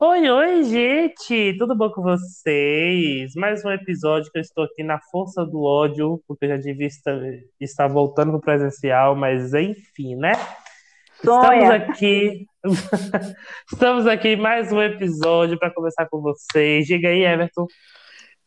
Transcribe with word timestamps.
Oi, 0.00 0.30
oi, 0.30 0.62
gente! 0.62 1.56
Tudo 1.58 1.74
bom 1.74 1.90
com 1.90 2.02
vocês? 2.02 3.34
Mais 3.34 3.64
um 3.64 3.70
episódio 3.72 4.30
que 4.30 4.38
eu 4.38 4.42
estou 4.42 4.62
aqui 4.62 4.84
na 4.84 5.00
força 5.10 5.44
do 5.44 5.64
ódio, 5.64 6.22
porque 6.24 6.44
eu 6.44 6.50
já 6.50 6.56
devia 6.56 6.86
estar, 6.86 7.18
estar 7.60 7.88
voltando 7.88 8.30
pro 8.30 8.40
presencial, 8.40 9.16
mas 9.16 9.52
enfim, 9.54 10.14
né? 10.14 10.34
Estamos 11.16 11.46
Sonha. 11.46 11.74
aqui. 11.74 12.46
Estamos 13.72 14.06
aqui 14.06 14.36
mais 14.36 14.70
um 14.70 14.80
episódio 14.80 15.58
para 15.58 15.74
conversar 15.74 16.08
com 16.08 16.20
vocês. 16.20 16.86
Diga 16.86 17.08
aí, 17.08 17.24
Everton. 17.24 17.66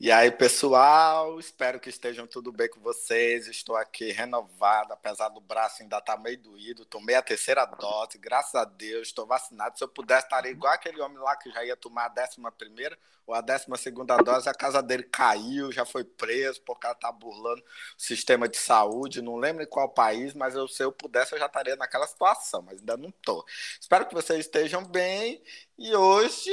E 0.03 0.11
aí, 0.11 0.31
pessoal, 0.31 1.39
espero 1.39 1.79
que 1.79 1.87
estejam 1.87 2.25
tudo 2.25 2.51
bem 2.51 2.67
com 2.67 2.79
vocês. 2.79 3.45
Estou 3.45 3.75
aqui 3.75 4.11
renovado, 4.11 4.91
apesar 4.93 5.29
do 5.29 5.39
braço 5.39 5.83
ainda 5.83 5.99
estar 5.99 6.17
meio 6.17 6.41
doído. 6.41 6.83
Tomei 6.85 7.13
a 7.13 7.21
terceira 7.21 7.65
dose, 7.65 8.17
graças 8.17 8.55
a 8.55 8.65
Deus, 8.65 9.09
estou 9.09 9.27
vacinado. 9.27 9.77
Se 9.77 9.83
eu 9.83 9.87
pudesse, 9.87 10.25
estaria 10.25 10.49
igual 10.49 10.73
aquele 10.73 10.99
homem 10.99 11.19
lá 11.19 11.35
que 11.35 11.51
já 11.51 11.63
ia 11.63 11.77
tomar 11.77 12.05
a 12.05 12.07
décima 12.07 12.51
primeira 12.51 12.97
ou 13.27 13.35
a 13.35 13.41
décima 13.41 13.77
segunda 13.77 14.17
dose. 14.17 14.49
A 14.49 14.55
casa 14.55 14.81
dele 14.81 15.03
caiu, 15.03 15.71
já 15.71 15.85
foi 15.85 16.03
preso 16.03 16.59
porque 16.63 16.87
ela 16.87 16.95
está 16.95 17.11
burlando 17.11 17.61
o 17.61 18.01
sistema 18.01 18.49
de 18.49 18.57
saúde. 18.57 19.21
Não 19.21 19.35
lembro 19.35 19.61
em 19.61 19.67
qual 19.69 19.87
país, 19.87 20.33
mas 20.33 20.55
eu, 20.55 20.67
se 20.67 20.83
eu 20.83 20.91
pudesse, 20.91 21.35
eu 21.35 21.37
já 21.37 21.45
estaria 21.45 21.75
naquela 21.75 22.07
situação, 22.07 22.63
mas 22.63 22.79
ainda 22.79 22.97
não 22.97 23.09
estou. 23.09 23.45
Espero 23.79 24.07
que 24.07 24.15
vocês 24.15 24.39
estejam 24.39 24.83
bem. 24.83 25.43
E 25.77 25.95
hoje 25.95 26.51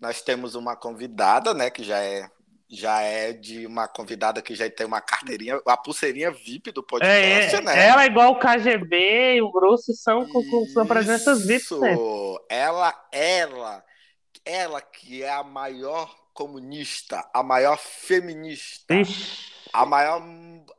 nós 0.00 0.20
temos 0.20 0.56
uma 0.56 0.74
convidada, 0.74 1.54
né, 1.54 1.70
que 1.70 1.84
já 1.84 1.98
é 2.00 2.28
já 2.74 3.00
é 3.02 3.34
de 3.34 3.66
uma 3.66 3.86
convidada 3.86 4.40
que 4.40 4.54
já 4.54 4.68
tem 4.70 4.86
uma 4.86 5.00
carteirinha, 5.02 5.60
a 5.66 5.76
pulseirinha 5.76 6.30
VIP 6.30 6.72
do 6.72 6.82
podcast, 6.82 7.56
É, 7.56 7.60
né? 7.60 7.86
ela, 7.86 8.06
igual 8.06 8.32
o 8.32 8.38
KGB 8.38 9.34
e 9.36 9.42
o 9.42 9.52
Grosso, 9.52 9.92
são 9.94 10.26
com, 10.26 10.42
com 10.48 10.64
são 10.68 10.86
presenças 10.86 11.44
VIP 11.46 11.62
Isso. 11.64 11.78
sempre. 11.78 12.02
Ela, 12.48 12.94
ela, 13.12 13.84
ela 14.44 14.80
que 14.80 15.22
é 15.22 15.30
a 15.30 15.42
maior 15.44 16.14
comunista, 16.32 17.22
a 17.34 17.42
maior 17.42 17.76
feminista, 17.78 18.94
Ixi, 18.94 19.52
a 19.70 19.84
maior, 19.84 20.22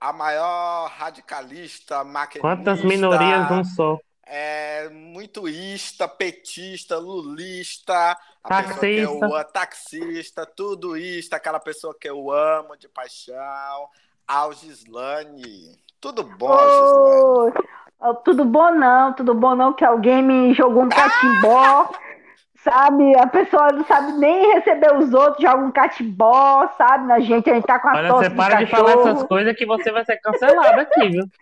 a 0.01 0.11
maior 0.11 0.89
radicalista, 0.89 2.03
maquinista, 2.03 2.39
quantas 2.41 2.83
minorias 2.83 3.49
num 3.51 3.63
só. 3.63 3.99
é 4.25 4.89
muito 4.89 5.47
ista, 5.47 6.07
petista, 6.07 6.97
lulista, 6.97 8.17
a 8.43 8.63
pessoa 8.63 8.79
que 8.79 8.85
eu 8.97 9.19
Taxista. 9.51 10.41
amo, 10.41 10.43
taxista, 10.51 11.35
aquela 11.37 11.59
pessoa 11.59 11.95
que 11.99 12.09
eu 12.09 12.29
amo 12.29 12.75
de 12.75 12.89
paixão, 12.89 13.87
Algislane. 14.27 15.79
Tudo 16.01 16.23
bom. 16.23 17.51
Oh, 17.99 18.13
tudo 18.15 18.43
bom 18.43 18.71
não, 18.71 19.13
tudo 19.13 19.33
bom 19.33 19.55
não, 19.55 19.71
que 19.71 19.85
alguém 19.85 20.21
me 20.21 20.53
jogou 20.53 20.83
um 20.83 20.89
catimbó, 20.89 21.89
sabe? 22.61 23.17
A 23.17 23.27
pessoa 23.27 23.71
não 23.71 23.85
sabe 23.85 24.11
nem 24.13 24.55
receber 24.55 24.93
os 24.97 25.13
outros, 25.13 25.41
joga 25.41 25.63
um 25.63 25.71
catimbó, 25.71 26.67
sabe? 26.77 27.07
Na 27.07 27.21
gente, 27.21 27.49
a 27.49 27.53
gente 27.53 27.65
tá 27.65 27.79
com 27.79 27.87
a 27.87 27.93
Olha, 27.93 28.09
tosse 28.09 28.29
você 28.29 28.35
para 28.35 28.55
de 28.57 28.65
falar 28.69 28.91
essas 28.91 29.23
coisas 29.23 29.55
que 29.55 29.65
você 29.65 29.89
vai 29.89 30.03
ser 30.03 30.17
cancelado 30.17 30.81
aqui, 30.81 31.09
viu? 31.09 31.25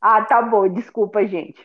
Ah, 0.00 0.22
tá 0.22 0.40
bom, 0.40 0.68
desculpa, 0.68 1.26
gente. 1.26 1.58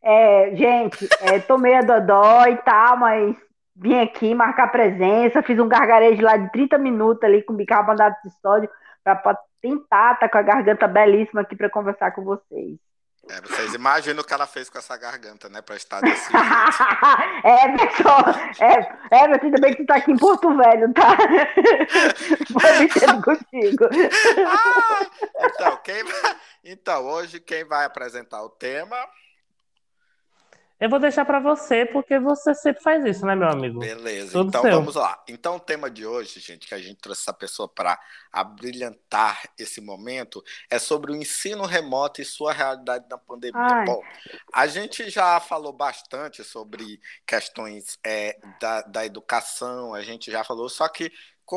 É, 0.00 0.54
gente, 0.54 1.08
é, 1.22 1.40
tomei 1.40 1.74
a 1.74 1.80
dodó 1.80 2.46
e 2.46 2.56
tal, 2.58 2.96
mas 2.98 3.36
vim 3.80 3.98
aqui 3.98 4.34
marcar 4.34 4.68
presença, 4.70 5.42
fiz 5.42 5.58
um 5.58 5.66
gargarejo 5.68 6.22
lá 6.22 6.36
de 6.36 6.52
30 6.52 6.76
minutos 6.78 7.24
ali 7.24 7.42
com 7.42 7.54
bicarbonato 7.54 8.16
de 8.22 8.30
sódio 8.42 8.68
para 9.02 9.38
tentar 9.62 10.14
estar 10.14 10.28
com 10.28 10.38
a 10.38 10.42
garganta 10.42 10.86
belíssima 10.86 11.40
aqui 11.40 11.56
para 11.56 11.70
conversar 11.70 12.10
com 12.12 12.22
vocês. 12.22 12.78
É, 13.28 13.40
vocês 13.42 13.74
imaginam 13.74 14.22
o 14.22 14.24
que 14.26 14.32
ela 14.34 14.46
fez 14.46 14.68
com 14.68 14.78
essa 14.78 14.96
garganta, 14.96 15.48
né? 15.48 15.60
Pra 15.62 15.76
estar 15.76 16.00
desse 16.00 16.28
jeito. 16.32 16.44
é, 17.44 17.86
pessoal, 17.86 18.24
é, 18.60 19.18
é, 19.22 19.28
mas 19.28 19.42
ainda 19.44 19.60
bem 19.60 19.70
que 19.74 19.82
tu 19.82 19.86
tá 19.86 19.96
aqui 19.96 20.10
em 20.12 20.16
Porto 20.16 20.54
Velho, 20.56 20.92
tá? 20.92 21.16
Foi 22.60 22.78
mexendo 22.80 23.22
contigo. 23.22 23.84
Ah, 24.46 25.06
então, 25.46 25.76
quem 25.84 26.02
vai- 26.02 26.36
então, 26.64 27.04
hoje 27.06 27.40
quem 27.40 27.64
vai 27.64 27.84
apresentar 27.84 28.42
o 28.42 28.48
tema 28.50 28.96
Eu 30.80 30.88
vou 30.88 30.98
deixar 30.98 31.26
pra 31.26 31.38
você, 31.38 31.84
porque 31.84 32.18
você 32.18 32.54
sempre 32.54 32.82
faz 32.82 33.04
isso, 33.04 33.26
né, 33.26 33.36
meu 33.36 33.48
amigo? 33.50 33.78
Beleza, 33.78 34.32
Tudo 34.32 34.48
então 34.48 34.62
seu. 34.62 34.70
vamos 34.70 34.94
lá. 34.94 35.22
Então, 35.28 35.56
o 35.56 35.60
tema 35.60 35.90
de 35.90 36.06
hoje, 36.06 36.40
gente, 36.40 36.66
que 36.66 36.74
a 36.74 36.78
gente 36.78 36.96
trouxe 36.96 37.20
essa 37.20 37.34
pessoa 37.34 37.68
para 37.68 38.00
abrilhantar 38.32 39.42
esse 39.58 39.78
momento, 39.82 40.42
é 40.70 40.78
sobre 40.78 41.12
o 41.12 41.16
ensino 41.16 41.66
remoto 41.66 42.22
e 42.22 42.24
sua 42.24 42.54
realidade 42.54 43.04
na 43.10 43.18
pandemia. 43.18 43.60
Ai. 43.60 43.84
Bom, 43.84 44.00
a 44.54 44.66
gente 44.66 45.10
já 45.10 45.38
falou 45.38 45.74
bastante 45.74 46.42
sobre 46.42 46.98
questões 47.26 47.98
é, 48.02 48.38
da, 48.58 48.80
da 48.80 49.04
educação, 49.04 49.92
a 49.92 50.02
gente 50.02 50.30
já 50.30 50.42
falou, 50.42 50.70
só 50.70 50.88
que 50.88 51.12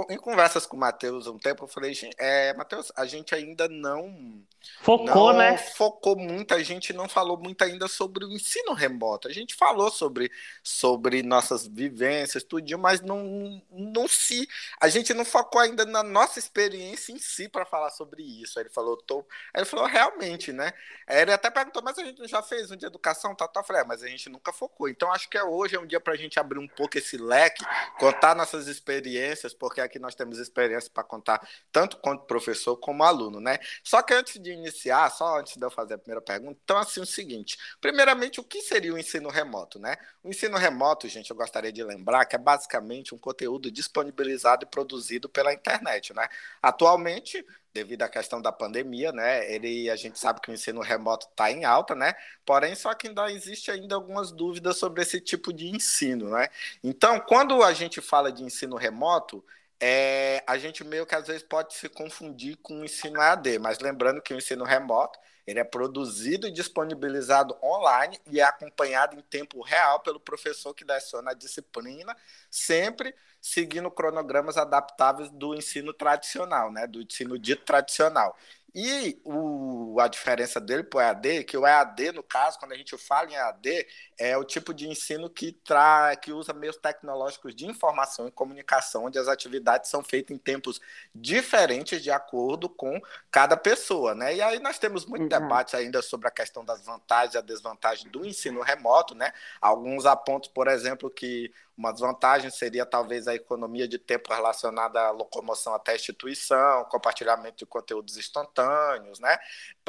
em 0.10 0.18
conversas 0.18 0.66
com 0.66 0.78
o 0.78 0.80
Matheus 0.80 1.28
um 1.28 1.38
tempo, 1.38 1.64
eu 1.64 1.68
falei, 1.68 1.94
"Gente, 1.94 2.16
é, 2.20 2.54
Matheus, 2.54 2.92
a 2.96 3.06
gente 3.06 3.34
ainda 3.36 3.68
não 3.68 4.44
Focou, 4.82 5.32
não 5.32 5.38
né? 5.38 5.58
focou 5.58 6.16
muito, 6.16 6.54
a 6.54 6.62
gente 6.64 6.94
não 6.94 7.08
falou 7.08 7.38
muito 7.38 7.62
ainda 7.64 7.88
sobre 7.88 8.26
o 8.26 8.32
ensino 8.32 8.74
remoto. 8.74 9.28
A 9.28 9.32
gente 9.32 9.56
falou 9.56 9.90
sobre, 9.90 10.32
sobre 10.62 11.22
nossas 11.22 11.68
vivências, 11.68 12.44
tudinho, 12.44 12.80
mas 12.80 13.02
não, 13.02 13.62
não 13.70 14.08
se. 14.08 14.48
A 14.80 14.88
gente 14.88 15.14
não 15.14 15.26
focou 15.26 15.62
ainda 15.62 15.86
na 15.86 16.02
nossa 16.02 16.40
experiência 16.40 17.12
em 17.12 17.20
si 17.20 17.48
para 17.50 17.66
falar 17.66 17.92
sobre 17.92 18.24
isso. 18.24 18.58
Aí 18.58 18.64
ele 18.64 18.74
falou, 18.74 18.98
tô. 18.98 19.20
Aí 19.54 19.62
ele 19.62 19.66
falou, 19.66 19.86
realmente, 19.86 20.52
né? 20.52 20.74
Aí 21.08 21.22
ele 21.22 21.34
até 21.34 21.50
perguntou, 21.50 21.82
mas 21.84 21.98
a 21.98 22.04
gente 22.04 22.20
não 22.20 22.28
já 22.28 22.42
fez 22.42 22.72
um 22.72 22.76
de 22.76 22.86
educação, 22.86 23.36
tal, 23.36 23.48
tal. 23.48 23.64
Eu 23.64 23.68
falei, 23.68 23.82
é, 23.82 23.86
mas 23.86 24.04
a 24.04 24.08
gente 24.08 24.30
nunca 24.30 24.52
focou. 24.54 24.88
Então 24.88 25.12
acho 25.12 25.30
que 25.30 25.38
é 25.38 25.44
hoje 25.44 25.76
é 25.76 25.80
um 25.80 25.88
dia 25.88 26.00
para 26.00 26.14
a 26.14 26.18
gente 26.18 26.40
abrir 26.40 26.60
um 26.60 26.68
pouco 26.68 26.98
esse 26.98 27.18
leque, 27.18 27.66
contar 28.00 28.36
nossas 28.36 28.68
experiências, 28.68 29.54
porque 29.54 29.82
aqui 29.84 30.00
nós 30.00 30.16
temos 30.16 30.40
experiência 30.40 30.90
para 30.92 31.04
contar 31.04 31.48
tanto 31.72 31.98
quanto 31.98 32.26
professor 32.26 32.78
como 32.78 33.04
aluno, 33.04 33.40
né? 33.40 33.60
Só 33.84 34.02
que 34.02 34.14
antes 34.14 34.42
de 34.42 34.52
iniciar, 34.52 35.10
só 35.12 35.40
antes 35.40 35.56
de 35.58 35.66
eu 35.66 35.72
fazer 35.72 35.96
a 35.96 35.98
primeira 35.98 36.22
pergunta, 36.22 36.60
então 36.64 36.78
assim 36.78 37.02
o 37.02 37.06
seguinte, 37.06 37.58
primeiramente 37.80 38.40
o 38.40 38.44
que 38.44 38.62
seria 38.62 38.94
o 38.94 38.98
ensino 38.98 39.30
remoto, 39.30 39.80
né? 39.80 39.96
O 40.24 40.30
ensino 40.30 40.58
remoto, 40.58 41.08
gente, 41.08 41.30
eu 41.30 41.36
gostaria 41.36 41.72
de 41.72 41.84
lembrar 41.84 42.26
que 42.26 42.36
é 42.36 42.40
basicamente 42.40 43.14
um 43.14 43.18
conteúdo 43.18 43.72
disponibilizado 43.72 44.66
e 44.66 44.68
produzido 44.68 45.30
pela 45.30 45.54
internet, 45.54 46.14
né? 46.14 46.28
Atualmente, 46.62 47.46
devido 47.74 48.04
à 48.04 48.10
questão 48.10 48.42
da 48.42 48.52
pandemia, 48.52 49.12
né, 49.12 49.52
ele 49.52 49.90
a 49.90 49.96
gente 49.96 50.20
sabe 50.20 50.40
que 50.40 50.52
o 50.52 50.54
ensino 50.54 50.82
remoto 50.82 51.28
está 51.28 51.52
em 51.52 51.66
alta, 51.66 51.96
né? 51.96 52.14
Porém, 52.46 52.76
só 52.76 52.94
que 52.94 53.08
ainda 53.08 53.32
existe 53.32 53.72
ainda 53.72 53.96
algumas 53.96 54.32
dúvidas 54.32 54.78
sobre 54.78 55.02
esse 55.02 55.20
tipo 55.20 55.52
de 55.52 55.68
ensino, 55.68 56.30
né? 56.30 56.50
Então, 56.84 57.20
quando 57.20 57.64
a 57.64 57.74
gente 57.74 58.00
fala 58.02 58.32
de 58.32 58.44
ensino 58.44 58.76
remoto, 58.76 59.44
é, 59.80 60.44
a 60.48 60.58
gente 60.58 60.84
meio 60.84 61.06
que 61.06 61.16
às 61.16 61.28
vezes 61.28 61.44
pode 61.44 61.74
se 61.74 61.90
confundir 61.90 62.58
com 62.58 62.82
o 62.82 62.86
ensino 62.86 63.20
AD, 63.20 63.60
mas 63.60 63.80
lembrando 63.80 64.22
que 64.22 64.34
o 64.34 64.38
ensino 64.38 64.64
remoto 64.64 65.20
ele 65.46 65.60
é 65.60 65.64
produzido 65.64 66.48
e 66.48 66.52
disponibilizado 66.52 67.56
online 67.62 68.20
e 68.28 68.40
é 68.40 68.44
acompanhado 68.44 69.18
em 69.18 69.22
tempo 69.22 69.62
real 69.62 70.00
pelo 70.00 70.20
professor 70.20 70.74
que 70.74 70.86
leciona 70.86 71.32
a 71.32 71.34
disciplina, 71.34 72.16
sempre 72.50 73.14
seguindo 73.42 73.92
cronogramas 73.92 74.56
adaptáveis 74.56 75.30
do 75.30 75.54
ensino 75.54 75.94
tradicional, 75.94 76.72
né, 76.72 76.88
do 76.88 77.02
ensino 77.02 77.38
dito 77.38 77.66
tradicional. 77.66 78.38
E 78.76 79.22
o, 79.24 80.00
a 80.00 80.08
diferença 80.08 80.60
dele 80.60 80.84
para 80.84 80.98
o 80.98 81.02
EAD, 81.02 81.30
é 81.30 81.44
que 81.44 81.56
o 81.56 81.68
EAD, 81.68 82.12
no 82.14 82.24
caso, 82.24 82.58
quando 82.58 82.72
a 82.72 82.76
gente 82.76 82.98
fala 82.98 83.30
em 83.30 83.36
EAD, 83.36 83.88
é 84.18 84.36
o 84.36 84.44
tipo 84.44 84.74
de 84.74 84.88
ensino 84.88 85.30
que, 85.30 85.52
tra... 85.52 86.16
que 86.16 86.32
usa 86.34 86.54
meios 86.54 86.78
tecnológicos 86.78 87.56
de 87.56 87.68
informação 87.68 88.28
e 88.28 88.32
comunicação, 88.32 89.06
onde 89.06 89.20
as 89.20 89.28
atividades 89.28 89.92
são 89.92 90.04
feitas 90.04 90.36
em 90.36 90.40
tempos 90.40 90.82
diferentes 91.14 92.02
de 92.02 92.10
acordo 92.10 92.68
com 92.68 93.00
cada 93.30 93.56
pessoa, 93.56 94.16
né? 94.16 94.36
E 94.36 94.42
aí 94.42 94.58
nós 94.60 94.80
temos 94.80 95.06
muito 95.06 95.26
Exato. 95.26 95.44
debate 95.44 95.76
ainda 95.76 96.02
sobre 96.02 96.28
a 96.28 96.32
questão 96.32 96.66
das 96.66 96.84
vantagens 96.84 97.36
e 97.36 97.38
a 97.38 97.42
desvantagem 97.42 98.10
do 98.10 98.26
ensino 98.26 98.62
remoto, 98.62 99.14
né? 99.14 99.32
Alguns 99.62 100.08
apontam, 100.08 100.52
por 100.52 100.68
exemplo, 100.68 101.12
que 101.12 101.52
uma 101.78 101.92
desvantagem 101.92 102.52
seria 102.52 102.86
talvez 102.86 103.28
a 103.28 103.34
economia 103.34 103.88
de 103.88 103.98
tempo 103.98 104.32
relacionada 104.32 105.02
à 105.02 105.12
locomoção 105.12 105.74
até 105.74 105.94
a 105.94 105.96
instituição, 105.96 106.86
compartilhamento 106.86 107.58
de 107.58 107.66
conteúdos 107.66 108.18
instantâneos, 108.18 109.20
né? 109.20 109.38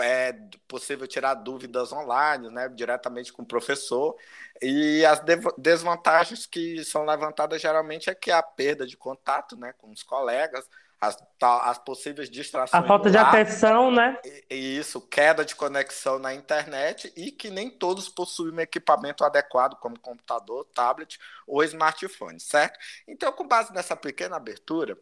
É 0.01 0.33
possível 0.67 1.07
tirar 1.07 1.35
dúvidas 1.35 1.93
online, 1.93 2.49
né? 2.51 2.69
Diretamente 2.69 3.33
com 3.33 3.43
o 3.43 3.47
professor. 3.47 4.17
E 4.63 5.05
as 5.05 5.21
desvantagens 5.59 6.47
que 6.47 6.85
são 6.85 7.05
levantadas 7.05 7.61
geralmente 7.61 8.09
é 8.09 8.15
que 8.15 8.31
a 8.31 8.43
perda 8.43 8.87
de 8.87 8.97
contato, 8.97 9.57
né, 9.57 9.73
com 9.75 9.91
os 9.91 10.03
colegas, 10.03 10.69
as, 11.06 11.17
as 11.43 11.79
possíveis 11.79 12.31
distrações 12.31 12.83
A 12.83 12.87
falta 12.87 13.11
de 13.11 13.17
lá, 13.17 13.29
atenção, 13.29 13.91
né? 13.91 14.19
e- 14.25 14.45
e 14.51 14.79
isso, 14.79 15.01
queda 15.01 15.45
de 15.45 15.55
conexão 15.55 16.19
na 16.19 16.35
internet 16.35 17.12
e 17.17 17.31
que 17.31 17.51
nem 17.51 17.71
todos 17.71 18.09
possuem 18.09 18.53
um 18.55 18.61
equipamento 18.61 19.25
adequado, 19.25 19.77
como 19.77 19.99
computador, 19.99 20.65
tablet 20.75 21.19
ou 21.47 21.62
smartphone, 21.65 22.41
certo? 22.41 22.79
Então, 23.06 23.33
com 23.33 23.47
base 23.47 23.73
nessa 23.73 23.97
pequena 23.97 24.37
abertura, 24.37 24.99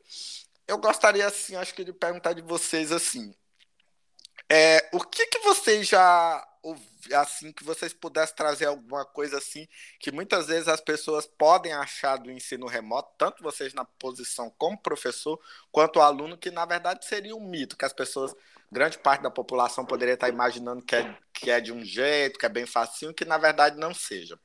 eu 0.67 0.79
gostaria, 0.79 1.27
assim, 1.27 1.57
acho 1.57 1.75
que 1.75 1.85
de 1.85 1.93
perguntar 1.93 2.33
de 2.33 2.43
vocês, 2.43 2.93
assim, 2.93 3.35
é, 4.51 4.89
o 4.93 5.01
que 5.01 5.27
que 5.27 5.39
vocês 5.41 5.89
já 5.89 6.47
assim 7.15 7.53
que 7.53 7.65
vocês 7.65 7.93
pudessem 7.93 8.37
trazer 8.37 8.67
alguma 8.67 9.05
coisa 9.05 9.39
assim 9.39 9.67
que 9.99 10.13
muitas 10.13 10.47
vezes 10.47 10.69
as 10.69 10.81
pessoas 10.81 11.27
podem 11.27 11.73
achar 11.73 12.17
do 12.17 12.31
ensino 12.31 12.67
remoto, 12.67 13.11
tanto 13.19 13.43
vocês 13.43 13.75
na 13.75 13.85
posição 13.85 14.53
como 14.57 14.79
professor, 14.79 15.41
quanto 15.71 15.99
o 15.99 16.03
aluno, 16.03 16.39
que 16.39 16.51
na 16.51 16.65
verdade 16.65 17.05
seria 17.05 17.35
um 17.35 17.41
mito, 17.41 17.77
que 17.77 17.85
as 17.85 17.93
pessoas, 17.93 18.35
grande 18.71 18.99
parte 18.99 19.23
da 19.23 19.31
população 19.31 19.85
poderia 19.85 20.15
estar 20.15 20.29
imaginando 20.29 20.83
que 20.83 20.95
é, 20.95 21.15
que 21.33 21.51
é 21.51 21.61
de 21.61 21.73
um 21.73 21.85
jeito, 21.85 22.39
que 22.39 22.47
é 22.47 22.49
bem 22.49 22.67
facinho, 22.67 23.15
que 23.15 23.25
na 23.25 23.39
verdade 23.39 23.77
não 23.77 23.93
seja. 23.93 24.39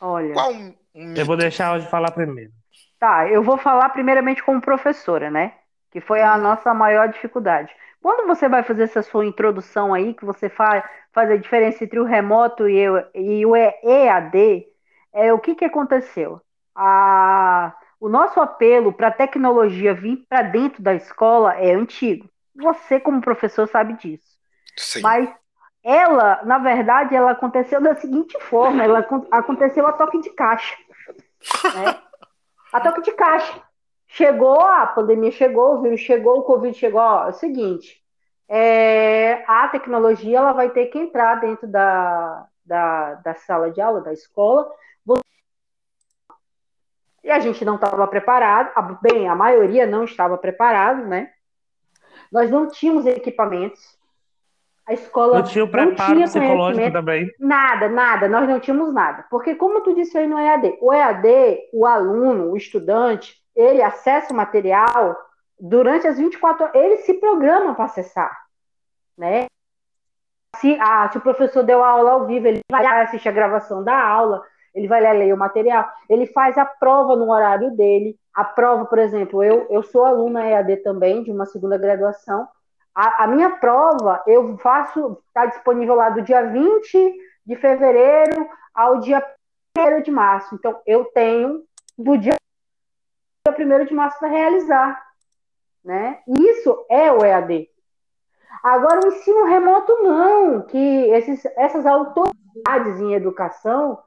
Olha. 0.00 0.32
Qual 0.32 0.52
um, 0.52 0.74
um 0.94 1.14
eu 1.14 1.26
vou 1.26 1.36
deixar 1.36 1.76
hoje 1.76 1.88
falar 1.88 2.10
primeiro. 2.10 2.52
Tá, 2.98 3.28
eu 3.28 3.42
vou 3.42 3.58
falar 3.58 3.90
primeiramente 3.90 4.42
como 4.42 4.60
professora, 4.60 5.30
né? 5.30 5.54
Que 5.90 6.00
foi 6.00 6.22
a 6.22 6.36
nossa 6.38 6.72
maior 6.72 7.08
dificuldade. 7.08 7.70
Quando 8.02 8.26
você 8.26 8.48
vai 8.48 8.62
fazer 8.62 8.84
essa 8.84 9.02
sua 9.02 9.24
introdução 9.24 9.92
aí, 9.92 10.14
que 10.14 10.24
você 10.24 10.48
faz, 10.48 10.84
faz 11.12 11.30
a 11.30 11.36
diferença 11.36 11.82
entre 11.82 11.98
o 11.98 12.04
remoto 12.04 12.68
e, 12.68 12.84
e 13.14 13.44
o 13.44 13.56
EAD, 13.56 14.66
é, 15.12 15.32
o 15.32 15.38
que, 15.38 15.54
que 15.54 15.64
aconteceu? 15.64 16.40
A, 16.74 17.74
o 17.98 18.08
nosso 18.08 18.40
apelo 18.40 18.92
para 18.92 19.08
a 19.08 19.12
tecnologia 19.12 19.94
vir 19.94 20.24
para 20.28 20.42
dentro 20.42 20.82
da 20.82 20.94
escola 20.94 21.54
é 21.54 21.72
antigo. 21.72 22.28
Você, 22.54 23.00
como 23.00 23.20
professor, 23.20 23.66
sabe 23.66 23.94
disso. 23.94 24.36
Sim. 24.76 25.00
Mas 25.00 25.28
ela, 25.82 26.40
na 26.44 26.58
verdade, 26.58 27.14
ela 27.14 27.30
aconteceu 27.30 27.80
da 27.80 27.94
seguinte 27.94 28.38
forma: 28.40 28.82
ela 28.82 29.06
aconteceu 29.30 29.86
a 29.86 29.92
toque 29.92 30.20
de 30.20 30.30
caixa. 30.30 30.76
Né? 31.74 31.98
a 32.72 32.80
toque 32.80 33.02
de 33.02 33.12
caixa. 33.12 33.62
Chegou, 34.16 34.58
a 34.62 34.86
pandemia 34.86 35.30
chegou, 35.30 35.74
o 35.74 35.82
vírus 35.82 36.00
chegou, 36.00 36.38
o 36.38 36.42
Covid 36.42 36.74
chegou. 36.74 37.02
Ó, 37.02 37.26
é 37.26 37.28
o 37.28 37.32
seguinte, 37.34 38.02
é, 38.48 39.44
a 39.46 39.68
tecnologia 39.68 40.38
ela 40.38 40.54
vai 40.54 40.70
ter 40.70 40.86
que 40.86 40.98
entrar 40.98 41.38
dentro 41.38 41.68
da, 41.68 42.46
da, 42.64 43.14
da 43.16 43.34
sala 43.34 43.70
de 43.70 43.78
aula, 43.78 44.00
da 44.00 44.14
escola. 44.14 44.72
E 47.22 47.30
a 47.30 47.40
gente 47.40 47.62
não 47.62 47.74
estava 47.74 48.06
preparado, 48.06 48.98
bem, 49.02 49.28
a 49.28 49.34
maioria 49.34 49.86
não 49.86 50.04
estava 50.04 50.38
preparado, 50.38 51.04
né? 51.04 51.32
Nós 52.32 52.50
não 52.50 52.68
tínhamos 52.68 53.04
equipamentos. 53.04 53.98
A 54.86 54.94
escola 54.94 55.40
não 55.40 55.44
tinha 55.44 55.64
o 55.64 55.68
preparo 55.70 55.90
não 55.90 56.14
tinha 56.14 56.26
psicológico 56.26 56.90
também. 56.90 57.28
Nada, 57.38 57.86
nada, 57.90 58.28
nós 58.28 58.48
não 58.48 58.60
tínhamos 58.60 58.94
nada. 58.94 59.26
Porque, 59.28 59.54
como 59.56 59.82
tu 59.82 59.94
disse 59.94 60.16
aí 60.16 60.26
no 60.26 60.38
EAD, 60.38 60.78
o 60.80 60.90
EAD, 60.90 61.68
o 61.74 61.84
aluno, 61.84 62.52
o 62.52 62.56
estudante, 62.56 63.44
ele 63.56 63.82
acessa 63.82 64.32
o 64.32 64.36
material 64.36 65.16
durante 65.58 66.06
as 66.06 66.18
24 66.18 66.64
horas, 66.64 66.76
ele 66.76 66.98
se 66.98 67.14
programa 67.14 67.74
para 67.74 67.86
acessar, 67.86 68.30
né? 69.16 69.46
Se, 70.56 70.78
ah, 70.80 71.08
se 71.10 71.18
o 71.18 71.20
professor 71.20 71.62
deu 71.62 71.82
aula 71.82 72.12
ao 72.12 72.26
vivo, 72.26 72.46
ele 72.46 72.60
vai 72.70 72.86
assistir 73.02 73.28
a 73.28 73.32
gravação 73.32 73.82
da 73.82 73.98
aula, 73.98 74.42
ele 74.74 74.86
vai 74.86 75.00
ler 75.00 75.32
o 75.32 75.36
material, 75.36 75.86
ele 76.08 76.26
faz 76.26 76.56
a 76.58 76.64
prova 76.64 77.16
no 77.16 77.30
horário 77.30 77.74
dele. 77.74 78.18
A 78.34 78.44
prova, 78.44 78.84
por 78.84 78.98
exemplo, 78.98 79.42
eu, 79.42 79.66
eu 79.70 79.82
sou 79.82 80.04
aluna 80.04 80.46
EAD 80.46 80.78
também, 80.78 81.22
de 81.22 81.30
uma 81.30 81.46
segunda 81.46 81.78
graduação. 81.78 82.46
A, 82.94 83.24
a 83.24 83.26
minha 83.26 83.50
prova, 83.56 84.22
eu 84.26 84.56
faço, 84.58 85.22
está 85.28 85.46
disponível 85.46 85.94
lá 85.94 86.10
do 86.10 86.22
dia 86.22 86.42
20 86.42 87.14
de 87.46 87.56
fevereiro 87.56 88.48
ao 88.74 89.00
dia 89.00 89.24
1 89.78 90.02
de 90.02 90.10
março. 90.10 90.54
Então, 90.54 90.78
eu 90.86 91.04
tenho 91.06 91.62
do 91.98 92.16
dia 92.18 92.34
1 93.50 93.84
de 93.84 93.94
março 93.94 94.18
para 94.18 94.28
realizar. 94.28 95.04
Né? 95.84 96.20
Isso 96.26 96.84
é 96.90 97.12
o 97.12 97.24
EAD. 97.24 97.68
Agora, 98.62 99.00
o 99.04 99.08
ensino 99.12 99.44
remoto 99.44 99.92
não, 100.02 100.62
que 100.62 100.76
esses, 100.76 101.44
essas 101.56 101.86
autoridades 101.86 103.00
em 103.00 103.14
educação, 103.14 103.98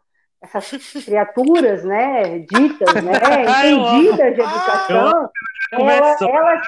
essas 0.41 0.69
criaturas, 1.05 1.83
né, 1.83 2.39
ditas, 2.39 2.93
né, 2.95 3.13
entendidas 3.63 4.35
de 4.35 4.41
educação, 4.41 5.29
elas, 5.71 6.21
elas, 6.21 6.67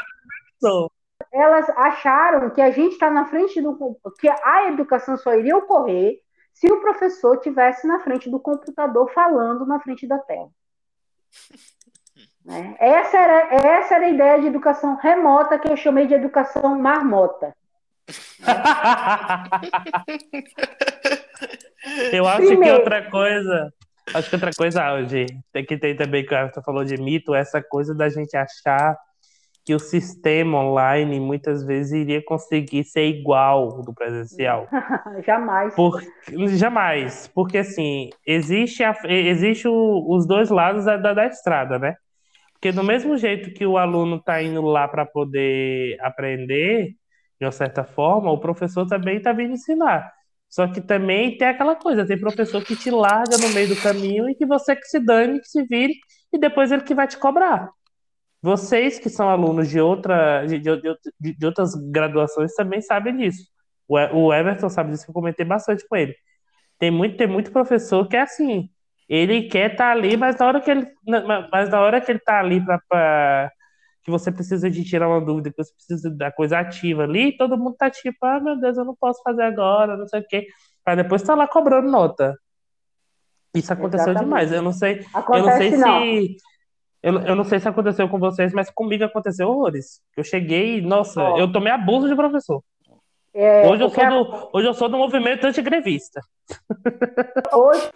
elas 1.34 1.70
acharam 1.72 2.50
que 2.52 2.62
a 2.62 2.72
gente 2.72 2.94
está 2.94 3.10
na 3.10 3.26
frente 3.26 3.62
do 3.62 3.98
que 4.20 4.30
a 4.30 4.70
educação 4.70 5.18
só 5.18 5.34
iria 5.34 5.58
ocorrer 5.58 6.20
se 6.54 6.72
o 6.72 6.80
professor 6.80 7.38
tivesse 7.40 7.88
na 7.88 8.00
frente 8.00 8.30
do 8.30 8.40
computador 8.40 9.12
falando 9.12 9.66
na 9.66 9.80
frente 9.80 10.08
da 10.08 10.20
tela. 10.20 10.50
Né? 12.46 12.76
Essa, 12.80 13.18
era, 13.18 13.56
essa 13.56 13.96
era 13.96 14.06
a 14.06 14.10
ideia 14.10 14.40
de 14.42 14.48
educação 14.48 14.96
remota 14.96 15.60
que 15.60 15.70
eu 15.70 15.78
chamei 15.78 16.08
de 16.08 16.14
educação 16.14 16.78
marmota. 16.80 17.54
eu 22.12 22.28
acho 22.28 22.48
Primeiro, 22.48 22.64
que 22.64 22.80
outra 22.80 23.10
coisa. 23.10 23.74
Acho 24.14 24.30
que 24.30 24.36
outra 24.36 24.52
coisa, 24.58 24.94
hoje 24.94 25.28
tem 25.54 25.66
que 25.66 25.78
ter 25.78 25.96
também 25.96 26.26
que 26.26 26.36
você 26.36 26.62
falou 26.62 26.84
de 26.84 26.98
mito, 26.98 27.34
essa 27.34 27.62
coisa 27.62 27.96
da 27.96 28.10
gente 28.10 28.36
achar 28.36 28.98
que 29.64 29.76
o 29.76 29.80
sistema 29.80 30.58
online 30.58 31.20
muitas 31.20 31.64
vezes 31.64 31.94
iria 31.94 32.20
conseguir 32.24 32.84
ser 32.84 33.06
igual 33.06 33.84
do 33.84 33.94
presencial. 33.94 34.68
jamais. 35.26 35.76
Por, 35.76 36.02
jamais. 36.58 37.28
Porque 37.28 37.60
assim, 37.60 38.10
existe, 38.26 38.84
a, 38.84 38.96
existe 39.06 39.68
o, 39.68 40.08
os 40.10 40.26
dois 40.26 40.50
lados 40.50 40.86
da, 40.86 40.98
da, 40.98 41.14
da 41.14 41.28
estrada, 41.28 41.78
né? 41.78 41.96
Porque 42.62 42.72
do 42.72 42.84
mesmo 42.84 43.18
jeito 43.18 43.52
que 43.52 43.66
o 43.66 43.76
aluno 43.76 44.18
está 44.18 44.42
indo 44.44 44.62
lá 44.62 44.88
para 44.88 45.04
poder 45.04 45.98
aprender, 46.00 46.96
de 47.40 47.46
uma 47.46 47.52
certa 47.52 47.84
forma, 47.84 48.32
o 48.32 48.40
professor 48.40 48.86
também 48.86 49.18
está 49.18 49.34
vindo 49.34 49.54
ensinar. 49.54 50.14
Só 50.48 50.68
que 50.68 50.80
também 50.80 51.36
tem 51.40 51.48
aquela 51.48 51.76
coisa, 51.76 52.06
tem 52.06 52.20
professor 52.20 52.64
que 52.64 52.76
te 52.76 52.92
larga 52.92 53.36
no 53.40 53.50
meio 53.50 53.70
do 53.70 53.82
caminho 53.82 54.30
e 54.30 54.36
que 54.36 54.46
você 54.46 54.76
que 54.76 54.86
se 54.86 55.00
dane, 55.00 55.40
que 55.40 55.48
se 55.48 55.64
vire, 55.64 55.96
e 56.32 56.38
depois 56.38 56.72
ele 56.72 56.84
que 56.84 56.94
vai 56.94 57.08
te 57.08 57.18
cobrar. 57.18 57.68
Vocês 58.44 59.00
que 59.00 59.10
são 59.10 59.28
alunos 59.28 59.68
de, 59.68 59.82
outra, 59.82 60.46
de, 60.46 60.60
de, 60.60 61.36
de, 61.36 61.46
outras 61.46 61.74
graduações 61.92 62.54
também 62.54 62.80
sabem 62.80 63.18
disso. 63.18 63.44
O 63.88 64.32
Everton 64.32 64.70
sabe 64.70 64.92
disso, 64.92 65.06
eu 65.10 65.14
comentei 65.14 65.46
bastante 65.46 65.88
com 65.88 65.96
ele. 65.96 66.16
Tem 66.78 66.92
muito, 66.92 67.18
tem 67.18 67.28
muito 67.28 67.52
professor 67.52 68.08
que 68.08 68.16
é 68.16 68.22
assim, 68.22 68.70
ele 69.08 69.44
quer 69.44 69.72
estar 69.72 69.86
tá 69.86 69.92
ali, 69.92 70.16
mas 70.18 70.38
na 70.38 70.46
hora 70.46 70.62
que 70.62 70.72
ele, 70.72 70.88
mas 71.52 71.70
na 71.70 71.82
hora 71.82 72.02
que 72.02 72.12
ele 72.12 72.20
está 72.20 72.40
ali 72.40 72.64
para 72.66 73.52
que 74.04 74.10
você 74.10 74.32
precisa 74.32 74.70
de 74.70 74.84
tirar 74.84 75.08
uma 75.08 75.22
dúvida, 75.22 75.52
que 75.52 75.64
você 75.64 75.74
precisa 75.74 76.10
da 76.10 76.32
coisa 76.32 76.60
ativa 76.60 77.04
ali, 77.04 77.38
todo 77.38 77.58
mundo 77.58 77.76
tá 77.78 77.90
tipo, 77.90 78.26
ah, 78.26 78.40
meu 78.40 78.60
Deus, 78.60 78.78
eu 78.78 78.86
não 78.86 78.96
posso 78.96 79.22
fazer 79.22 79.44
agora, 79.44 79.96
não 79.96 80.08
sei 80.08 80.22
o 80.22 80.28
quê. 80.28 80.48
Para 80.84 81.04
depois 81.04 81.22
tá 81.22 81.36
lá 81.36 81.48
cobrando 81.48 81.92
nota. 81.92 82.36
Isso 83.54 83.72
aconteceu 83.72 84.12
Exatamente. 84.12 84.24
demais. 84.24 84.52
Eu 84.52 84.62
não 84.62 84.72
sei, 84.72 85.06
Acontece, 85.14 85.40
eu 85.40 85.46
não 85.46 85.58
sei 85.58 85.72
não. 85.78 86.02
se 86.02 86.38
eu, 87.04 87.20
eu 87.22 87.36
não 87.36 87.44
sei 87.44 87.60
se 87.60 87.68
aconteceu 87.68 88.08
com 88.08 88.20
vocês, 88.20 88.54
mas 88.54 88.70
comigo 88.70 89.04
aconteceu 89.04 89.50
horrores. 89.50 90.02
Eu 90.16 90.24
cheguei, 90.24 90.82
nossa, 90.82 91.22
oh. 91.22 91.38
eu 91.38 91.52
tomei 91.52 91.72
abuso 91.72 92.08
de 92.08 92.16
professor. 92.16 92.64
É, 93.34 93.68
hoje, 93.68 93.82
eu 93.84 93.90
sou 93.90 94.10
do, 94.10 94.50
hoje 94.54 94.68
eu 94.68 94.74
sou 94.74 94.90
do 94.90 94.98
movimento 94.98 95.48
antigrevista. 95.48 96.22
Hoje, 97.54 97.90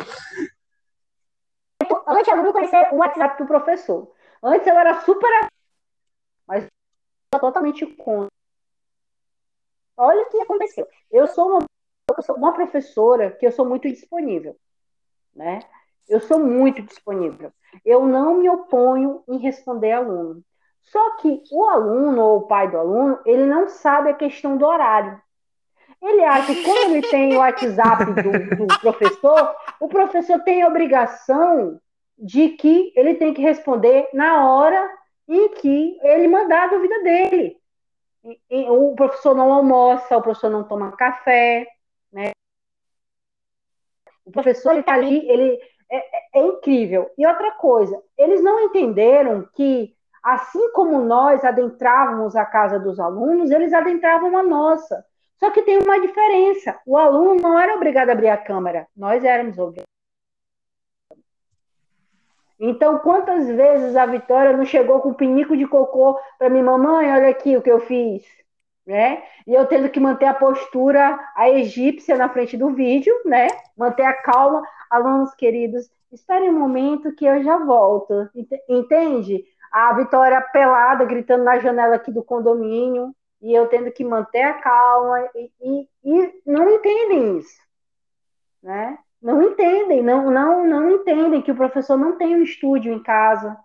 antes 2.07 2.27
eu 2.27 2.37
não 2.37 2.51
conhecer 2.51 2.93
o 2.93 2.97
WhatsApp 2.97 3.41
do 3.41 3.47
professor. 3.47 4.11
Antes 4.41 4.67
eu 4.67 4.77
era 4.77 5.01
super. 5.01 5.29
Mas 6.47 6.67
totalmente 7.39 7.85
contra. 7.95 8.29
Olha 9.97 10.23
o 10.23 10.29
que 10.29 10.41
aconteceu. 10.41 10.87
Eu 11.11 11.27
sou 11.27 11.49
uma, 11.49 11.65
eu 12.17 12.23
sou 12.23 12.35
uma 12.35 12.53
professora 12.53 13.31
que 13.31 13.45
eu 13.45 13.51
sou 13.51 13.65
muito 13.65 13.87
disponível. 13.87 14.55
Né? 15.33 15.59
Eu 16.07 16.19
sou 16.21 16.39
muito 16.39 16.81
disponível. 16.81 17.51
Eu 17.83 18.05
não 18.05 18.35
me 18.35 18.49
oponho 18.49 19.23
em 19.27 19.37
responder 19.37 19.93
aluno. 19.93 20.43
Só 20.83 21.17
que 21.17 21.41
o 21.51 21.65
aluno 21.65 22.21
ou 22.21 22.37
o 22.39 22.47
pai 22.47 22.69
do 22.69 22.77
aluno, 22.77 23.19
ele 23.25 23.45
não 23.45 23.67
sabe 23.67 24.09
a 24.09 24.13
questão 24.13 24.55
do 24.55 24.65
horário. 24.65 25.19
Ele 26.05 26.23
acha 26.23 26.53
que 26.53 26.63
quando 26.63 26.91
ele 26.91 27.07
tem 27.07 27.35
o 27.35 27.39
WhatsApp 27.39 28.05
do, 28.05 28.67
do 28.67 28.79
professor, 28.79 29.55
o 29.79 29.87
professor 29.87 30.39
tem 30.41 30.61
a 30.61 30.67
obrigação 30.67 31.81
de 32.15 32.49
que 32.49 32.93
ele 32.95 33.15
tem 33.15 33.33
que 33.33 33.41
responder 33.41 34.07
na 34.13 34.47
hora 34.47 34.87
em 35.27 35.49
que 35.55 35.99
ele 36.03 36.27
mandar 36.27 36.65
a 36.65 36.67
dúvida 36.67 37.01
dele. 37.01 37.57
O 38.51 38.93
professor 38.95 39.35
não 39.35 39.51
almoça, 39.51 40.15
o 40.15 40.21
professor 40.21 40.51
não 40.51 40.63
toma 40.63 40.95
café, 40.95 41.67
né? 42.13 42.31
O 44.23 44.31
professor 44.31 44.77
está 44.77 44.93
ali, 44.93 45.27
ele 45.27 45.59
é, 45.89 45.97
é, 45.97 46.21
é 46.35 46.45
incrível. 46.45 47.09
E 47.17 47.25
outra 47.25 47.51
coisa, 47.53 47.99
eles 48.15 48.43
não 48.43 48.59
entenderam 48.59 49.49
que 49.55 49.95
assim 50.21 50.71
como 50.71 51.01
nós 51.01 51.43
adentrávamos 51.43 52.35
a 52.35 52.45
casa 52.45 52.79
dos 52.79 52.99
alunos, 52.99 53.49
eles 53.49 53.73
adentravam 53.73 54.37
a 54.37 54.43
nossa. 54.43 55.03
Só 55.37 55.51
que 55.51 55.61
tem 55.63 55.77
uma 55.77 55.99
diferença: 55.99 56.79
o 56.85 56.97
aluno 56.97 57.35
não 57.35 57.59
era 57.59 57.75
obrigado 57.75 58.09
a 58.09 58.13
abrir 58.13 58.29
a 58.29 58.37
câmera, 58.37 58.87
nós 58.95 59.23
éramos 59.23 59.57
obrigados. 59.57 59.85
Então, 62.59 62.99
quantas 62.99 63.47
vezes 63.47 63.95
a 63.95 64.05
Vitória 64.05 64.55
não 64.55 64.65
chegou 64.65 65.01
com 65.01 65.09
um 65.09 65.13
pinico 65.13 65.57
de 65.57 65.67
cocô 65.67 66.17
para 66.37 66.49
mim, 66.49 66.61
mamãe, 66.61 67.11
olha 67.11 67.29
aqui 67.29 67.57
o 67.57 67.61
que 67.61 67.69
eu 67.71 67.81
fiz. 67.81 68.23
né? 68.85 69.23
E 69.47 69.53
eu 69.53 69.65
tendo 69.67 69.89
que 69.89 69.99
manter 69.99 70.25
a 70.25 70.33
postura 70.33 71.19
a 71.35 71.49
egípcia 71.49 72.15
na 72.17 72.29
frente 72.29 72.55
do 72.57 72.71
vídeo, 72.73 73.13
né? 73.25 73.47
Manter 73.77 74.03
a 74.03 74.13
calma. 74.13 74.63
Alunos 74.89 75.33
queridos, 75.35 75.89
esperem 76.11 76.49
um 76.49 76.59
momento 76.59 77.13
que 77.15 77.25
eu 77.25 77.43
já 77.43 77.57
volto. 77.57 78.29
Entende? 78.69 79.43
A 79.71 79.93
Vitória 79.93 80.39
pelada, 80.41 81.03
gritando 81.05 81.43
na 81.43 81.59
janela 81.59 81.95
aqui 81.95 82.11
do 82.11 82.23
condomínio, 82.23 83.13
e 83.41 83.53
eu 83.53 83.67
tendo 83.67 83.91
que 83.91 84.03
manter 84.03 84.41
a 84.41 84.53
calma, 84.53 85.29
e, 85.35 85.51
e, 85.61 85.89
e 86.03 86.41
não 86.45 86.69
entendem 86.69 87.37
isso, 87.37 87.59
né? 88.61 88.97
Não 89.21 89.41
entendem, 89.41 90.03
não, 90.03 90.29
não, 90.29 90.65
não 90.65 90.91
entendem 90.91 91.41
que 91.41 91.51
o 91.51 91.55
professor 91.55 91.97
não 91.97 92.17
tem 92.17 92.35
um 92.35 92.43
estúdio 92.43 92.93
em 92.93 93.01
casa, 93.01 93.57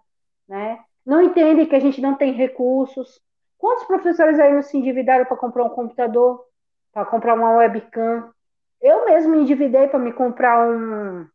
né? 0.49 0.81
Não 1.05 1.23
entendem 1.23 1.67
que 1.67 1.77
a 1.77 1.81
gente 1.81 2.01
não 2.01 2.15
tem 2.15 2.33
recursos, 2.33 3.21
Quantos 3.61 3.85
professores 3.85 4.41
aí 4.41 4.55
não 4.55 4.63
se 4.63 4.75
endividaram 4.79 5.27
para 5.27 5.37
comprar 5.37 5.65
um 5.65 5.69
computador, 5.69 6.43
para 6.91 7.05
comprar 7.05 7.35
uma 7.35 7.59
webcam? 7.59 8.33
Eu 8.81 9.05
mesmo 9.05 9.33
me 9.33 9.43
endividei 9.43 9.87
para 9.87 9.99
me 9.99 10.15
comprar 10.15 10.67
um, 10.67 11.29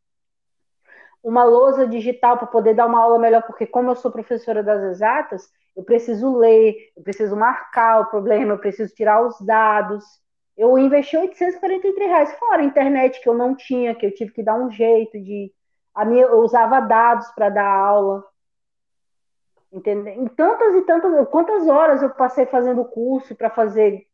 uma 1.24 1.44
lousa 1.44 1.88
digital 1.88 2.36
para 2.36 2.48
poder 2.48 2.74
dar 2.74 2.88
uma 2.88 3.00
aula 3.00 3.20
melhor, 3.20 3.44
porque 3.44 3.68
como 3.68 3.92
eu 3.92 3.96
sou 3.96 4.12
professora 4.12 4.64
das 4.64 4.82
exatas, 4.86 5.48
eu 5.76 5.84
preciso 5.84 6.38
ler, 6.38 6.92
eu 6.96 7.04
preciso 7.04 7.36
marcar 7.36 8.02
o 8.02 8.06
problema, 8.06 8.54
eu 8.54 8.60
preciso 8.60 8.94
tirar 8.94 9.22
os 9.22 9.40
dados. 9.42 10.04
Eu 10.58 10.78
investi 10.78 11.18
843 11.18 12.10
reais, 12.10 12.34
fora 12.40 12.62
a 12.62 12.66
internet 12.66 13.22
que 13.22 13.28
eu 13.28 13.34
não 13.34 13.56
tinha, 13.56 13.94
que 13.94 14.06
eu 14.06 14.14
tive 14.14 14.32
que 14.32 14.44
dar 14.44 14.56
um 14.56 14.72
jeito 14.72 15.20
de. 15.20 15.52
A 15.94 16.06
minha, 16.06 16.24
eu 16.24 16.40
usava 16.40 16.80
dados 16.80 17.28
para 17.32 17.50
dar 17.50 17.68
aula. 17.68 18.24
Entendeu? 19.72 20.14
Em 20.14 20.28
tantas 20.28 20.74
e 20.76 20.82
tantas, 20.84 21.28
quantas 21.30 21.68
horas 21.68 22.02
eu 22.02 22.10
passei 22.12 22.46
fazendo 22.46 22.86
curso 22.86 23.36
para 23.36 23.50
fazer 23.50 24.06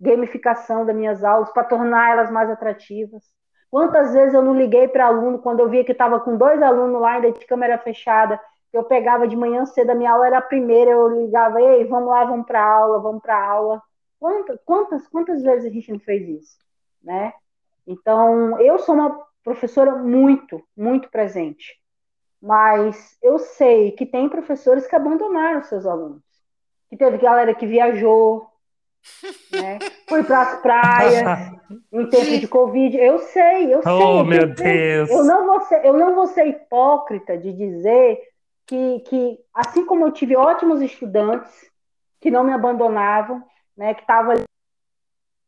gamificação 0.00 0.86
das 0.86 0.96
minhas 0.96 1.22
aulas, 1.22 1.52
para 1.52 1.64
tornar 1.64 2.12
elas 2.12 2.30
mais 2.30 2.50
atrativas. 2.50 3.22
Quantas 3.70 4.12
vezes 4.12 4.34
eu 4.34 4.42
não 4.42 4.54
liguei 4.54 4.88
para 4.88 5.06
aluno 5.06 5.38
quando 5.38 5.60
eu 5.60 5.68
via 5.68 5.84
que 5.84 5.92
estava 5.92 6.20
com 6.20 6.36
dois 6.36 6.60
alunos 6.60 7.00
lá 7.00 7.12
ainda 7.12 7.32
de 7.32 7.46
câmera 7.46 7.78
fechada, 7.78 8.40
eu 8.72 8.84
pegava 8.84 9.28
de 9.28 9.36
manhã 9.36 9.64
cedo, 9.66 9.90
a 9.90 9.94
minha 9.94 10.12
aula 10.12 10.26
era 10.26 10.38
a 10.38 10.42
primeira, 10.42 10.90
eu 10.90 11.08
ligava, 11.08 11.60
ei, 11.60 11.84
vamos 11.84 12.08
lá, 12.08 12.24
vamos 12.24 12.46
para 12.46 12.64
aula, 12.64 13.00
vamos 13.00 13.22
para 13.22 13.44
aula. 13.44 13.82
Quantas, 14.18 14.58
quantas, 14.64 15.08
quantas 15.08 15.42
vezes 15.42 15.66
a 15.66 15.74
gente 15.74 15.92
não 15.92 15.98
fez 16.00 16.28
isso, 16.28 16.58
né? 17.02 17.32
Então, 17.86 18.60
eu 18.60 18.78
sou 18.78 18.94
uma 18.94 19.26
professora 19.42 19.96
muito, 19.96 20.62
muito 20.76 21.10
presente 21.10 21.82
mas 22.42 23.16
eu 23.22 23.38
sei 23.38 23.92
que 23.92 24.04
tem 24.04 24.28
professores 24.28 24.84
que 24.84 24.96
abandonaram 24.96 25.62
seus 25.62 25.86
alunos. 25.86 26.22
Que 26.90 26.96
teve 26.96 27.16
galera 27.18 27.54
que 27.54 27.64
viajou, 27.64 28.48
né? 29.52 29.78
Foi 30.08 30.24
para 30.24 30.42
as 30.42 30.60
praias 30.60 31.52
em 31.92 32.06
tempo 32.08 32.40
de 32.40 32.48
Covid. 32.48 32.98
Eu 32.98 33.20
sei, 33.20 33.72
eu 33.72 33.80
sei. 33.80 33.92
Oh, 33.92 34.24
meu 34.24 34.52
Deus! 34.52 35.08
Eu 35.08 35.22
não, 35.22 35.46
vou 35.46 35.60
ser, 35.60 35.86
eu 35.86 35.92
não 35.92 36.14
vou 36.16 36.26
ser 36.26 36.48
hipócrita 36.48 37.38
de 37.38 37.52
dizer 37.52 38.20
que, 38.66 39.00
que, 39.00 39.38
assim 39.52 39.84
como 39.84 40.06
eu 40.06 40.12
tive 40.12 40.36
ótimos 40.36 40.80
estudantes 40.80 41.70
que 42.20 42.30
não 42.30 42.44
me 42.44 42.52
abandonavam, 42.52 43.42
né? 43.76 43.94
Que 43.94 44.02
estavam 44.02 44.32
ali. 44.32 44.44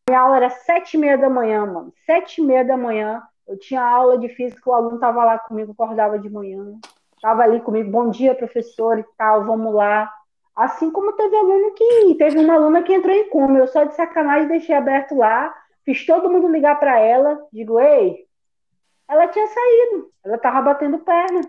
Minha 0.08 0.20
aula 0.20 0.36
era 0.36 0.50
sete 0.50 0.94
e 0.94 1.00
meia 1.00 1.16
da 1.16 1.30
manhã, 1.30 1.64
mano. 1.64 1.92
Sete 2.04 2.40
e 2.40 2.44
meia 2.44 2.64
da 2.64 2.76
manhã 2.76 3.22
eu 3.46 3.58
tinha 3.58 3.82
aula 3.82 4.18
de 4.18 4.28
física, 4.28 4.70
o 4.70 4.72
aluno 4.72 4.94
estava 4.94 5.24
lá 5.24 5.38
comigo, 5.38 5.72
acordava 5.72 6.18
de 6.18 6.30
manhã, 6.30 6.78
estava 7.14 7.42
ali 7.42 7.60
comigo, 7.60 7.90
bom 7.90 8.08
dia, 8.08 8.34
professor 8.34 8.98
e 8.98 9.04
tal, 9.16 9.44
vamos 9.44 9.74
lá. 9.74 10.10
Assim 10.56 10.90
como 10.90 11.12
teve 11.12 11.36
aluno 11.36 11.74
que. 11.74 12.14
Teve 12.16 12.38
uma 12.38 12.54
aluna 12.54 12.82
que 12.82 12.92
entrou 12.94 13.14
em 13.14 13.28
coma, 13.28 13.58
eu 13.58 13.66
só 13.68 13.84
de 13.84 13.94
sacanagem 13.94 14.48
deixei 14.48 14.74
aberto 14.74 15.14
lá, 15.16 15.54
fiz 15.84 16.06
todo 16.06 16.30
mundo 16.30 16.48
ligar 16.48 16.78
para 16.78 16.98
ela, 16.98 17.38
digo, 17.52 17.78
ei, 17.78 18.24
ela 19.08 19.28
tinha 19.28 19.46
saído, 19.46 20.10
ela 20.24 20.36
estava 20.36 20.62
batendo 20.62 20.98
perna. 21.00 21.42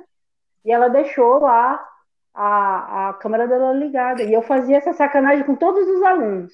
E 0.65 0.71
ela 0.71 0.89
deixou 0.89 1.39
lá 1.39 1.87
a, 2.33 3.09
a 3.09 3.13
câmera 3.13 3.47
dela 3.47 3.71
ligada. 3.71 4.23
E 4.23 4.33
eu 4.33 4.41
fazia 4.41 4.77
essa 4.77 4.93
sacanagem 4.93 5.45
com 5.45 5.55
todos 5.55 5.87
os 5.87 6.03
alunos, 6.03 6.53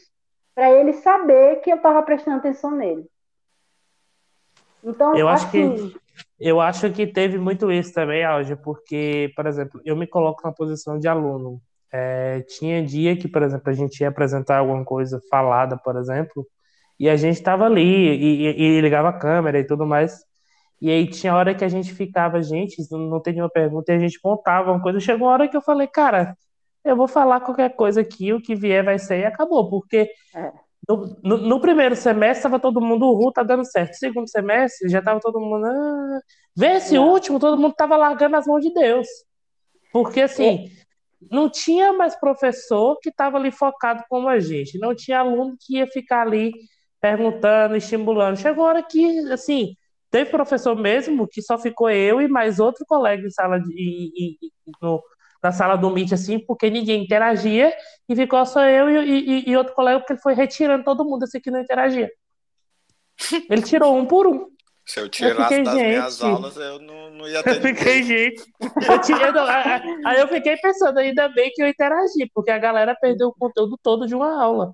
para 0.53 0.70
ele 0.70 0.94
saber 0.94 1.62
que 1.62 1.72
eu 1.72 1.77
estava 1.77 2.03
prestando 2.03 2.38
atenção 2.38 2.72
nele. 2.72 3.06
Então, 4.84 5.15
eu 5.15 5.27
acho 5.27 5.46
assim... 5.46 5.91
que 5.91 6.01
eu 6.39 6.60
acho 6.60 6.91
que 6.91 7.06
teve 7.06 7.38
muito 7.38 7.72
isso 7.72 7.94
também, 7.94 8.24
Alge, 8.24 8.56
porque, 8.56 9.32
por 9.36 9.46
exemplo, 9.46 9.80
eu 9.86 9.96
me 9.96 10.08
coloco 10.08 10.41
na 10.44 10.51
posição 10.51 10.98
de 10.98 11.08
aluno. 11.08 11.62
É, 11.91 12.41
tinha 12.41 12.84
dia 12.84 13.15
que, 13.15 13.27
por 13.27 13.44
exemplo, 13.44 13.70
a 13.70 13.74
gente 13.74 14.00
ia 14.00 14.10
apresentar 14.10 14.58
alguma 14.58 14.84
coisa 14.84 15.22
falada, 15.30 15.77
por 15.77 15.96
exemplo, 15.98 16.48
e 17.00 17.10
a 17.10 17.15
gente 17.15 17.36
estava 17.36 17.65
ali 17.65 17.82
e, 17.82 18.48
e, 18.48 18.77
e, 18.77 18.82
ligava 18.82 19.10
a 19.10 19.13
câmera 19.13 19.60
e 19.60 19.63
tudo 19.63 19.86
mais. 19.86 20.24
E 20.81 20.89
aí 20.89 21.07
tinha 21.07 21.35
hora 21.35 21.53
que 21.53 21.63
a 21.63 21.69
gente 21.69 21.93
ficava, 21.93 22.41
gente, 22.41 22.77
não 22.91 23.21
tem 23.21 23.33
nenhuma 23.33 23.51
pergunta, 23.51 23.91
e 23.91 23.95
a 23.95 24.00
gente 24.00 24.19
montava 24.23 24.71
uma 24.71 24.81
coisa. 24.81 25.00
Chegou 25.00 25.27
uma 25.27 25.33
hora 25.33 25.47
que 25.47 25.55
eu 25.55 25.61
falei, 25.61 25.88
cara, 25.88 26.35
eu 26.83 26.95
vou 26.95 27.07
falar 27.07 27.41
qualquer 27.41 27.75
coisa 27.75 28.01
aqui, 28.01 28.33
o 28.33 28.41
que 28.41 28.55
vier 28.55 28.83
vai 28.83 28.97
ser 28.97 29.19
e 29.19 29.25
acabou, 29.25 29.69
porque 29.69 30.09
é. 30.35 30.51
No, 30.88 31.15
no, 31.23 31.38
no, 31.38 31.61
primeiro 31.61 31.95
semestre 31.95 32.39
estava 32.39 32.59
todo 32.59 32.81
mundo, 32.81 33.05
o 33.05 33.13
Ru 33.13 33.31
tá 33.31 33.43
dando 33.43 33.63
certo. 33.63 33.89
No 33.89 33.95
segundo 33.95 34.29
semestre 34.29 34.89
já 34.89 35.00
estava 35.00 35.19
todo 35.19 35.39
mundo. 35.39 35.65
Ah... 35.65 36.19
Vê 36.55 36.73
esse 36.77 36.95
não. 36.95 37.07
último, 37.09 37.39
todo 37.39 37.55
mundo 37.55 37.71
estava 37.71 37.95
largando 37.95 38.35
as 38.35 38.47
mãos 38.47 38.61
de 38.61 38.73
Deus. 38.73 39.07
Porque 39.93 40.21
assim, 40.21 40.65
é. 40.65 40.69
não 41.29 41.50
tinha 41.50 41.93
mais 41.93 42.15
professor 42.19 42.97
que 43.00 43.09
estava 43.09 43.38
ali 43.38 43.51
focado 43.51 44.03
como 44.09 44.27
a 44.27 44.39
gente. 44.39 44.79
Não 44.79 44.95
tinha 44.95 45.19
aluno 45.19 45.55
que 45.59 45.77
ia 45.77 45.88
ficar 45.88 46.23
ali 46.23 46.51
perguntando, 47.00 47.75
estimulando. 47.75 48.38
Chegou 48.38 48.65
a 48.65 48.69
hora 48.69 48.83
que, 48.83 49.31
assim, 49.31 49.75
teve 50.12 50.30
professor 50.30 50.75
mesmo 50.75 51.27
que 51.27 51.41
só 51.41 51.58
ficou 51.58 51.89
eu 51.89 52.22
e 52.22 52.27
mais 52.27 52.60
outro 52.60 52.86
colega 52.86 53.25
em 53.25 53.32
sala 53.32 53.60
de, 53.60 53.74
e, 53.74 54.38
e, 54.46 54.51
no, 54.82 55.01
na 55.41 55.51
sala 55.51 55.75
do 55.75 55.89
Meet, 55.89 56.12
assim, 56.12 56.38
porque 56.38 56.70
ninguém 56.70 57.03
interagia, 57.03 57.74
e 58.08 58.15
ficou 58.15 58.46
só 58.46 58.63
eu 58.65 58.89
e, 59.03 59.50
e, 59.50 59.58
outro 59.58 59.74
colega, 59.74 60.00
porque 60.00 60.13
ele 60.13 60.22
foi 60.22 60.36
retirando 60.36 60.84
todo 60.84 61.06
mundo 61.06 61.24
assim 61.24 61.39
que 61.39 61.50
não 61.50 61.62
interagia. 61.62 62.12
Ele 63.50 63.62
tirou 63.62 63.96
um 63.96 64.06
por 64.06 64.25
um. 64.25 64.48
Se 64.84 65.00
eu 65.00 65.08
tirasse 65.08 65.39
eu 65.39 65.44
fiquei, 65.44 65.63
das 65.63 65.75
gente, 65.75 65.88
minhas 65.88 66.24
aulas, 66.24 66.58
eu 66.58 66.80
não, 66.80 67.12
não 67.12 67.27
ia 67.27 67.44
ter. 67.44 67.58
Eu 67.58 67.62
fiquei, 67.62 68.03
gente. 68.03 68.44
Eu 68.60 69.00
tirei, 69.00 69.30
eu, 69.30 70.08
aí 70.08 70.20
eu 70.20 70.27
fiquei 70.27 70.58
pensando, 70.58 70.98
ainda 70.98 71.30
bem 71.30 71.51
que 71.53 71.62
eu 71.62 71.68
interagi, 71.68 72.30
porque 72.34 72.50
a 72.50 72.58
galera 72.58 72.96
perdeu 73.00 73.27
o 73.27 73.34
conteúdo 73.34 73.77
todo 73.82 74.08
de 74.08 74.15
uma 74.15 74.41
aula. 74.41 74.74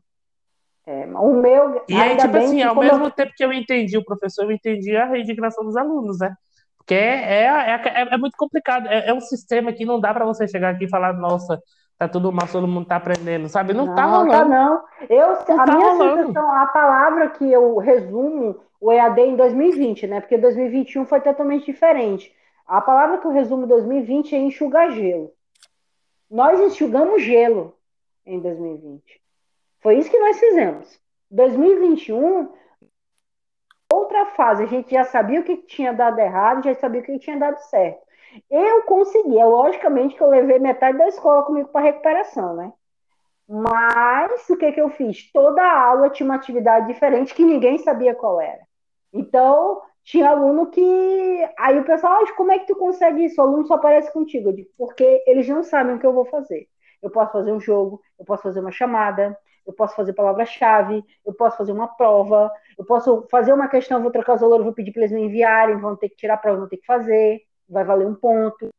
É, 0.87 1.05
o 1.05 1.33
meu. 1.33 1.83
E 1.89 1.95
aí, 1.95 2.15
tipo 2.15 2.37
assim, 2.37 2.63
ao 2.63 2.73
mesmo 2.73 3.07
eu... 3.07 3.11
tempo 3.11 3.33
que 3.35 3.43
eu 3.43 3.51
entendi 3.51 3.97
o 3.97 4.05
professor, 4.05 4.45
eu 4.45 4.53
entendi 4.53 4.95
a 4.95 5.05
redignação 5.05 5.65
dos 5.65 5.75
alunos, 5.75 6.19
né? 6.19 6.33
Porque 6.77 6.95
é, 6.95 7.43
é, 7.43 7.81
é, 7.83 8.13
é 8.13 8.17
muito 8.17 8.37
complicado. 8.37 8.87
É, 8.87 9.09
é, 9.09 9.13
um 9.13 9.19
sistema 9.19 9.73
que 9.73 9.83
não 9.83 9.99
dá 9.99 10.13
para 10.13 10.23
você 10.23 10.47
chegar 10.47 10.69
aqui 10.69 10.85
e 10.85 10.89
falar, 10.89 11.11
nossa, 11.11 11.61
tá 11.97 12.07
tudo 12.07 12.31
mal, 12.31 12.47
todo 12.47 12.65
mundo 12.65 12.87
tá 12.87 12.95
aprendendo, 12.95 13.49
sabe? 13.49 13.73
Não, 13.73 13.87
tá 13.87 13.89
não 13.89 13.95
tá 13.95 14.05
rolando. 14.05 14.31
Tá 14.31 14.45
não. 14.45 14.83
Eu, 15.09 15.27
não 15.27 15.61
a 15.61 15.65
tá 15.65 15.75
minha 15.75 15.89
rolando. 15.89 16.27
sensação, 16.27 16.51
a 16.55 16.65
palavra 16.67 17.29
que 17.31 17.51
eu 17.51 17.77
resumo 17.79 18.55
o 18.79 18.89
EAD 18.89 19.19
em 19.19 19.35
2020, 19.35 20.07
né? 20.07 20.21
Porque 20.21 20.37
2021 20.37 21.05
foi 21.05 21.19
totalmente 21.19 21.65
diferente. 21.65 22.33
A 22.65 22.79
palavra 22.79 23.17
que 23.17 23.27
eu 23.27 23.31
resumo 23.31 23.67
2020 23.67 24.35
é 24.35 24.39
enxugar 24.39 24.89
gelo. 24.91 25.33
Nós 26.31 26.57
enxugamos 26.61 27.21
gelo 27.21 27.73
em 28.25 28.39
2020. 28.39 29.26
Foi 29.87 29.99
isso 29.99 30.11
que 30.11 30.19
nós 30.19 30.37
fizemos. 30.37 30.99
2021 31.31 32.49
outra 33.89 34.25
fase. 34.25 34.63
A 34.63 34.65
gente 34.65 34.91
já 34.91 35.05
sabia 35.05 35.39
o 35.39 35.43
que 35.45 35.55
tinha 35.55 35.93
dado 35.93 36.19
errado, 36.19 36.65
já 36.65 36.75
sabia 36.75 36.99
o 36.99 37.03
que 37.05 37.17
tinha 37.19 37.39
dado 37.39 37.57
certo. 37.69 38.01
Eu 38.51 38.83
consegui, 38.83 39.39
é 39.39 39.45
logicamente 39.45 40.13
que 40.13 40.21
eu 40.21 40.29
levei 40.29 40.59
metade 40.59 40.97
da 40.97 41.07
escola 41.07 41.43
comigo 41.43 41.69
para 41.69 41.85
recuperação, 41.85 42.53
né? 42.53 42.73
Mas 43.47 44.49
o 44.49 44.57
que, 44.57 44.73
que 44.73 44.81
eu 44.81 44.89
fiz? 44.89 45.31
Toda 45.31 45.63
aula 45.63 46.09
tinha 46.09 46.27
uma 46.27 46.35
atividade 46.35 46.87
diferente 46.87 47.33
que 47.33 47.45
ninguém 47.45 47.77
sabia 47.77 48.13
qual 48.13 48.41
era. 48.41 48.67
Então, 49.13 49.81
tinha 50.03 50.31
aluno 50.31 50.69
que. 50.69 51.49
Aí 51.57 51.79
o 51.79 51.85
pessoal, 51.85 52.25
ah, 52.25 52.35
como 52.35 52.51
é 52.51 52.59
que 52.59 52.67
tu 52.67 52.75
consegue 52.75 53.23
isso? 53.23 53.39
O 53.39 53.45
aluno 53.45 53.65
só 53.65 53.75
aparece 53.75 54.11
contigo. 54.11 54.49
Eu 54.49 54.53
digo, 54.53 54.69
porque 54.77 55.23
eles 55.25 55.47
não 55.47 55.63
sabem 55.63 55.95
o 55.95 55.99
que 55.99 56.05
eu 56.05 56.11
vou 56.11 56.25
fazer. 56.25 56.67
Eu 57.01 57.09
posso 57.09 57.31
fazer 57.31 57.53
um 57.53 57.59
jogo, 57.61 58.01
eu 58.19 58.25
posso 58.25 58.43
fazer 58.43 58.59
uma 58.59 58.71
chamada, 58.71 59.37
eu 59.67 59.73
posso 59.73 59.95
fazer 59.95 60.13
palavra-chave, 60.13 61.03
eu 61.25 61.33
posso 61.33 61.57
fazer 61.57 61.73
uma 61.73 61.89
prova, 61.89 62.49
eu 62.77 62.85
posso 62.85 63.27
fazer 63.29 63.51
uma 63.51 63.67
questão, 63.67 64.01
vou 64.01 64.11
trocar 64.11 64.35
os 64.35 64.41
valores, 64.41 64.63
vou 64.63 64.73
pedir 64.73 64.93
para 64.93 65.01
eles 65.01 65.11
me 65.11 65.23
enviarem, 65.23 65.77
vão 65.77 65.95
ter 65.95 66.07
que 66.07 66.15
tirar 66.15 66.35
a 66.35 66.37
prova, 66.37 66.59
vão 66.59 66.69
ter 66.69 66.77
que 66.77 66.85
fazer, 66.85 67.41
vai 67.67 67.83
valer 67.83 68.07
um 68.07 68.15
ponto. 68.15 68.69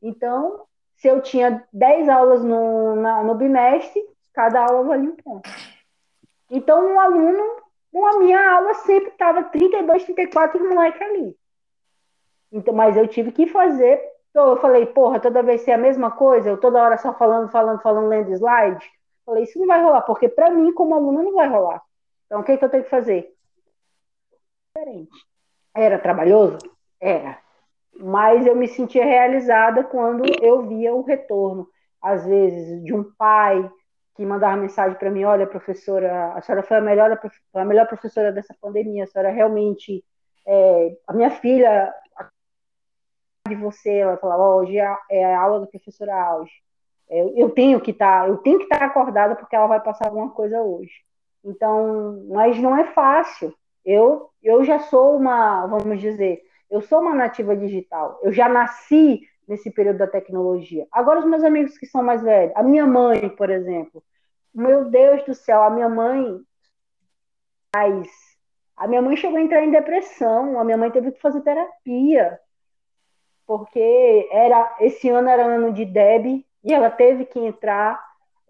Então, 0.00 0.62
se 0.96 1.06
eu 1.06 1.20
tinha 1.20 1.62
10 1.70 2.08
aulas 2.08 2.42
no, 2.42 2.96
na, 2.96 3.22
no 3.22 3.34
bimestre, 3.34 4.02
cada 4.32 4.64
aula 4.64 4.84
valia 4.84 5.10
um 5.10 5.16
ponto. 5.16 5.48
Então, 6.50 6.94
um 6.94 6.98
aluno, 6.98 7.44
a 7.94 8.18
minha 8.18 8.50
aula 8.52 8.72
sempre 8.74 9.10
estava 9.10 9.42
32, 9.42 10.04
34 10.04 10.66
moleques 10.66 11.02
ali. 11.02 11.36
Então, 12.50 12.72
mas 12.72 12.96
eu 12.96 13.06
tive 13.06 13.32
que 13.32 13.46
fazer. 13.46 14.00
Então, 14.30 14.48
eu 14.48 14.56
falei, 14.56 14.86
porra, 14.86 15.20
toda 15.20 15.42
vez 15.42 15.60
ser 15.60 15.72
a 15.72 15.78
mesma 15.78 16.10
coisa, 16.10 16.48
eu 16.48 16.56
toda 16.56 16.82
hora 16.82 16.96
só 16.96 17.12
falando, 17.12 17.50
falando, 17.50 17.82
falando, 17.82 18.08
lendo 18.08 18.32
slide 18.32 18.97
Falei, 19.28 19.44
isso 19.44 19.58
não 19.58 19.66
vai 19.66 19.82
rolar, 19.82 20.00
porque 20.00 20.26
para 20.26 20.50
mim, 20.50 20.72
como 20.72 20.94
aluna, 20.94 21.22
não 21.22 21.34
vai 21.34 21.46
rolar. 21.46 21.82
Então, 22.24 22.40
o 22.40 22.42
que, 22.42 22.56
que 22.56 22.64
eu 22.64 22.70
tenho 22.70 22.84
que 22.84 22.88
fazer? 22.88 23.30
Diferente. 24.74 25.12
Era 25.76 25.98
trabalhoso? 25.98 26.56
Era. 26.98 27.38
Mas 27.94 28.46
eu 28.46 28.56
me 28.56 28.66
sentia 28.66 29.04
realizada 29.04 29.84
quando 29.84 30.24
eu 30.42 30.66
via 30.66 30.94
o 30.94 31.02
retorno, 31.02 31.68
às 32.00 32.24
vezes, 32.24 32.82
de 32.82 32.94
um 32.94 33.04
pai 33.18 33.70
que 34.14 34.24
mandava 34.24 34.56
mensagem 34.56 34.98
para 34.98 35.10
mim: 35.10 35.24
olha, 35.24 35.46
professora, 35.46 36.32
a 36.32 36.40
senhora 36.40 36.62
foi 36.62 36.78
a 36.78 36.80
melhor, 36.80 37.20
a 37.52 37.64
melhor 37.66 37.86
professora 37.86 38.32
dessa 38.32 38.56
pandemia, 38.58 39.04
a 39.04 39.06
senhora 39.06 39.30
realmente. 39.30 40.02
É, 40.46 40.96
a 41.06 41.12
minha 41.12 41.30
filha, 41.30 41.92
de 43.46 43.54
você, 43.56 43.90
ela 43.90 44.16
falava: 44.16 44.56
hoje 44.56 44.78
é, 44.78 44.96
é 45.10 45.34
a 45.34 45.38
aula 45.38 45.60
da 45.60 45.66
professora 45.66 46.14
Auge. 46.14 46.66
É, 47.10 47.42
eu 47.42 47.50
tenho 47.50 47.80
que 47.80 47.90
estar, 47.90 48.22
tá, 48.22 48.28
eu 48.28 48.36
tenho 48.38 48.58
que 48.58 48.64
estar 48.64 48.78
tá 48.78 48.86
acordada 48.86 49.34
porque 49.36 49.56
ela 49.56 49.66
vai 49.66 49.80
passar 49.80 50.06
alguma 50.06 50.30
coisa 50.30 50.60
hoje. 50.60 50.92
Então, 51.44 52.24
mas 52.28 52.58
não 52.58 52.76
é 52.76 52.84
fácil. 52.84 53.54
Eu, 53.84 54.30
eu 54.42 54.64
já 54.64 54.78
sou 54.80 55.16
uma, 55.16 55.66
vamos 55.66 56.00
dizer, 56.00 56.42
eu 56.70 56.82
sou 56.82 57.00
uma 57.00 57.14
nativa 57.14 57.56
digital. 57.56 58.20
Eu 58.22 58.32
já 58.32 58.48
nasci 58.48 59.22
nesse 59.46 59.70
período 59.70 59.98
da 59.98 60.06
tecnologia. 60.06 60.86
Agora, 60.92 61.20
os 61.20 61.24
meus 61.24 61.42
amigos 61.42 61.78
que 61.78 61.86
são 61.86 62.02
mais 62.02 62.22
velhos, 62.22 62.52
a 62.54 62.62
minha 62.62 62.86
mãe, 62.86 63.28
por 63.30 63.48
exemplo, 63.48 64.02
meu 64.54 64.90
Deus 64.90 65.24
do 65.24 65.34
céu, 65.34 65.62
a 65.62 65.70
minha 65.70 65.88
mãe. 65.88 66.40
A 68.76 68.86
minha 68.86 69.00
mãe 69.00 69.16
chegou 69.16 69.38
a 69.38 69.42
entrar 69.42 69.62
em 69.64 69.70
depressão, 69.70 70.58
a 70.58 70.64
minha 70.64 70.76
mãe 70.76 70.90
teve 70.90 71.12
que 71.12 71.20
fazer 71.20 71.40
terapia, 71.42 72.38
porque 73.46 74.28
era 74.30 74.76
esse 74.80 75.08
ano 75.08 75.28
era 75.28 75.44
ano 75.44 75.72
de 75.72 75.84
Deb 75.84 76.44
e 76.68 76.74
ela 76.74 76.90
teve 76.90 77.24
que 77.24 77.38
entrar 77.40 77.98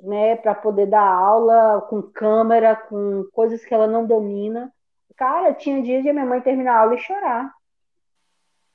né, 0.02 0.34
para 0.34 0.52
poder 0.52 0.86
dar 0.86 1.06
aula 1.06 1.80
com 1.82 2.02
câmera, 2.02 2.74
com 2.74 3.24
coisas 3.32 3.64
que 3.64 3.72
ela 3.72 3.86
não 3.86 4.04
domina. 4.04 4.72
Cara, 5.16 5.54
tinha 5.54 5.80
dias 5.80 6.02
de 6.02 6.12
minha 6.12 6.26
mãe 6.26 6.40
terminar 6.40 6.74
a 6.74 6.80
aula 6.80 6.96
e 6.96 6.98
chorar. 6.98 7.54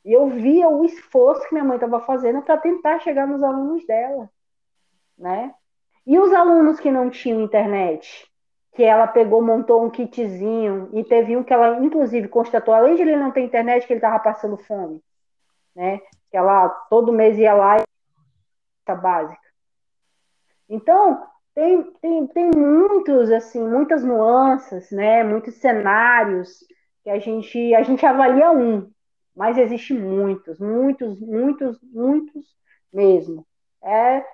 E 0.06 0.14
eu 0.14 0.30
via 0.30 0.70
o 0.70 0.86
esforço 0.86 1.46
que 1.46 1.54
minha 1.54 1.66
mãe 1.66 1.76
estava 1.76 2.00
fazendo 2.00 2.42
para 2.42 2.58
tentar 2.58 3.00
chegar 3.00 3.28
nos 3.28 3.44
alunos 3.44 3.86
dela, 3.86 4.30
né? 5.18 5.54
E 6.08 6.18
os 6.18 6.34
alunos 6.34 6.80
que 6.80 6.92
não 6.92 7.10
tinham 7.10 7.42
internet, 7.42 8.30
que 8.74 8.84
ela 8.84 9.08
pegou, 9.08 9.42
montou 9.42 9.84
um 9.84 9.90
kitzinho 9.90 10.90
e 10.94 11.04
teve 11.04 11.36
um 11.36 11.44
que 11.44 11.54
ela, 11.54 11.84
inclusive, 11.84 12.30
constatou, 12.30 12.74
além 12.74 12.96
de 12.96 13.02
ele 13.02 13.18
não 13.18 13.32
ter 13.32 13.42
internet, 13.42 13.86
que 13.86 13.92
ele 13.92 14.00
estava 14.00 14.20
passando 14.20 14.58
fome, 14.58 15.02
né? 15.76 16.00
Que 16.32 16.38
ela 16.38 16.70
todo 16.90 17.12
mês 17.12 17.38
ia 17.38 17.54
lá 17.54 17.80
e 17.80 17.84
básica. 18.94 19.42
Então, 20.68 21.26
tem, 21.56 21.84
tem, 22.02 22.28
tem 22.28 22.52
muitos, 22.52 23.32
assim, 23.32 23.66
muitas 23.66 24.04
nuances, 24.04 24.92
né? 24.92 25.24
Muitos 25.24 25.56
cenários 25.56 26.60
que 27.04 27.10
a 27.10 27.20
gente, 27.20 27.76
a 27.76 27.84
gente 27.84 28.06
avalia 28.06 28.52
um, 28.52 28.90
mas 29.36 29.58
existe 29.58 29.94
muitos, 29.94 30.60
muitos, 30.60 31.20
muitos, 31.20 31.80
muitos 31.84 32.46
mesmo. 32.92 33.46
É, 33.84 34.26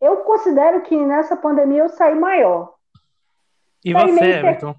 eu 0.00 0.18
considero 0.18 0.82
que 0.82 0.96
nessa 0.96 1.36
pandemia 1.36 1.82
eu 1.82 1.88
saí 1.88 2.14
maior. 2.14 2.74
E 3.84 3.92
saí 3.92 4.12
você, 4.12 4.24
Everton? 4.24 4.74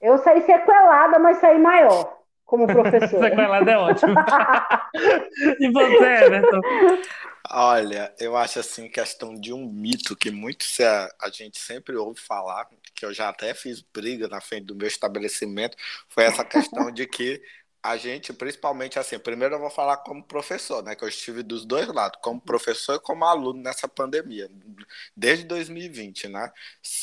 Eu 0.00 0.18
saí 0.18 0.42
sequelada, 0.42 1.18
mas 1.18 1.38
saí 1.38 1.58
maior 1.58 2.18
como 2.44 2.66
professor. 2.68 3.20
sequelada 3.20 3.70
é 3.70 3.78
ótimo. 3.78 4.14
e 5.60 5.70
você, 5.70 6.24
Everton? 6.24 6.60
Olha, 7.50 8.14
eu 8.18 8.36
acho 8.36 8.58
assim, 8.58 8.88
questão 8.88 9.34
de 9.34 9.52
um 9.52 9.68
mito 9.70 10.16
que 10.16 10.30
muito 10.30 10.64
a, 11.20 11.30
gente 11.30 11.58
sempre 11.58 11.94
ouve 11.94 12.18
falar, 12.20 12.68
que 12.94 13.04
eu 13.04 13.12
já 13.12 13.28
até 13.28 13.52
fiz 13.54 13.82
briga 13.82 14.26
na 14.28 14.40
frente 14.40 14.64
do 14.66 14.74
meu 14.74 14.88
estabelecimento, 14.88 15.76
foi 16.08 16.24
essa 16.24 16.44
questão 16.44 16.90
de 16.90 17.06
que 17.06 17.42
a 17.82 17.98
gente, 17.98 18.32
principalmente 18.32 18.98
assim, 18.98 19.18
primeiro 19.18 19.56
eu 19.56 19.60
vou 19.60 19.70
falar 19.70 19.98
como 19.98 20.24
professor, 20.24 20.82
né? 20.82 20.94
Que 20.94 21.04
eu 21.04 21.08
estive 21.08 21.42
dos 21.42 21.66
dois 21.66 21.86
lados, 21.88 22.18
como 22.22 22.40
professor 22.40 22.96
e 22.96 23.00
como 23.00 23.24
aluno 23.26 23.62
nessa 23.62 23.86
pandemia, 23.86 24.50
desde 25.14 25.44
2020, 25.44 26.28
né? 26.28 26.50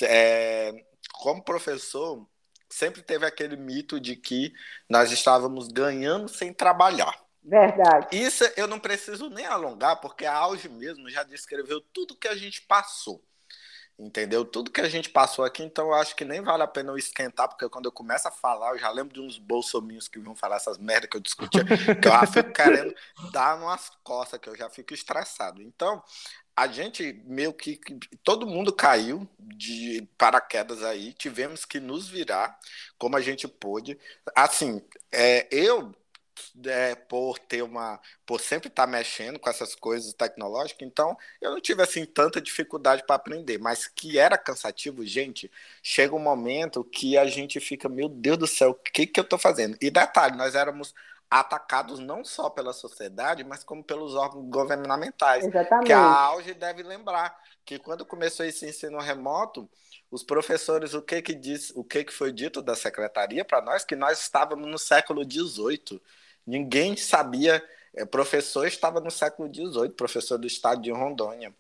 É, 0.04 0.74
como 1.14 1.44
professor, 1.44 2.28
sempre 2.70 3.04
teve 3.04 3.26
aquele 3.26 3.56
mito 3.58 4.00
de 4.00 4.16
que 4.16 4.54
nós 4.90 5.12
estávamos 5.12 5.68
ganhando 5.68 6.28
sem 6.28 6.54
trabalhar. 6.54 7.14
Verdade. 7.44 8.16
Isso 8.16 8.44
eu 8.56 8.68
não 8.68 8.80
preciso 8.80 9.30
nem 9.30 9.46
alongar, 9.46 10.00
porque 10.00 10.26
a 10.26 10.36
Auge 10.36 10.70
mesmo 10.70 11.10
já 11.10 11.24
descreveu 11.24 11.82
tudo 11.82 12.16
que 12.16 12.28
a 12.28 12.36
gente 12.36 12.62
passou 12.62 13.24
entendeu? 14.02 14.44
Tudo 14.44 14.72
que 14.72 14.82
a 14.82 14.90
gente 14.90 15.10
passou 15.10 15.46
aqui, 15.46 15.64
então 15.64 15.88
eu 15.88 15.94
acho 15.94 16.16
que 16.16 16.26
nem 16.26 16.42
vale 16.42 16.64
a 16.64 16.68
pena 16.68 16.92
eu 16.92 16.98
esquentar, 16.98 17.48
porque 17.48 17.68
quando 17.70 17.86
eu 17.86 17.92
começo 17.92 18.28
a 18.28 18.32
falar, 18.32 18.72
eu 18.72 18.80
já 18.80 18.90
lembro 18.90 19.14
de 19.14 19.22
uns 19.22 19.38
bolsominhos 19.38 20.08
que 20.08 20.20
vão 20.20 20.36
falar 20.36 20.58
essas 20.58 20.78
merdas 20.78 21.10
que 21.10 21.18
eu 21.18 21.22
discutia, 21.22 21.64
que 21.64 22.08
eu 22.08 22.12
já 22.12 22.26
fico 22.26 22.52
querendo 22.52 22.94
dar 23.32 23.58
umas 23.58 23.92
costas, 24.04 24.40
que 24.40 24.50
eu 24.50 24.56
já 24.56 24.70
fico 24.70 24.94
estressado. 24.94 25.62
Então, 25.62 26.02
a 26.56 26.68
gente 26.68 27.22
meio 27.26 27.54
que 27.54 27.80
todo 28.24 28.48
mundo 28.48 28.74
caiu 28.74 29.28
de 29.40 30.08
paraquedas 30.18 30.84
aí, 30.84 31.14
tivemos 31.14 31.64
que 31.64 31.80
nos 31.80 32.10
virar 32.10 32.58
como 32.98 33.16
a 33.16 33.22
gente 33.22 33.48
pôde. 33.48 33.98
Assim, 34.36 34.82
é, 35.12 35.48
eu 35.52 35.94
é, 36.66 36.96
por 36.96 37.40
ter 37.40 37.62
uma, 37.62 38.00
por 38.26 38.40
sempre 38.40 38.68
estar 38.68 38.86
tá 38.86 38.92
mexendo 38.92 39.40
com 39.40 39.50
essas 39.50 39.76
coisas 39.76 40.14
tecnológicas, 40.14 40.88
então 40.88 41.18
eu 41.40 41.52
não 41.52 41.62
tive 41.62 41.82
assim 41.84 42.06
tanta 42.06 42.42
dificuldade 42.42 43.04
para 43.06 43.16
aprender, 43.16 43.58
mas 43.58 43.88
que 43.88 44.18
era 44.18 44.38
cansativo, 44.38 45.06
gente. 45.06 45.52
Chega 45.82 46.16
um 46.16 46.20
momento 46.20 46.84
que 46.84 47.18
a 47.18 47.26
gente 47.26 47.60
fica, 47.60 47.90
meu 47.90 48.10
Deus 48.10 48.38
do 48.38 48.48
céu, 48.48 48.72
o 48.72 48.76
que 48.76 49.08
que 49.08 49.20
eu 49.20 49.24
estou 49.24 49.40
fazendo? 49.40 49.78
E 49.82 49.90
detalhe, 49.90 50.36
nós 50.36 50.56
éramos 50.56 50.94
atacados 51.32 51.98
não 52.00 52.26
só 52.26 52.50
pela 52.50 52.74
sociedade, 52.74 53.42
mas 53.46 53.64
como 53.64 53.82
pelos 53.82 54.16
órgãos 54.16 54.46
governamentais. 54.50 55.46
Exatamente. 55.46 55.88
Que 55.88 55.94
a 55.94 56.04
Auge 56.04 56.54
deve 56.54 56.84
lembrar 56.84 57.40
que 57.64 57.80
quando 57.80 58.06
começou 58.06 58.46
esse 58.46 58.68
ensino 58.68 59.00
remoto, 59.00 59.70
os 60.12 60.24
professores, 60.24 60.94
o 60.94 61.02
que 61.02 61.22
que 61.22 61.34
diz, 61.34 61.72
o 61.74 61.86
que 61.86 62.04
que 62.04 62.12
foi 62.12 62.34
dito 62.34 62.62
da 62.62 62.76
secretaria 62.76 63.46
para 63.46 63.62
nós 63.62 63.86
que 63.86 63.96
nós 63.96 64.20
estávamos 64.20 64.70
no 64.70 64.78
século 64.78 65.24
XVIII 65.24 66.02
Ninguém 66.46 66.96
sabia. 66.98 67.64
É, 67.94 68.06
professor 68.06 68.66
estava 68.66 69.00
no 69.00 69.12
século 69.12 69.54
XVIII, 69.54 69.90
professor 69.90 70.38
do 70.38 70.48
estado 70.48 70.82
de 70.82 70.92
Rondônia. 70.92 71.54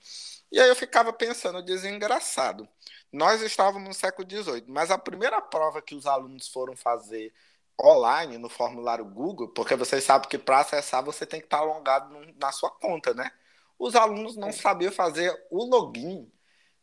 E 0.51 0.59
aí 0.59 0.69
eu 0.69 0.75
ficava 0.75 1.11
pensando, 1.11 1.61
desengraçado. 1.61 2.67
Nós 3.11 3.41
estávamos 3.41 3.87
no 3.87 3.93
século 3.93 4.27
XVIII, 4.29 4.65
mas 4.67 4.91
a 4.91 4.97
primeira 4.97 5.41
prova 5.41 5.81
que 5.81 5.95
os 5.95 6.05
alunos 6.05 6.47
foram 6.47 6.75
fazer 6.75 7.33
online 7.81 8.37
no 8.37 8.49
formulário 8.49 9.03
Google, 9.03 9.49
porque 9.49 9.75
vocês 9.75 10.03
sabem 10.03 10.29
que 10.29 10.37
para 10.37 10.59
acessar 10.59 11.03
você 11.03 11.25
tem 11.25 11.39
que 11.39 11.47
estar 11.47 11.59
alongado 11.59 12.15
na 12.39 12.51
sua 12.51 12.69
conta, 12.69 13.13
né? 13.13 13.31
Os 13.77 13.95
alunos 13.95 14.37
não 14.37 14.51
sabiam 14.51 14.91
fazer 14.91 15.35
o 15.49 15.65
login 15.65 16.31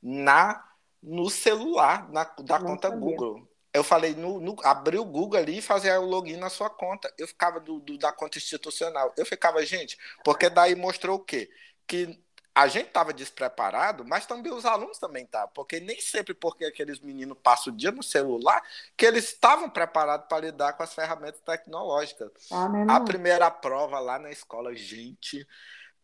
na 0.03 0.65
no 1.03 1.31
celular 1.31 2.11
na, 2.11 2.25
da 2.25 2.59
não 2.59 2.67
conta 2.67 2.89
sabia. 2.89 3.01
Google 3.01 3.48
eu 3.72 3.85
falei, 3.85 4.14
no, 4.14 4.40
no, 4.40 4.57
abrir 4.64 4.98
o 4.98 5.04
Google 5.04 5.38
ali 5.38 5.59
e 5.59 5.62
fazer 5.62 5.96
o 5.98 6.04
login 6.04 6.37
na 6.37 6.48
sua 6.48 6.70
conta. 6.70 7.12
Eu 7.18 7.28
ficava 7.28 7.61
do, 7.61 7.81
do, 7.81 7.98
da 7.98 8.12
conta 8.12 8.38
institucional. 8.38 9.12
Eu 9.16 9.26
ficava, 9.26 9.64
gente, 9.64 9.98
porque 10.24 10.48
daí 10.48 10.74
mostrou 10.74 11.16
o 11.16 11.24
quê? 11.24 11.50
Que 11.87 12.18
a 12.54 12.66
gente 12.66 12.88
estava 12.88 13.12
despreparado, 13.12 14.04
mas 14.04 14.26
também 14.26 14.52
os 14.52 14.66
alunos 14.66 14.98
também 14.98 15.22
estavam, 15.22 15.48
porque 15.54 15.78
nem 15.78 16.00
sempre 16.00 16.35
porque 16.35 16.64
aqueles 16.64 16.98
meninos 16.98 17.38
passam 17.40 17.72
o 17.72 17.76
dia 17.76 17.92
no 17.92 18.02
celular 18.02 18.61
que 18.96 19.07
eles 19.07 19.26
estavam 19.26 19.70
preparados 19.70 20.26
para 20.28 20.46
lidar 20.46 20.72
com 20.72 20.83
as 20.83 20.92
ferramentas 20.92 21.40
tecnológicas. 21.40 22.33
Ah, 22.50 22.96
a 22.96 23.00
primeira 23.00 23.48
prova 23.48 24.00
lá 24.00 24.18
na 24.18 24.33
escola, 24.33 24.74
gente, 24.74 25.46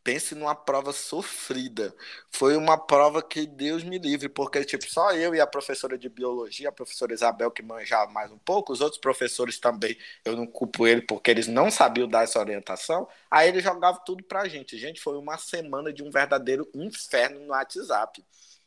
pense 0.04 0.34
numa 0.34 0.54
prova 0.54 0.92
sofrida. 0.92 1.94
Foi 2.30 2.56
uma 2.56 2.76
prova 2.78 3.22
que 3.22 3.46
Deus 3.46 3.82
me 3.82 3.98
livre, 3.98 4.28
porque 4.28 4.64
tipo, 4.64 4.84
só 4.88 5.12
eu 5.12 5.34
e 5.34 5.40
a 5.40 5.46
professora 5.46 5.96
de 5.98 6.08
biologia, 6.08 6.68
a 6.68 6.72
professora 6.72 7.14
Isabel, 7.14 7.50
que 7.50 7.62
manjava 7.62 8.10
mais 8.12 8.30
um 8.30 8.38
pouco, 8.38 8.72
os 8.72 8.80
outros 8.82 9.00
professores 9.00 9.58
também, 9.58 9.96
eu 10.24 10.36
não 10.36 10.46
culpo 10.46 10.86
ele 10.86 11.00
porque 11.02 11.30
eles 11.30 11.48
não 11.48 11.70
sabiam 11.70 12.06
dar 12.06 12.24
essa 12.24 12.38
orientação, 12.38 13.08
aí 13.30 13.48
ele 13.48 13.60
jogava 13.60 13.98
tudo 14.04 14.22
pra 14.24 14.46
gente. 14.46 14.76
Gente, 14.78 15.00
foi 15.00 15.16
uma 15.16 15.38
semana 15.38 15.92
de 15.92 16.02
um 16.02 16.10
verdadeiro 16.10 16.68
inferno 16.74 17.40
no 17.40 17.48
WhatsApp. 17.52 18.22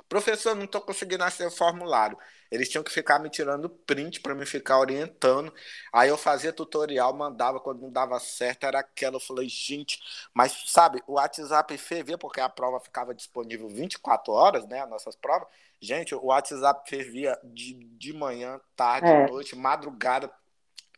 Professor, 0.10 0.56
não 0.56 0.63
estou 0.65 0.82
conseguindo 0.82 1.23
acessar 1.23 1.47
o 1.47 1.52
formulário. 1.52 2.17
Eles 2.51 2.69
tinham 2.69 2.83
que 2.83 2.91
ficar 2.91 3.19
me 3.19 3.29
tirando 3.29 3.69
print 3.69 4.19
para 4.19 4.36
me 4.36 4.45
ficar 4.45 4.79
orientando. 4.79 5.53
Aí 5.91 6.10
eu 6.10 6.17
fazia 6.17 6.53
tutorial, 6.53 7.13
mandava, 7.13 7.60
quando 7.60 7.81
não 7.81 7.91
dava 7.91 8.19
certo, 8.19 8.65
era 8.65 8.79
aquela. 8.79 9.15
Eu 9.15 9.19
falei, 9.19 9.47
gente, 9.49 9.99
mas 10.33 10.63
sabe, 10.67 11.01
o 11.07 11.13
WhatsApp 11.13 11.77
fervia, 11.77 12.17
porque 12.17 12.39
a 12.39 12.49
prova 12.49 12.79
ficava 12.79 13.13
disponível 13.13 13.67
24 13.69 14.31
horas, 14.31 14.67
né? 14.67 14.81
As 14.81 14.89
nossas 14.89 15.15
provas. 15.15 15.47
Gente, 15.79 16.15
o 16.15 16.25
WhatsApp 16.25 16.89
fervia 16.89 17.38
de, 17.43 17.73
de 17.73 18.13
manhã, 18.13 18.60
tarde, 18.75 19.07
é. 19.07 19.27
noite, 19.27 19.55
madrugada 19.55 20.31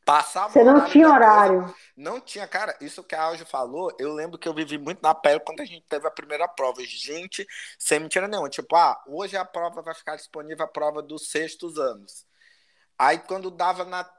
Passava 0.09 0.51
Você 0.51 0.63
não 0.63 0.85
tinha 0.85 1.07
horário. 1.07 1.59
coisa. 1.59 1.75
Não 1.95 2.19
tinha, 2.19 2.47
cara, 2.47 2.75
isso 2.81 3.03
que 3.03 3.13
a 3.13 3.21
Aljo 3.21 3.45
falou, 3.45 3.95
eu 3.99 4.11
lembro 4.11 4.39
que 4.39 4.47
eu 4.49 4.53
vivi 4.55 4.75
muito 4.75 5.03
na 5.03 5.13
pele 5.13 5.39
quando 5.39 5.61
a 5.61 5.65
gente 5.65 5.85
teve 5.87 6.07
a 6.07 6.11
primeira 6.11 6.47
prova. 6.47 6.81
Gente, 6.83 7.45
sem 7.77 7.99
mentira 7.99 8.27
nenhuma. 8.27 8.49
Tipo, 8.49 8.75
ah, 8.75 8.99
hoje 9.07 9.37
a 9.37 9.45
prova 9.45 9.83
vai 9.83 9.93
ficar 9.93 10.15
disponível, 10.15 10.65
a 10.65 10.67
prova 10.67 11.03
dos 11.03 11.29
sextos 11.29 11.77
anos. 11.77 12.25
Aí 12.97 13.19
quando 13.19 13.51
dava 13.51 13.85
na, 13.85 14.09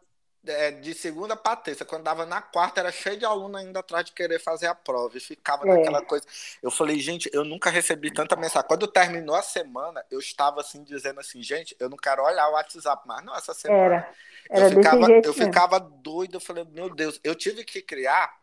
é, 0.46 0.70
de 0.70 0.94
segunda 0.94 1.37
para 1.37 1.57
terça, 1.57 1.85
quando 1.85 2.05
dava 2.05 2.24
na 2.24 2.40
quarta, 2.40 2.81
era 2.81 2.90
cheio 2.90 3.18
de 3.18 3.24
aluno 3.24 3.57
ainda 3.57 3.81
atrás 3.81 4.05
de 4.05 4.12
querer 4.12 4.38
fazer 4.38 4.66
a 4.66 4.74
prova. 4.74 5.16
E 5.16 5.20
ficava 5.20 5.66
É. 5.68 5.76
naquela 5.76 6.03
coisa. 6.03 6.24
Eu 6.62 6.70
falei, 6.70 6.98
gente, 6.98 7.29
eu 7.33 7.44
nunca 7.44 7.68
recebi 7.70 8.11
tanta 8.11 8.37
mensagem. 8.37 8.66
Quando 8.66 8.87
terminou 8.87 9.35
a 9.37 9.42
semana, 9.42 10.05
eu 10.11 10.18
estava 10.18 10.61
assim, 10.61 10.83
dizendo 10.83 11.20
assim, 11.20 11.42
gente, 11.42 11.76
eu 11.79 11.88
não 11.88 11.96
quero 11.96 12.22
olhar 12.22 12.48
o 12.48 12.53
WhatsApp 12.53 13.07
mais. 13.07 13.24
Não, 13.24 13.35
essa 13.37 13.53
semana. 13.55 13.81
Era. 13.85 14.14
Era 14.48 14.64
eu 14.64 14.70
desse 14.70 14.83
ficava, 14.83 15.07
jeito 15.07 15.26
eu 15.29 15.35
ficava 15.35 15.79
doido, 15.79 16.35
eu 16.37 16.40
falei, 16.40 16.64
meu 16.64 16.88
Deus, 16.92 17.20
eu 17.22 17.35
tive 17.35 17.62
que 17.64 17.81
criar 17.83 18.35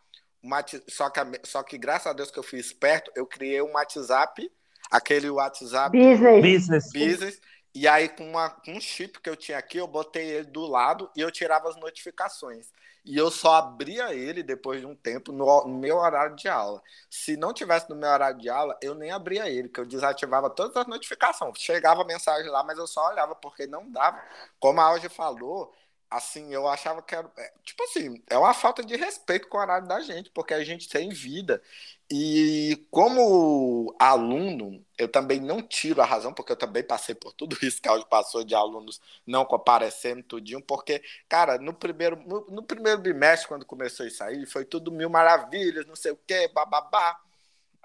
uma, 0.42 0.64
só 0.88 1.10
que, 1.10 1.20
só 1.44 1.64
que 1.64 1.78
graças 1.78 2.08
a 2.08 2.14
Deus 2.14 2.32
que 2.32 2.40
eu 2.40 2.44
fui 2.44 2.60
esperto, 2.60 3.12
eu 3.16 3.26
criei 3.26 3.62
um 3.62 3.74
WhatsApp, 3.74 4.50
aquele 4.90 5.30
WhatsApp 5.30 5.98
Business. 5.98 6.42
Business. 6.42 6.94
Business, 6.94 7.42
e 7.80 7.88
aí 7.88 8.10
com, 8.10 8.28
uma, 8.30 8.50
com 8.50 8.74
um 8.74 8.82
chip 8.82 9.20
que 9.22 9.30
eu 9.30 9.36
tinha 9.36 9.58
aqui, 9.58 9.78
eu 9.78 9.88
botei 9.88 10.26
ele 10.26 10.48
do 10.48 10.66
lado 10.66 11.10
e 11.16 11.22
eu 11.22 11.32
tirava 11.32 11.70
as 11.70 11.76
notificações. 11.76 12.72
E 13.06 13.16
eu 13.16 13.32
só 13.32 13.56
abria 13.56 14.14
ele 14.14 14.44
depois 14.44 14.82
de 14.82 14.86
um 14.86 14.96
tempo 14.96 15.32
no, 15.32 15.46
no 15.66 15.78
meu 15.78 15.98
horário 15.98 16.36
de 16.36 16.50
aula. 16.50 16.82
Se 17.10 17.38
não 17.38 17.54
tivesse 17.54 17.90
no 17.90 17.96
meu 17.96 18.10
horário 18.10 18.38
de 18.40 18.50
aula, 18.50 18.78
eu 18.82 18.94
nem 18.96 19.12
abria 19.12 19.50
ele, 19.50 19.70
que 19.70 19.80
eu 19.80 19.86
desativava 19.86 20.50
todas 20.50 20.76
as 20.76 20.88
notificações. 20.88 21.58
Chegava 21.58 22.04
mensagem 22.04 22.50
lá, 22.50 22.64
mas 22.64 22.78
eu 22.78 22.88
só 22.88 23.08
olhava, 23.10 23.34
porque 23.36 23.66
não 23.66 23.90
dava. 23.90 24.22
Como 24.60 24.82
a 24.82 24.86
Auge 24.86 25.08
falou, 25.08 25.74
assim, 26.10 26.54
eu 26.54 26.68
achava 26.68 27.02
que 27.02 27.16
era. 27.16 27.30
é, 27.38 27.54
Tipo 27.64 27.84
assim, 27.84 28.22
é 28.30 28.38
uma 28.38 28.54
falta 28.54 28.84
de 28.84 28.96
respeito 28.96 29.48
com 29.48 29.58
o 29.58 29.62
horário 29.62 29.88
da 29.88 30.02
gente, 30.02 30.30
porque 30.32 30.54
a 30.54 30.64
gente 30.64 30.88
tem 30.90 31.10
vida. 31.10 31.62
E 32.10 32.86
como 32.90 33.94
aluno, 34.00 34.86
eu 34.98 35.10
também 35.10 35.40
não 35.42 35.62
tiro 35.62 36.02
a 36.02 36.06
razão, 36.06 36.34
porque 36.34 36.52
eu 36.54 36.56
também 36.58 36.84
passei 36.84 37.14
por 37.16 37.34
tudo 37.34 37.58
isso 37.64 37.82
que 37.82 37.90
a 37.90 38.00
passou 38.06 38.44
de 38.44 38.56
alunos 38.56 39.02
não 39.26 39.46
comparecendo 39.46 40.24
tudinho, 40.24 40.62
porque, 40.62 41.04
cara, 41.28 41.58
no 41.58 41.74
primeiro, 41.74 42.16
no, 42.26 42.46
no 42.50 42.64
primeiro 42.64 43.02
bimestre, 43.02 43.48
quando 43.48 43.66
começou 43.66 44.06
isso 44.08 44.24
aí, 44.24 44.46
foi 44.46 44.64
tudo 44.66 44.92
mil 44.92 45.10
maravilhas, 45.10 45.86
não 45.86 45.96
sei 45.96 46.12
o 46.14 46.20
quê, 46.26 46.48
bababá. 46.54 47.20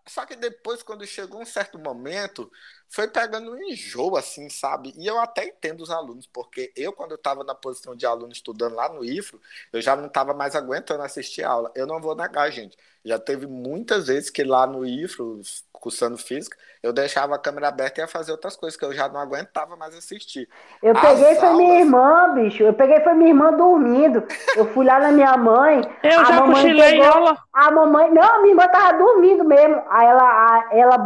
Só 0.06 0.26
que 0.26 0.34
depois, 0.36 0.82
quando 0.82 1.06
chegou 1.06 1.40
um 1.40 1.44
certo 1.44 1.78
momento, 1.78 2.50
foi 2.94 3.08
pegando 3.08 3.52
um 3.52 3.62
enjoo, 3.62 4.16
assim, 4.16 4.48
sabe? 4.50 4.92
E 4.96 5.06
eu 5.06 5.18
até 5.18 5.46
entendo 5.46 5.80
os 5.80 5.90
alunos, 5.90 6.26
porque 6.26 6.70
eu, 6.76 6.92
quando 6.92 7.12
eu 7.12 7.16
estava 7.16 7.42
na 7.42 7.54
posição 7.54 7.96
de 7.96 8.04
aluno 8.04 8.32
estudando 8.32 8.74
lá 8.74 8.88
no 8.88 9.02
IFRO, 9.04 9.40
eu 9.72 9.80
já 9.80 9.96
não 9.96 10.06
estava 10.06 10.34
mais 10.34 10.54
aguentando 10.54 11.02
assistir 11.02 11.42
aula. 11.42 11.70
Eu 11.74 11.86
não 11.86 12.00
vou 12.00 12.14
negar, 12.14 12.50
gente. 12.52 12.76
Já 13.04 13.18
teve 13.18 13.46
muitas 13.46 14.06
vezes 14.08 14.28
que 14.30 14.44
lá 14.44 14.66
no 14.66 14.84
IFRO, 14.84 15.40
cursando 15.72 16.16
física, 16.18 16.56
eu 16.82 16.92
deixava 16.92 17.34
a 17.34 17.38
câmera 17.38 17.68
aberta 17.68 18.00
e 18.00 18.02
ia 18.02 18.06
fazer 18.08 18.30
outras 18.30 18.54
coisas 18.56 18.78
que 18.78 18.84
eu 18.84 18.92
já 18.92 19.08
não 19.08 19.18
aguentava 19.18 19.74
mais 19.74 19.94
assistir. 19.96 20.48
Eu 20.82 20.94
As 20.96 21.00
peguei 21.00 21.34
foi 21.36 21.52
minha 21.54 21.68
aulas- 21.72 21.80
irmã, 21.86 22.34
bicho. 22.34 22.62
Eu 22.62 22.74
peguei 22.74 23.00
foi 23.00 23.14
minha 23.14 23.30
irmã 23.30 23.52
dormindo. 23.56 24.22
Eu 24.54 24.66
fui 24.72 24.84
lá 24.86 25.00
na 25.00 25.10
minha 25.10 25.36
mãe. 25.36 25.80
Eu 26.04 26.20
a 26.20 26.24
já 26.24 26.40
mamãe 26.40 26.54
cochilei 26.62 26.90
pegou- 27.00 27.06
aula. 27.12 27.38
A 27.52 27.70
mamãe. 27.70 28.10
Não, 28.12 28.22
a 28.22 28.38
minha 28.42 28.52
irmã 28.52 28.68
tava 28.68 28.98
dormindo 28.98 29.42
mesmo. 29.44 29.82
Aí 29.88 30.06
ela, 30.06 30.22
a- 30.22 30.68
ela 30.72 30.98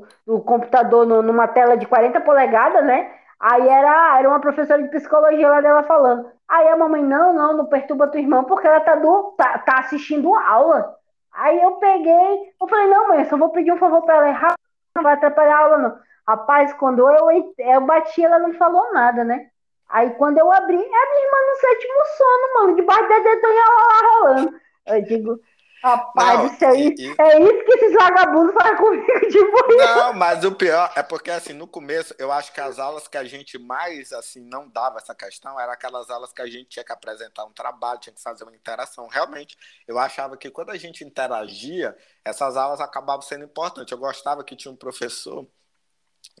bota 0.00 0.08
o 0.26 0.40
computador 0.40 1.06
no- 1.06 1.22
numa 1.22 1.48
tela 1.48 1.76
de 1.76 1.86
40 1.86 2.20
polegadas, 2.20 2.84
né? 2.84 3.10
Aí 3.38 3.68
era, 3.68 4.18
era 4.18 4.28
uma 4.28 4.40
professora 4.40 4.82
de 4.82 4.88
psicologia 4.90 5.48
lá 5.48 5.60
dela 5.60 5.82
falando. 5.82 6.30
Aí 6.48 6.68
a 6.68 6.76
mamãe, 6.76 7.02
não, 7.02 7.32
não, 7.32 7.56
não 7.56 7.66
perturba 7.66 8.08
tua 8.08 8.20
irmã, 8.20 8.44
porque 8.44 8.66
ela 8.66 8.80
tá, 8.80 8.94
do, 8.94 9.34
tá, 9.36 9.58
tá 9.58 9.78
assistindo 9.80 10.34
aula. 10.34 10.94
Aí 11.32 11.60
eu 11.60 11.72
peguei, 11.72 12.52
eu 12.60 12.68
falei, 12.68 12.86
não, 12.88 13.08
mãe, 13.08 13.20
eu 13.20 13.26
só 13.26 13.36
vou 13.36 13.50
pedir 13.50 13.72
um 13.72 13.78
favor 13.78 14.02
pra 14.02 14.16
ela 14.16 14.28
errar, 14.28 14.54
não 14.94 15.02
vai 15.02 15.14
atrapalhar 15.14 15.54
a 15.56 15.62
aula, 15.64 15.78
não. 15.78 15.98
Rapaz, 16.26 16.72
quando 16.74 17.08
eu, 17.08 17.30
eu 17.58 17.80
bati, 17.82 18.24
ela 18.24 18.38
não 18.38 18.54
falou 18.54 18.92
nada, 18.92 19.22
né? 19.22 19.48
Aí 19.88 20.10
quando 20.14 20.38
eu 20.38 20.50
abri, 20.50 20.76
é 20.76 20.78
a 20.78 21.10
minha 21.10 21.24
irmã 21.24 21.38
no 21.48 21.56
sétimo 21.60 22.04
sono, 22.16 22.54
mano, 22.54 22.76
debaixo 22.76 23.08
da 23.08 23.16
lá 23.18 24.18
rolando. 24.18 24.60
Eu 24.86 25.02
digo, 25.02 25.40
rapaz 25.86 26.38
Não, 26.38 26.46
isso- 26.46 26.64
e- 26.74 27.14
é 27.18 27.40
isso 27.40 27.64
que 27.64 27.72
esses 27.74 27.92
vagabundos 27.94 28.54
fazem 28.54 28.76
comigo 28.76 29.28
de 29.30 29.40
manhã. 29.40 29.96
Não, 29.96 30.12
mas 30.14 30.44
o 30.44 30.52
pior 30.52 30.92
é 30.96 31.02
porque 31.02 31.30
assim, 31.30 31.52
no 31.52 31.66
começo, 31.66 32.14
eu 32.18 32.32
acho 32.32 32.52
que 32.52 32.60
as 32.60 32.78
aulas 32.78 33.08
que 33.08 33.16
a 33.18 33.24
gente 33.24 33.58
mais 33.58 34.12
assim 34.12 34.40
não 34.40 34.68
dava 34.68 34.98
essa 34.98 35.14
questão 35.14 35.58
eram 35.60 35.72
aquelas 35.72 36.08
aulas 36.10 36.32
que 36.32 36.40
a 36.42 36.46
gente 36.46 36.68
tinha 36.68 36.84
que 36.84 36.92
apresentar 36.92 37.44
um 37.44 37.52
trabalho, 37.52 38.00
tinha 38.00 38.14
que 38.14 38.22
fazer 38.22 38.44
uma 38.44 38.54
interação. 38.54 39.08
Realmente, 39.08 39.56
eu 39.86 39.98
achava 39.98 40.36
que 40.36 40.50
quando 40.50 40.70
a 40.70 40.76
gente 40.76 41.04
interagia, 41.04 41.96
essas 42.24 42.56
aulas 42.56 42.80
acabavam 42.80 43.22
sendo 43.22 43.44
importantes. 43.44 43.92
Eu 43.92 43.98
gostava 43.98 44.44
que 44.44 44.56
tinha 44.56 44.72
um 44.72 44.76
professor 44.76 45.46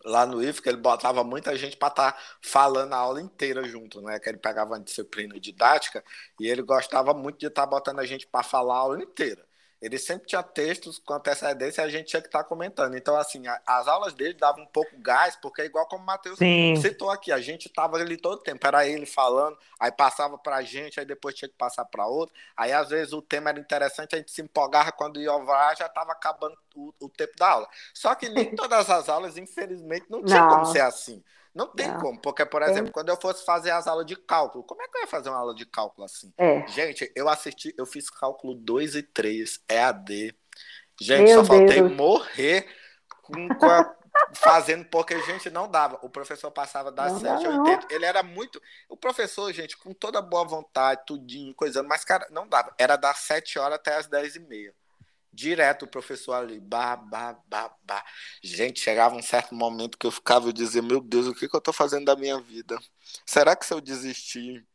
lá 0.04 0.26
no 0.26 0.42
IF 0.42 0.62
que 0.62 0.68
ele 0.68 0.78
botava 0.78 1.24
muita 1.24 1.56
gente 1.56 1.76
para 1.76 1.88
estar 1.88 2.22
falando 2.42 2.92
a 2.92 2.96
aula 2.96 3.20
inteira 3.20 3.64
junto, 3.64 4.00
né? 4.00 4.18
Que 4.20 4.28
ele 4.28 4.38
pegava 4.38 4.72
uma 4.72 4.80
disciplina 4.80 5.38
didática 5.40 6.04
e 6.38 6.46
ele 6.48 6.62
gostava 6.62 7.14
muito 7.14 7.38
de 7.38 7.46
estar 7.46 7.66
botando 7.66 8.00
a 8.00 8.06
gente 8.06 8.26
para 8.26 8.42
falar 8.44 8.74
a 8.74 8.78
aula 8.78 9.02
inteira. 9.02 9.46
Ele 9.80 9.98
sempre 9.98 10.26
tinha 10.26 10.42
textos 10.42 10.98
com 10.98 11.14
antecedência 11.14 11.82
e 11.82 11.84
a 11.84 11.88
gente 11.88 12.06
tinha 12.06 12.22
que 12.22 12.28
estar 12.28 12.44
comentando. 12.44 12.96
Então, 12.96 13.16
assim, 13.16 13.46
a- 13.46 13.60
as 13.66 13.86
aulas 13.88 14.14
dele 14.14 14.34
davam 14.34 14.62
um 14.64 14.66
pouco 14.66 14.96
gás, 14.98 15.36
porque 15.36 15.62
é 15.62 15.64
igual 15.66 15.86
como 15.86 16.02
o 16.02 16.06
Matheus 16.06 16.38
Sim. 16.38 16.74
citou 16.74 17.10
aqui, 17.10 17.30
a 17.32 17.40
gente 17.40 17.66
estava 17.68 17.96
ali 17.96 18.16
todo 18.16 18.34
o 18.38 18.42
tempo, 18.42 18.66
era 18.66 18.86
ele 18.86 19.06
falando, 19.06 19.56
aí 19.78 19.92
passava 19.92 20.38
para 20.38 20.56
a 20.56 20.62
gente, 20.62 20.98
aí 21.00 21.06
depois 21.06 21.34
tinha 21.34 21.48
que 21.48 21.54
passar 21.56 21.84
para 21.84 22.06
outro. 22.06 22.34
Aí, 22.56 22.72
às 22.72 22.88
vezes, 22.88 23.12
o 23.12 23.22
tema 23.22 23.50
era 23.50 23.60
interessante, 23.60 24.14
a 24.14 24.18
gente 24.18 24.30
se 24.30 24.42
empolgava 24.42 24.92
quando 24.92 25.20
ia 25.20 25.32
ovar, 25.32 25.76
já 25.76 25.86
estava 25.86 26.12
acabando 26.12 26.56
o, 26.74 26.92
o 27.00 27.08
tempo 27.08 27.32
da 27.38 27.48
aula. 27.50 27.68
Só 27.94 28.14
que 28.14 28.28
nem 28.28 28.50
todas 28.54 28.88
as 28.90 29.08
aulas, 29.08 29.36
infelizmente, 29.36 30.06
não 30.10 30.22
tinha 30.22 30.42
Não. 30.42 30.42
como 30.42 30.64
ser 30.64 30.80
assim. 30.80 31.22
Não 31.56 31.68
tem 31.68 31.88
Não. 31.88 31.98
como, 32.00 32.20
porque, 32.20 32.44
por 32.44 32.60
exemplo, 32.62 32.92
quando 32.92 33.08
eu 33.08 33.16
fosse 33.16 33.42
fazer 33.42 33.70
as 33.70 33.86
aulas 33.86 34.04
de 34.04 34.14
cálculo, 34.14 34.62
como 34.62 34.82
é 34.82 34.88
que 34.88 34.98
eu 34.98 35.00
ia 35.00 35.06
fazer 35.06 35.30
uma 35.30 35.38
aula 35.38 35.54
de 35.54 35.64
cálculo 35.64 36.04
assim? 36.04 36.30
É. 36.36 36.66
Gente, 36.66 37.10
eu 37.16 37.30
assisti, 37.30 37.74
eu 37.78 37.86
fiz 37.86 38.10
cálculo 38.10 38.54
2 38.54 38.94
e 38.94 39.02
3, 39.02 39.58
EAD. 39.66 40.36
Gente, 41.00 41.28
Meu 41.30 41.40
só 41.40 41.44
faltei 41.46 41.80
Deus. 41.80 41.92
morrer 41.92 42.68
com, 43.22 43.48
com 43.56 43.66
a- 43.70 43.96
fazendo, 44.34 44.84
porque, 44.86 45.18
gente, 45.22 45.48
não 45.48 45.66
dava. 45.66 45.98
O 46.02 46.10
professor 46.10 46.50
passava 46.50 46.92
das 46.92 47.14
Não 47.14 47.22
dá, 47.22 47.36
7 47.38 47.46
a 47.46 47.50
não. 47.50 47.62
80. 47.64 47.94
Ele 47.94 48.04
era 48.04 48.22
muito. 48.22 48.60
O 48.88 48.96
professor, 48.96 49.50
gente, 49.52 49.78
com 49.78 49.94
toda 49.94 50.20
boa 50.20 50.44
vontade, 50.44 51.04
tudinho, 51.06 51.54
coisando, 51.54 51.88
mas, 51.88 52.04
cara, 52.04 52.26
não 52.30 52.46
dava. 52.46 52.74
Era 52.78 52.96
das 52.96 53.16
7 53.18 53.58
horas 53.58 53.76
até 53.76 53.96
as 53.96 54.06
10 54.06 54.36
e 54.36 54.40
meia. 54.40 54.74
Direto 55.36 55.84
o 55.84 55.88
professor 55.88 56.32
ali, 56.32 56.58
bah, 56.58 56.96
bah, 56.96 57.38
bah, 57.46 57.70
bah. 57.84 58.02
Gente, 58.42 58.80
chegava 58.80 59.14
um 59.14 59.22
certo 59.22 59.54
momento 59.54 59.98
que 59.98 60.06
eu 60.06 60.10
ficava 60.10 60.48
e 60.48 60.52
dizia, 60.52 60.80
meu 60.80 60.98
Deus, 60.98 61.26
o 61.26 61.34
que, 61.34 61.46
que 61.46 61.54
eu 61.54 61.60
tô 61.60 61.74
fazendo 61.74 62.06
da 62.06 62.16
minha 62.16 62.40
vida? 62.40 62.78
Será 63.26 63.54
que 63.54 63.66
se 63.66 63.74
eu 63.74 63.80
desistir 63.80 64.66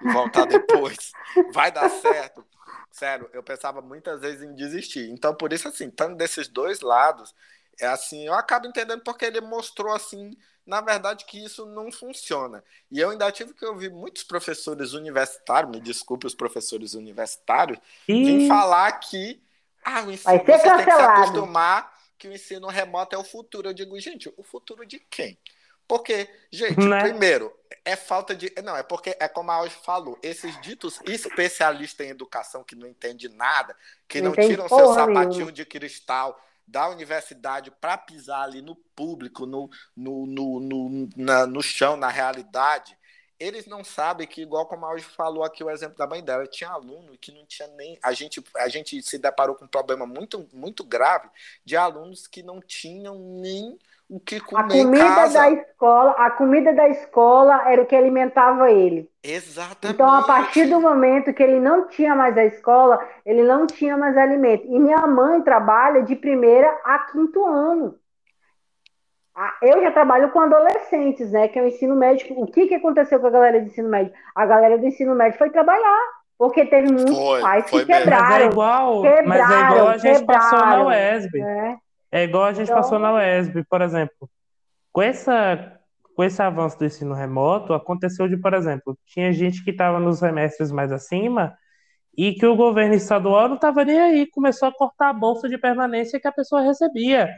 e 0.00 0.12
voltar 0.12 0.46
depois, 0.46 1.10
vai 1.52 1.72
dar 1.72 1.88
certo? 1.88 2.46
Sério, 2.92 3.28
eu 3.32 3.42
pensava 3.42 3.82
muitas 3.82 4.20
vezes 4.20 4.42
em 4.42 4.54
desistir. 4.54 5.10
Então, 5.10 5.34
por 5.34 5.52
isso, 5.52 5.66
assim, 5.66 5.88
estando 5.88 6.16
desses 6.16 6.46
dois 6.46 6.80
lados, 6.80 7.34
é 7.80 7.86
assim, 7.88 8.24
eu 8.24 8.34
acabo 8.34 8.68
entendendo 8.68 9.02
porque 9.02 9.24
ele 9.24 9.40
mostrou, 9.40 9.92
assim, 9.92 10.30
na 10.64 10.80
verdade, 10.80 11.24
que 11.24 11.44
isso 11.44 11.66
não 11.66 11.90
funciona. 11.90 12.62
E 12.88 13.00
eu 13.00 13.10
ainda 13.10 13.32
tive 13.32 13.52
que 13.52 13.66
ouvir 13.66 13.90
muitos 13.90 14.22
professores 14.22 14.92
universitários, 14.92 15.72
me 15.72 15.80
desculpe 15.80 16.24
os 16.24 16.36
professores 16.36 16.94
universitários, 16.94 17.80
vim 18.06 18.46
falar 18.46 18.92
que 18.92 19.42
ah, 19.84 20.02
o 20.04 20.10
ensino, 20.12 20.38
Vai 20.38 20.44
ser 20.46 20.58
você 20.58 20.70
tem 20.72 20.86
que 20.86 20.94
se 20.94 21.02
cancelado. 21.02 21.04
acostumar 21.04 21.92
que 22.18 22.28
o 22.28 22.32
ensino 22.32 22.68
remoto 22.68 23.14
é 23.14 23.18
o 23.18 23.24
futuro. 23.24 23.68
Eu 23.68 23.74
digo, 23.74 23.98
gente, 24.00 24.32
o 24.36 24.42
futuro 24.42 24.86
de 24.86 24.98
quem? 24.98 25.38
Porque, 25.86 26.28
gente, 26.50 26.78
Né? 26.88 26.98
primeiro, 26.98 27.52
é 27.84 27.94
falta 27.94 28.34
de. 28.34 28.50
Não, 28.62 28.74
é 28.76 28.82
porque 28.82 29.16
é 29.20 29.28
como 29.28 29.50
a 29.50 29.56
Auge 29.56 29.76
falou, 29.84 30.18
esses 30.22 30.58
ditos 30.62 30.98
especialistas 31.04 32.06
em 32.06 32.10
educação 32.10 32.64
que 32.64 32.74
não 32.74 32.86
entendem 32.88 33.28
nada, 33.30 33.76
que 34.08 34.20
Não 34.20 34.30
não, 34.30 34.34
tiram 34.34 34.68
seu 34.68 34.86
sapatinho 34.94 35.52
de 35.52 35.64
cristal 35.66 36.40
da 36.66 36.88
universidade 36.88 37.70
para 37.70 37.98
pisar 37.98 38.42
ali 38.42 38.62
no 38.62 38.74
público, 38.74 39.44
no, 39.44 39.68
no, 39.94 40.26
no, 40.26 40.60
no, 40.60 41.08
na- 41.14 41.46
no 41.46 41.62
chão, 41.62 41.96
na 41.96 42.08
realidade, 42.08 42.96
eles 43.38 43.66
não 43.66 43.82
sabem 43.84 44.26
que, 44.26 44.42
igual 44.42 44.66
como 44.66 44.86
a 44.86 44.90
Auge 44.90 45.04
falou 45.04 45.44
aqui, 45.44 45.62
o 45.62 45.70
exemplo 45.70 45.96
da 45.96 46.06
mãe 46.06 46.22
dela, 46.22 46.46
tinha 46.46 46.70
aluno 46.70 47.16
que 47.20 47.32
não 47.32 47.44
tinha 47.46 47.68
nem. 47.68 47.98
A 48.02 48.12
gente, 48.12 48.42
a 48.56 48.68
gente 48.68 49.02
se 49.02 49.18
deparou 49.18 49.54
com 49.54 49.64
um 49.64 49.68
problema 49.68 50.06
muito, 50.06 50.48
muito 50.52 50.84
grave 50.84 51.28
de 51.64 51.76
alunos 51.76 52.26
que 52.26 52.42
não 52.42 52.60
tinham 52.60 53.18
nem 53.18 53.78
o 54.08 54.20
que 54.20 54.36
A 54.36 54.40
comer 54.40 54.76
em 54.76 54.84
comida 54.84 55.28
da 55.28 55.50
escola, 55.50 56.10
a 56.12 56.30
comida 56.30 56.72
da 56.74 56.88
escola 56.88 57.70
era 57.70 57.82
o 57.82 57.86
que 57.86 57.96
alimentava 57.96 58.70
ele. 58.70 59.10
Exatamente. 59.22 59.94
Então, 59.94 60.12
a 60.12 60.22
partir 60.22 60.66
do 60.66 60.80
momento 60.80 61.32
que 61.32 61.42
ele 61.42 61.58
não 61.58 61.88
tinha 61.88 62.14
mais 62.14 62.36
a 62.36 62.44
escola, 62.44 62.98
ele 63.24 63.42
não 63.42 63.66
tinha 63.66 63.96
mais 63.96 64.16
alimento. 64.16 64.66
E 64.66 64.78
minha 64.78 65.06
mãe 65.06 65.40
trabalha 65.42 66.02
de 66.02 66.14
primeira 66.14 66.68
a 66.84 66.98
quinto 67.10 67.44
ano. 67.46 67.98
Eu 69.60 69.82
já 69.82 69.90
trabalho 69.90 70.30
com 70.30 70.40
adolescentes, 70.40 71.32
né? 71.32 71.48
Que 71.48 71.58
é 71.58 71.62
o 71.62 71.66
ensino 71.66 71.96
médio. 71.96 72.38
O 72.38 72.46
que, 72.46 72.68
que 72.68 72.74
aconteceu 72.74 73.18
com 73.18 73.26
a 73.26 73.30
galera 73.30 73.60
do 73.60 73.66
ensino 73.66 73.88
médio? 73.88 74.12
A 74.34 74.46
galera 74.46 74.78
do 74.78 74.86
ensino 74.86 75.14
médio 75.14 75.38
foi 75.38 75.50
trabalhar. 75.50 76.00
Porque 76.38 76.66
teve 76.66 76.92
muitos 76.92 77.16
foi, 77.16 77.40
pais 77.40 77.64
que 77.70 77.84
quebraram. 77.84 78.28
Mas 78.28 78.40
é 78.40 78.46
igual, 78.46 79.02
quebraram, 79.02 79.28
mas 79.28 79.50
é 79.50 79.60
igual 79.60 79.88
a 79.88 79.98
gente 79.98 80.18
quebraram, 80.18 80.50
passou 80.50 80.66
na 80.66 80.86
UESB. 80.86 81.40
É, 81.40 81.76
é 82.12 82.24
igual 82.24 82.44
a 82.44 82.52
gente 82.52 82.64
então... 82.64 82.76
passou 82.76 82.98
na 82.98 83.14
UESB, 83.14 83.64
por 83.68 83.82
exemplo. 83.82 84.30
Com, 84.92 85.02
essa, 85.02 85.80
com 86.14 86.24
esse 86.24 86.42
avanço 86.42 86.78
do 86.78 86.84
ensino 86.84 87.14
remoto, 87.14 87.72
aconteceu 87.72 88.28
de, 88.28 88.36
por 88.36 88.52
exemplo, 88.52 88.98
tinha 89.06 89.32
gente 89.32 89.64
que 89.64 89.70
estava 89.70 89.98
nos 90.00 90.18
semestres 90.18 90.70
mais 90.72 90.92
acima 90.92 91.56
e 92.16 92.32
que 92.32 92.46
o 92.46 92.56
governo 92.56 92.94
estadual 92.94 93.48
não 93.48 93.56
estava 93.56 93.84
nem 93.84 94.00
aí, 94.00 94.26
começou 94.30 94.68
a 94.68 94.72
cortar 94.72 95.10
a 95.10 95.12
bolsa 95.12 95.48
de 95.48 95.58
permanência 95.58 96.20
que 96.20 96.28
a 96.28 96.32
pessoa 96.32 96.62
recebia. 96.62 97.28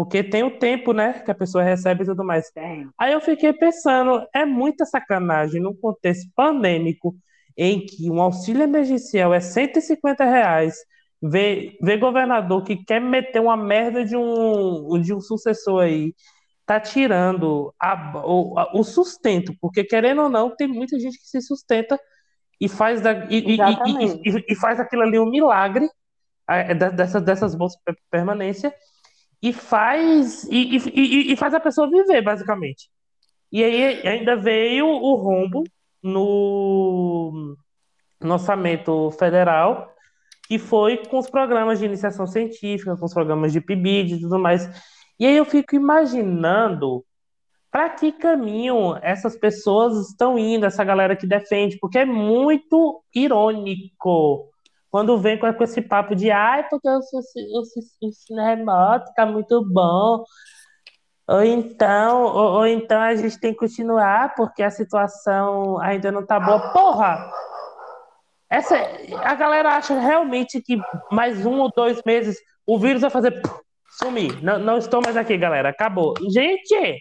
Porque 0.00 0.24
tem 0.24 0.42
o 0.42 0.58
tempo, 0.58 0.94
né, 0.94 1.12
que 1.12 1.30
a 1.30 1.34
pessoa 1.34 1.62
recebe 1.62 2.04
e 2.04 2.06
tudo 2.06 2.24
mais. 2.24 2.50
Aí 2.98 3.12
eu 3.12 3.20
fiquei 3.20 3.52
pensando, 3.52 4.26
é 4.34 4.46
muita 4.46 4.86
sacanagem 4.86 5.60
num 5.60 5.74
contexto 5.74 6.26
pandêmico 6.34 7.14
em 7.54 7.84
que 7.84 8.10
um 8.10 8.18
auxílio 8.18 8.62
emergencial 8.62 9.34
é 9.34 9.40
150 9.40 10.24
reais, 10.24 10.74
ver, 11.20 11.76
ver 11.82 11.98
governador 11.98 12.64
que 12.64 12.82
quer 12.82 12.98
meter 12.98 13.42
uma 13.42 13.58
merda 13.58 14.02
de 14.02 14.16
um, 14.16 14.98
de 15.02 15.12
um 15.12 15.20
sucessor 15.20 15.82
aí, 15.82 16.14
tá 16.64 16.80
tirando 16.80 17.74
a, 17.78 18.22
o, 18.24 18.58
a, 18.58 18.74
o 18.74 18.82
sustento, 18.82 19.54
porque 19.60 19.84
querendo 19.84 20.22
ou 20.22 20.30
não, 20.30 20.56
tem 20.56 20.66
muita 20.66 20.98
gente 20.98 21.18
que 21.18 21.26
se 21.26 21.42
sustenta 21.42 22.00
e 22.58 22.70
faz, 22.70 23.02
da, 23.02 23.26
e, 23.30 23.38
e, 23.38 23.58
e, 24.24 24.44
e, 24.48 24.54
faz 24.54 24.80
aquilo 24.80 25.02
ali 25.02 25.18
um 25.18 25.28
milagre 25.28 25.86
é, 26.48 26.74
dessas, 26.74 27.22
dessas 27.22 27.54
bolsas 27.54 27.78
permanência 28.10 28.74
e 29.42 29.52
faz 29.52 30.44
e, 30.44 30.76
e, 30.76 31.32
e, 31.32 31.36
faz 31.36 31.54
a 31.54 31.60
pessoa 31.60 31.88
viver, 31.88 32.22
basicamente. 32.22 32.90
E 33.50 33.64
aí 33.64 34.06
ainda 34.06 34.36
veio 34.36 34.86
o 34.86 35.14
rombo 35.16 35.64
no, 36.02 37.56
no 38.20 38.32
orçamento 38.34 39.10
federal, 39.12 39.92
que 40.46 40.58
foi 40.58 40.98
com 41.06 41.18
os 41.18 41.30
programas 41.30 41.78
de 41.78 41.86
iniciação 41.86 42.26
científica, 42.26 42.96
com 42.96 43.04
os 43.04 43.14
programas 43.14 43.52
de 43.52 43.60
PIBID 43.60 44.14
e 44.14 44.20
tudo 44.20 44.38
mais. 44.38 44.68
E 45.18 45.26
aí 45.26 45.36
eu 45.36 45.44
fico 45.44 45.74
imaginando 45.74 47.04
para 47.70 47.88
que 47.90 48.12
caminho 48.12 48.96
essas 49.00 49.36
pessoas 49.36 50.08
estão 50.08 50.38
indo, 50.38 50.66
essa 50.66 50.82
galera 50.84 51.16
que 51.16 51.26
defende, 51.26 51.78
porque 51.78 51.98
é 52.00 52.04
muito 52.04 53.02
irônico 53.14 54.49
quando 54.90 55.18
vem 55.18 55.38
com, 55.38 55.46
esse 55.62 55.80
papo 55.80 56.14
de 56.14 56.30
ai, 56.30 56.66
porque 56.68 56.88
o, 56.88 56.98
o 56.98 57.62
ensino 58.02 58.44
remoto 58.44 59.12
tá 59.14 59.24
muito 59.24 59.64
bom, 59.64 60.24
ou 61.30 61.44
então, 61.44 62.24
ou, 62.24 62.52
ou, 62.54 62.66
então 62.66 63.00
a 63.00 63.14
gente 63.14 63.38
tem 63.38 63.52
que 63.52 63.60
continuar 63.60 64.34
porque 64.34 64.64
a 64.64 64.70
situação 64.70 65.80
ainda 65.80 66.10
não 66.10 66.26
tá 66.26 66.40
boa. 66.40 66.72
Porra! 66.72 67.30
Essa, 68.50 68.76
a 69.22 69.34
galera 69.36 69.76
acha 69.76 69.94
realmente 69.94 70.60
que 70.60 70.76
mais 71.08 71.46
um 71.46 71.60
ou 71.60 71.70
dois 71.70 72.02
meses 72.04 72.36
o 72.66 72.76
vírus 72.80 73.02
vai 73.02 73.10
fazer 73.10 73.40
sumir. 73.90 74.42
Não, 74.42 74.58
não 74.58 74.76
estou 74.76 75.00
mais 75.00 75.16
aqui, 75.16 75.36
galera. 75.36 75.68
Acabou. 75.68 76.14
Gente! 76.32 77.00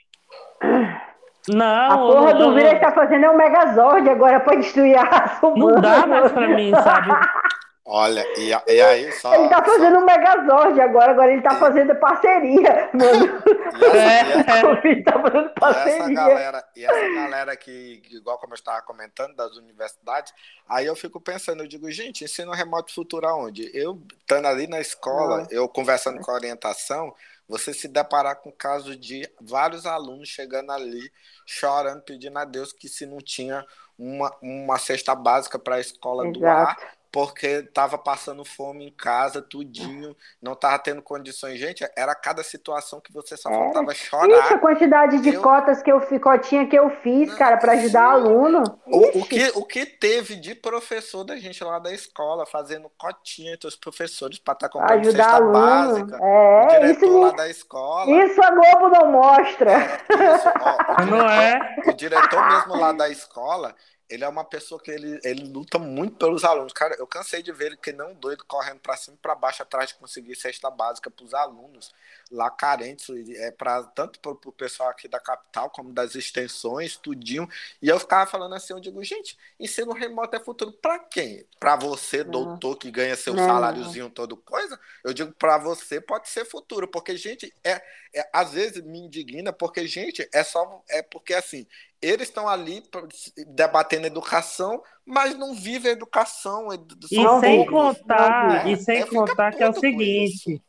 Não. 1.47 1.91
A 1.91 1.97
porra 1.97 2.33
do 2.35 2.53
vírus 2.53 2.73
que 2.73 2.79
tá 2.81 2.91
fazendo 2.91 3.25
é 3.25 3.31
um 3.31 3.35
Megazord 3.35 4.07
agora 4.07 4.39
pra 4.41 4.57
destruir 4.57 4.95
a 4.95 5.03
raça 5.05 5.47
humana. 5.47 5.73
Não 5.73 5.81
dá 5.81 6.05
mais 6.05 6.31
pra 6.31 6.47
mim, 6.49 6.71
sabe? 6.71 7.09
Olha, 7.91 8.23
e, 8.37 8.49
e 8.71 8.81
aí 8.81 9.11
só. 9.13 9.33
Ele 9.33 9.49
tá 9.49 9.63
fazendo 9.63 9.95
só... 9.95 10.01
um 10.01 10.05
Megazord 10.05 10.79
agora, 10.79 11.11
agora 11.11 11.33
ele 11.33 11.41
tá 11.41 11.55
fazendo 11.55 11.95
parceria, 11.95 12.87
mano. 12.93 13.43
E 13.79 13.83
essa, 13.83 14.87
é, 14.87 15.01
tá 15.01 15.19
fazendo 15.19 15.49
parceria. 15.55 15.93
E 15.93 15.99
essa 15.99 16.13
galera, 16.13 16.67
e 16.75 16.85
essa 16.85 17.15
galera 17.15 17.57
que, 17.57 18.03
igual 18.11 18.37
como 18.37 18.53
eu 18.53 18.57
estava 18.57 18.79
comentando, 18.83 19.35
das 19.35 19.57
universidades, 19.57 20.31
aí 20.67 20.85
eu 20.85 20.95
fico 20.95 21.19
pensando, 21.19 21.63
eu 21.63 21.67
digo, 21.67 21.89
gente, 21.89 22.23
ensino 22.23 22.51
remoto 22.51 22.93
futuro 22.93 23.27
aonde? 23.27 23.71
Eu, 23.73 23.99
estando 24.19 24.45
ali 24.45 24.67
na 24.67 24.79
escola, 24.79 25.47
eu 25.49 25.67
conversando 25.67 26.19
com 26.21 26.29
a 26.29 26.35
orientação, 26.35 27.11
você 27.47 27.73
se 27.73 27.87
deparar 27.87 28.35
com 28.35 28.49
o 28.49 28.55
caso 28.55 28.95
de 28.95 29.27
vários 29.41 29.87
alunos 29.87 30.29
chegando 30.29 30.71
ali, 30.71 31.11
chorando, 31.43 32.03
pedindo 32.03 32.37
a 32.37 32.45
Deus 32.45 32.71
que 32.71 32.87
se 32.87 33.07
não 33.07 33.17
tinha 33.17 33.65
uma, 33.97 34.31
uma 34.43 34.77
cesta 34.77 35.15
básica 35.15 35.57
para 35.57 35.77
a 35.77 35.79
escola 35.79 36.27
Exato. 36.27 36.39
doar, 36.39 36.98
porque 37.11 37.47
estava 37.47 37.97
passando 37.97 38.45
fome 38.45 38.87
em 38.87 38.91
casa, 38.91 39.41
tudinho, 39.41 40.15
não 40.41 40.53
estava 40.53 40.77
tendo 40.77 41.01
condições. 41.01 41.59
Gente, 41.59 41.83
era 41.97 42.13
cada 42.13 42.43
situação 42.43 43.01
que 43.01 43.11
você 43.11 43.35
só 43.35 43.49
faltava 43.49 43.93
chorar. 43.95 44.45
Isso, 44.45 44.53
a 44.53 44.59
quantidade 44.59 45.19
de 45.19 45.29
eu... 45.29 45.41
cotas 45.41 45.81
que 45.81 45.91
eu 45.91 45.99
cotinha 46.19 46.67
que 46.67 46.77
eu 46.77 46.89
fiz, 47.01 47.33
cara, 47.33 47.57
para 47.57 47.73
ajudar 47.73 48.11
aluno. 48.11 48.63
O, 48.85 49.19
o, 49.19 49.25
que, 49.25 49.51
o 49.55 49.65
que 49.65 49.85
teve 49.85 50.35
de 50.35 50.53
professor 50.53 51.23
da 51.23 51.35
gente 51.37 51.63
lá 51.63 51.79
da 51.79 51.91
escola, 51.91 52.45
fazendo 52.45 52.89
cotinha 52.97 53.53
entre 53.53 53.67
os 53.67 53.75
professores 53.75 54.37
para 54.37 54.53
estar 54.53 54.69
tá 54.69 54.73
comprando 54.73 54.99
ajudar 54.99 55.23
cesta 55.23 55.35
aluno. 55.37 55.53
básica. 55.53 56.19
É, 56.21 56.65
o 56.65 56.67
diretor 56.67 57.05
isso, 57.05 57.19
lá 57.19 57.31
da 57.31 57.49
escola. 57.49 58.25
Isso 58.25 58.43
a 58.43 58.51
Globo 58.51 58.89
não 58.89 59.11
mostra. 59.11 59.71
É, 59.71 60.35
isso, 60.35 60.49
ó, 60.61 61.01
o 61.01 61.05
diretor, 61.05 61.05
não 61.07 61.29
é? 61.29 61.75
O 61.87 61.93
diretor 61.93 62.47
mesmo 62.47 62.75
lá 62.75 62.91
da 62.91 63.09
escola, 63.09 63.75
ele 64.09 64.23
é 64.23 64.27
uma 64.27 64.43
pessoa 64.43 64.81
que 64.81 64.89
ele, 64.89 65.19
ele 65.23 65.43
luta 65.43 65.77
muito 65.77 66.17
pelos 66.17 66.43
alunos. 66.43 66.73
Cara, 66.73 66.95
eu 66.97 67.05
cansei 67.05 67.43
de 67.43 67.51
ver 67.51 67.67
ele 67.67 67.77
que 67.77 67.93
não 67.93 68.13
doido 68.13 68.43
correndo 68.45 68.79
para 68.79 68.97
cima 68.97 69.15
e 69.15 69.21
para 69.21 69.35
baixo 69.35 69.61
atrás 69.61 69.89
de 69.89 69.95
conseguir 69.95 70.35
cesta 70.35 70.69
básica 70.71 71.11
para 71.11 71.25
os 71.25 71.33
alunos 71.33 71.93
lá 72.31 72.49
carentes, 72.49 73.07
é 73.37 73.51
para 73.51 73.83
tanto 73.83 74.19
para 74.19 74.31
o 74.31 74.51
pessoal 74.51 74.89
aqui 74.89 75.07
da 75.07 75.19
capital 75.19 75.69
como 75.69 75.91
das 75.91 76.15
extensões, 76.15 76.95
tudinho. 76.95 77.47
E 77.81 77.89
eu 77.89 77.99
ficava 77.99 78.29
falando 78.29 78.55
assim, 78.55 78.73
eu 78.73 78.79
digo, 78.79 79.03
gente, 79.03 79.37
ensino 79.59 79.93
remoto 79.93 80.35
é 80.35 80.39
futuro 80.39 80.71
para 80.71 80.99
quem? 80.99 81.45
Para 81.59 81.75
você, 81.75 82.23
doutor, 82.23 82.77
que 82.77 82.91
ganha 82.91 83.15
seu 83.15 83.33
não. 83.33 83.45
saláriozinho 83.45 84.09
todo 84.09 84.37
coisa? 84.37 84.79
Eu 85.03 85.13
digo, 85.13 85.31
para 85.33 85.57
você 85.57 85.99
pode 85.99 86.29
ser 86.29 86.45
futuro, 86.45 86.87
porque 86.87 87.17
gente, 87.17 87.53
é, 87.63 87.81
é 88.13 88.29
às 88.31 88.53
vezes 88.53 88.83
me 88.83 88.99
indigna 88.99 89.51
porque 89.51 89.87
gente, 89.87 90.27
é 90.31 90.43
só 90.43 90.83
é 90.87 91.01
porque 91.01 91.33
assim, 91.33 91.65
eles 92.01 92.27
estão 92.27 92.47
ali 92.47 92.81
debatendo 93.47 94.07
educação, 94.07 94.81
mas 95.05 95.37
não 95.37 95.53
vivem 95.53 95.91
educação. 95.91 96.69
E 97.11 97.39
sem 97.39 97.65
contar, 97.65 98.65
né? 98.65 98.71
e 98.71 98.77
sem 98.77 99.05
contar 99.05 99.51
que 99.51 99.63
é 99.63 99.69
o 99.69 99.73
seguinte, 99.73 100.61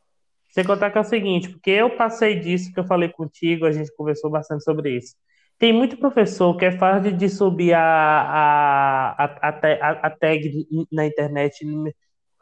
sem 0.50 0.64
contar 0.64 0.90
que 0.90 0.98
é 0.98 1.00
o 1.00 1.04
seguinte, 1.04 1.48
porque 1.48 1.70
eu 1.70 1.96
passei 1.96 2.38
disso 2.38 2.72
que 2.72 2.80
eu 2.80 2.86
falei 2.86 3.08
contigo, 3.08 3.64
a 3.64 3.72
gente 3.72 3.94
conversou 3.94 4.30
bastante 4.30 4.64
sobre 4.64 4.96
isso. 4.96 5.14
Tem 5.58 5.72
muito 5.72 5.96
professor 5.98 6.56
que 6.56 6.64
é 6.64 6.72
fácil 6.72 7.16
de 7.16 7.28
subir 7.28 7.74
a, 7.74 7.82
a, 7.82 9.24
a, 9.24 9.48
a, 9.48 9.90
a 10.06 10.10
tag 10.10 10.66
na 10.90 11.06
internet, 11.06 11.64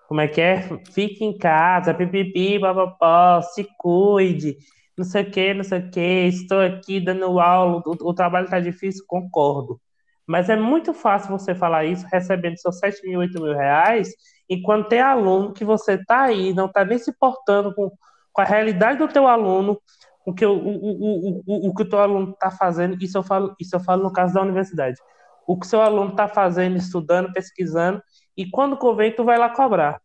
como 0.06 0.20
é 0.20 0.28
que 0.28 0.40
é? 0.40 0.62
Fique 0.92 1.24
em 1.24 1.36
casa, 1.36 1.92
pipipi, 1.92 2.58
papapó, 2.58 3.42
se 3.42 3.66
cuide 3.76 4.56
não 4.98 5.04
sei 5.04 5.22
o 5.22 5.30
que, 5.30 5.54
não 5.54 5.64
sei 5.64 5.78
o 5.78 5.90
que, 5.90 6.00
estou 6.00 6.60
aqui 6.60 7.00
dando 7.00 7.38
aula, 7.38 7.82
o, 7.86 8.08
o 8.08 8.14
trabalho 8.14 8.44
está 8.44 8.58
difícil, 8.58 9.04
concordo. 9.06 9.80
Mas 10.26 10.50
é 10.50 10.56
muito 10.56 10.92
fácil 10.92 11.30
você 11.30 11.54
falar 11.54 11.84
isso 11.84 12.06
recebendo 12.12 12.58
seus 12.58 12.78
7 12.78 13.06
mil, 13.06 13.20
8 13.20 13.40
mil 13.40 13.54
reais, 13.54 14.10
enquanto 14.48 14.88
tem 14.88 15.00
aluno 15.00 15.52
que 15.52 15.64
você 15.64 15.94
está 15.94 16.22
aí, 16.24 16.52
não 16.52 16.66
está 16.66 16.84
nem 16.84 16.98
se 16.98 17.12
portando 17.18 17.74
com, 17.74 17.90
com 18.32 18.42
a 18.42 18.44
realidade 18.44 18.98
do 18.98 19.08
teu 19.08 19.26
aluno, 19.26 19.80
com 20.24 20.34
que 20.34 20.44
o, 20.44 20.52
o, 20.52 21.38
o, 21.38 21.42
o, 21.46 21.68
o 21.68 21.74
que 21.74 21.82
o 21.82 21.88
teu 21.88 22.00
aluno 22.00 22.32
está 22.32 22.50
fazendo, 22.50 23.02
isso 23.02 23.16
eu, 23.16 23.22
falo, 23.22 23.54
isso 23.58 23.74
eu 23.74 23.80
falo 23.80 24.02
no 24.02 24.12
caso 24.12 24.34
da 24.34 24.42
universidade. 24.42 24.98
O 25.46 25.58
que 25.58 25.64
o 25.64 25.68
seu 25.68 25.80
aluno 25.80 26.10
está 26.10 26.28
fazendo, 26.28 26.76
estudando, 26.76 27.32
pesquisando, 27.32 28.02
e 28.36 28.50
quando 28.50 28.76
convém, 28.76 29.14
tu 29.14 29.24
vai 29.24 29.38
lá 29.38 29.48
cobrar. 29.48 30.00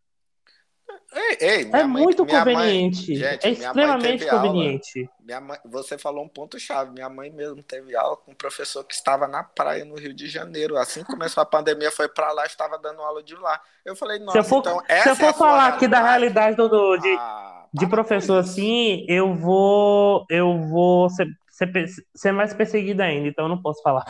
Ei, 1.16 1.38
ei, 1.40 1.62
é 1.62 1.66
mãe, 1.66 1.88
muito 1.88 2.26
conveniente. 2.26 3.12
Mãe, 3.12 3.18
gente, 3.18 3.46
é 3.46 3.52
extremamente 3.52 4.26
conveniente. 4.26 5.10
Minha 5.20 5.40
mãe, 5.40 5.58
você 5.66 5.98
falou 5.98 6.24
um 6.24 6.28
ponto 6.28 6.60
chave. 6.60 6.92
Minha 6.92 7.10
mãe 7.10 7.30
mesmo 7.30 7.62
teve 7.62 7.96
aula 7.96 8.18
com 8.18 8.32
um 8.32 8.36
professor 8.36 8.84
que 8.84 8.94
estava 8.94 9.28
na 9.28 9.44
praia 9.44 9.86
no 9.86 9.96
Rio 9.96 10.14
de 10.14 10.28
Janeiro. 10.28 10.76
Assim 10.76 11.02
que 11.02 11.12
começou 11.12 11.42
a 11.42 11.46
pandemia, 11.46 11.92
foi 11.92 12.08
para 12.10 12.32
lá, 12.32 12.46
estava 12.46 12.80
dando 12.80 13.02
aula 13.02 13.22
de 13.22 13.36
lá. 13.36 13.62
Eu 13.86 13.96
falei, 13.96 14.18
nossa, 14.20 14.32
se 14.32 14.38
eu 14.40 14.44
for, 14.44 14.60
então 14.60 14.82
essa 14.88 15.04
Se 15.04 15.10
eu 15.10 15.16
for 15.16 15.30
é 15.30 15.34
falar 15.34 15.68
aqui 15.68 15.88
da 15.88 16.02
realidade 16.02 16.58
do, 16.58 16.68
do 16.68 16.98
de, 16.98 17.16
ah, 17.20 17.66
de 17.72 17.88
professor 17.88 18.40
assim, 18.40 19.06
eu 19.08 19.36
vou 19.36 20.26
eu 20.30 20.58
vou 20.68 21.10
ser, 21.10 21.28
ser, 21.50 21.72
ser 22.16 22.32
mais 22.32 22.54
perseguido 22.54 23.04
ainda, 23.04 23.28
então 23.28 23.46
eu 23.46 23.50
não 23.50 23.62
posso 23.62 23.82
falar. 23.84 24.06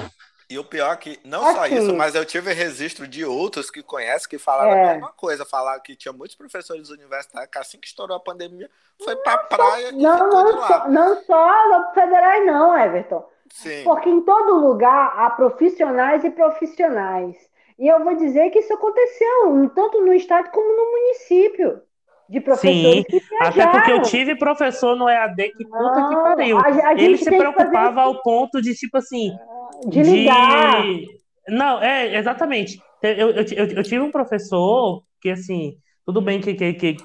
E 0.53 0.59
o 0.59 0.63
pior 0.63 0.93
é 0.93 0.97
que, 0.97 1.19
não 1.25 1.43
assim, 1.43 1.55
só 1.55 1.65
isso, 1.65 1.95
mas 1.95 2.13
eu 2.13 2.23
tive 2.23 2.53
registro 2.53 3.07
de 3.07 3.25
outros 3.25 3.71
que 3.71 3.81
conhecem 3.81 4.29
que 4.29 4.37
falaram 4.37 4.69
é. 4.69 4.83
a 4.83 4.93
mesma 4.93 5.11
coisa. 5.13 5.43
Falaram 5.43 5.81
que 5.81 5.95
tinha 5.95 6.13
muitos 6.13 6.35
professores 6.35 6.91
universitários 6.91 7.49
que 7.51 7.57
assim 7.57 7.79
que 7.79 7.87
estourou 7.87 8.15
a 8.15 8.19
pandemia, 8.19 8.69
foi 9.03 9.15
pra 9.15 9.37
não 9.37 9.45
praia 9.45 9.89
só, 9.89 9.97
e 9.97 10.01
não, 10.03 10.29
não 10.29 10.67
só, 10.67 10.87
não 10.87 11.23
só 11.23 11.93
federais 11.95 12.45
não, 12.45 12.77
Everton. 12.77 13.27
Sim. 13.51 13.83
Porque 13.83 14.09
em 14.09 14.21
todo 14.21 14.59
lugar 14.59 15.13
há 15.17 15.31
profissionais 15.31 16.23
e 16.23 16.29
profissionais. 16.29 17.35
E 17.79 17.87
eu 17.87 18.03
vou 18.03 18.15
dizer 18.15 18.51
que 18.51 18.59
isso 18.59 18.73
aconteceu, 18.73 19.71
tanto 19.73 20.01
no 20.01 20.13
estado 20.13 20.51
como 20.51 20.77
no 20.77 20.91
município. 20.91 21.81
De 22.29 22.39
professores 22.41 22.95
Sim, 22.95 23.03
que 23.03 23.21
até 23.39 23.67
porque 23.67 23.91
eu 23.91 24.01
tive 24.01 24.35
professor 24.35 24.95
no 24.95 25.09
EAD 25.09 25.49
que 25.49 25.65
puta 25.65 25.77
Não, 25.77 26.09
que 26.09 26.15
pariu. 26.15 26.57
A, 26.57 26.87
a 26.89 26.93
Ele 26.93 27.17
se 27.17 27.29
preocupava 27.29 28.01
ao 28.01 28.21
ponto 28.21 28.61
de, 28.61 28.73
tipo 28.73 28.97
assim... 28.97 29.31
De 29.87 30.01
ligar. 30.01 30.81
De... 30.81 31.07
Não, 31.49 31.81
é, 31.81 32.17
exatamente. 32.17 32.81
Eu, 33.01 33.31
eu, 33.31 33.45
eu, 33.51 33.65
eu, 33.65 33.83
tive 33.83 33.99
um 33.99 34.11
professor 34.11 35.03
que, 35.21 35.29
assim, 35.29 35.75
tudo 36.05 36.21
bem 36.21 36.39
que, 36.39 36.53
que, 36.53 36.73
que, 36.73 36.97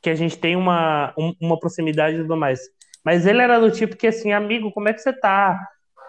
que 0.00 0.10
a 0.10 0.14
gente 0.14 0.38
tem 0.38 0.56
uma, 0.56 1.14
uma 1.40 1.58
proximidade 1.58 2.16
e 2.16 2.22
tudo 2.22 2.36
mais, 2.36 2.60
mas 3.04 3.26
ele 3.26 3.42
era 3.42 3.60
do 3.60 3.70
tipo 3.70 3.96
que, 3.96 4.06
assim, 4.06 4.32
amigo, 4.32 4.72
como 4.72 4.88
é 4.88 4.94
que 4.94 5.00
você 5.00 5.12
tá? 5.12 5.58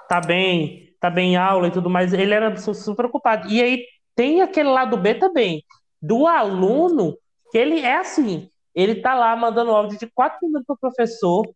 Tá 0.07 0.21
bem? 0.21 0.95
Tá 0.99 1.09
bem 1.09 1.33
em 1.33 1.35
aula 1.35 1.67
e 1.67 1.71
tudo 1.71 1.89
mais? 1.89 2.13
Ele 2.13 2.33
era 2.33 2.55
super 2.55 2.95
preocupado. 2.95 3.49
E 3.49 3.61
aí 3.61 3.83
tem 4.15 4.41
aquele 4.41 4.69
lado 4.69 4.95
B 4.95 5.15
também, 5.15 5.61
do 6.01 6.25
aluno, 6.25 7.17
que 7.51 7.57
ele 7.57 7.79
é 7.79 7.97
assim, 7.97 8.49
ele 8.73 9.01
tá 9.01 9.13
lá 9.13 9.35
mandando 9.35 9.71
áudio 9.71 9.97
de 9.97 10.07
quatro 10.07 10.39
minutos 10.45 10.65
pro 10.67 10.77
professor, 10.77 11.47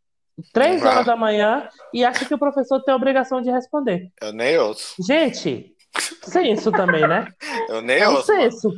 três 0.53 0.83
horas 0.83 1.05
da 1.05 1.15
manhã, 1.15 1.67
e 1.93 2.05
acha 2.05 2.25
que 2.25 2.33
o 2.33 2.39
professor 2.39 2.81
tem 2.81 2.93
a 2.93 2.97
obrigação 2.97 3.41
de 3.41 3.51
responder. 3.51 4.09
Eu 4.21 4.31
nem 4.31 4.57
ouço. 4.57 4.95
Gente, 5.05 5.75
senso 6.23 6.71
também, 6.71 7.07
né? 7.07 7.27
Eu 7.67 7.81
nem 7.81 7.99
é 7.99 8.07
um 8.07 8.13
ouço. 8.13 8.27
Senso. 8.27 8.71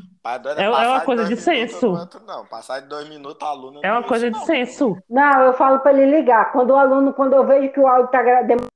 É, 0.58 0.64
é 0.64 0.70
uma 0.70 1.02
coisa 1.02 1.26
de, 1.26 1.36
de 1.36 1.42
senso. 1.42 1.94
Não, 2.28 2.46
passar 2.46 2.80
de 2.80 2.88
dois 2.88 3.10
minutos, 3.10 3.48
aluno. 3.48 3.80
É 3.84 3.92
uma 3.92 4.04
coisa 4.04 4.30
de 4.30 4.38
não. 4.38 4.46
senso. 4.46 4.98
Não, 5.10 5.42
eu 5.44 5.54
falo 5.54 5.80
para 5.80 5.94
ele 5.94 6.16
ligar. 6.16 6.52
Quando 6.52 6.72
o 6.72 6.78
aluno, 6.78 7.14
quando 7.14 7.34
eu 7.34 7.46
vejo 7.46 7.72
que 7.72 7.80
o 7.80 7.88
áudio 7.88 8.12
tá 8.12 8.22
demorando, 8.22 8.68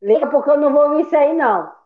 liga 0.00 0.26
porque 0.28 0.50
eu 0.50 0.56
não 0.56 0.72
vou 0.72 0.90
ouvir 0.90 1.02
isso 1.02 1.16
aí, 1.16 1.34
não. 1.34 1.79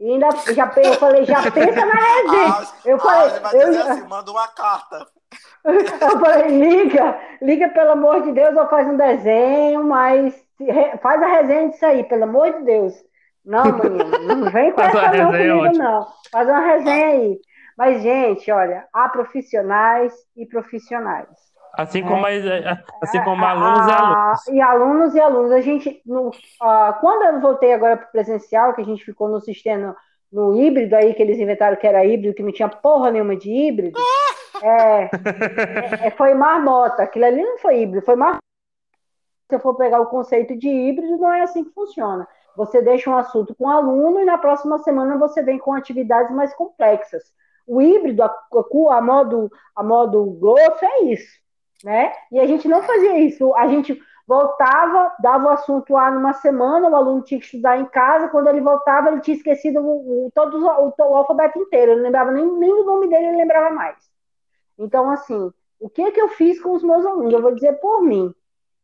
E 0.00 0.12
ainda 0.12 0.30
já, 0.54 0.72
eu 0.82 0.94
falei, 0.94 1.24
já 1.26 1.50
pensa 1.50 1.84
na 1.84 1.94
resenha. 1.94 2.50
Ah, 2.50 2.72
eu 2.86 2.98
falei, 2.98 3.40
ah, 3.44 3.50
eu, 3.52 3.68
dizer 3.68 3.82
assim, 3.82 4.08
manda 4.08 4.30
uma 4.30 4.48
carta. 4.48 5.06
Eu 5.62 6.18
falei, 6.18 6.48
liga, 6.48 7.20
liga 7.42 7.68
pelo 7.68 7.90
amor 7.90 8.22
de 8.22 8.32
Deus, 8.32 8.56
ou 8.56 8.66
faz 8.66 8.88
um 8.88 8.96
desenho, 8.96 9.84
mas 9.84 10.34
faz 11.02 11.22
a 11.22 11.26
resenha 11.26 11.68
disso 11.68 11.84
aí, 11.84 12.02
pelo 12.04 12.24
amor 12.24 12.50
de 12.50 12.64
Deus. 12.64 12.94
Não, 13.44 13.64
menino, 13.64 14.36
não 14.36 14.50
vem 14.50 14.72
com 14.72 14.80
essa 14.80 15.12
não 15.12 15.26
comigo, 15.26 15.78
não. 15.78 16.06
Faz 16.32 16.48
uma 16.48 16.60
resenha 16.60 17.06
aí. 17.08 17.40
Mas, 17.76 18.02
gente, 18.02 18.50
olha, 18.50 18.86
há 18.92 19.08
profissionais 19.10 20.14
e 20.34 20.46
profissionais. 20.46 21.28
Assim 21.72 22.02
como, 22.02 22.26
é. 22.26 22.82
assim 23.00 23.22
como 23.22 23.44
alunos 23.44 23.86
e 23.86 23.92
alunos. 23.92 24.46
E 24.48 24.60
alunos 24.60 25.14
e 25.14 25.20
alunos. 25.20 25.52
A 25.52 25.60
gente, 25.60 26.02
no, 26.04 26.30
quando 27.00 27.22
eu 27.22 27.40
voltei 27.40 27.72
agora 27.72 27.96
para 27.96 28.06
o 28.06 28.12
presencial, 28.12 28.74
que 28.74 28.80
a 28.80 28.84
gente 28.84 29.04
ficou 29.04 29.28
no 29.28 29.40
sistema, 29.40 29.96
no 30.32 30.56
híbrido 30.60 30.96
aí, 30.96 31.14
que 31.14 31.22
eles 31.22 31.38
inventaram 31.38 31.76
que 31.76 31.86
era 31.86 32.04
híbrido, 32.04 32.34
que 32.34 32.42
não 32.42 32.52
tinha 32.52 32.68
porra 32.68 33.10
nenhuma 33.10 33.36
de 33.36 33.50
híbrido, 33.50 33.98
é, 34.62 35.04
é, 35.04 36.06
é, 36.06 36.10
foi 36.10 36.34
marmota. 36.34 37.02
Aquilo 37.02 37.24
ali 37.24 37.42
não 37.42 37.58
foi 37.58 37.82
híbrido, 37.82 38.04
foi 38.04 38.16
marmota. 38.16 38.40
Se 39.48 39.56
eu 39.56 39.60
for 39.60 39.74
pegar 39.74 40.00
o 40.00 40.06
conceito 40.06 40.56
de 40.56 40.68
híbrido, 40.68 41.18
não 41.18 41.32
é 41.32 41.42
assim 41.42 41.64
que 41.64 41.72
funciona. 41.72 42.26
Você 42.56 42.82
deixa 42.82 43.10
um 43.10 43.16
assunto 43.16 43.54
com 43.54 43.64
o 43.64 43.70
aluno 43.70 44.20
e 44.20 44.24
na 44.24 44.38
próxima 44.38 44.78
semana 44.78 45.16
você 45.16 45.42
vem 45.42 45.58
com 45.58 45.72
atividades 45.72 46.30
mais 46.34 46.52
complexas. 46.54 47.22
O 47.66 47.80
híbrido, 47.80 48.22
a, 48.22 48.36
a, 48.90 49.00
modo, 49.00 49.50
a 49.74 49.82
modo 49.82 50.24
grosso, 50.40 50.84
é 50.84 51.04
isso. 51.04 51.40
Né? 51.84 52.12
E 52.30 52.38
a 52.38 52.46
gente 52.46 52.68
não 52.68 52.82
fazia 52.82 53.18
isso. 53.18 53.54
A 53.56 53.66
gente 53.68 54.00
voltava, 54.26 55.14
dava 55.20 55.46
o 55.46 55.50
assunto 55.50 55.92
lá 55.92 56.10
numa 56.10 56.32
semana, 56.34 56.88
o 56.88 56.94
aluno 56.94 57.22
tinha 57.22 57.40
que 57.40 57.46
estudar 57.46 57.78
em 57.78 57.86
casa, 57.86 58.28
quando 58.28 58.48
ele 58.48 58.60
voltava, 58.60 59.10
ele 59.10 59.20
tinha 59.20 59.36
esquecido 59.36 59.80
o, 59.80 60.26
o 60.26 60.30
todo 60.32 60.56
o, 60.56 60.94
o, 60.96 61.16
alfabeto 61.16 61.58
inteiro, 61.58 61.90
ele 61.92 61.96
não 61.96 62.04
lembrava 62.04 62.30
nem, 62.30 62.46
nem 62.46 62.72
o 62.72 62.84
nome 62.84 63.08
dele, 63.08 63.26
ele 63.26 63.38
lembrava 63.38 63.74
mais. 63.74 63.96
Então, 64.78 65.10
assim, 65.10 65.52
o 65.80 65.90
que 65.90 66.12
que 66.12 66.20
eu 66.20 66.28
fiz 66.28 66.62
com 66.62 66.72
os 66.72 66.82
meus 66.84 67.04
alunos? 67.04 67.32
Eu 67.32 67.42
vou 67.42 67.52
dizer 67.52 67.72
por 67.80 68.02
mim. 68.02 68.32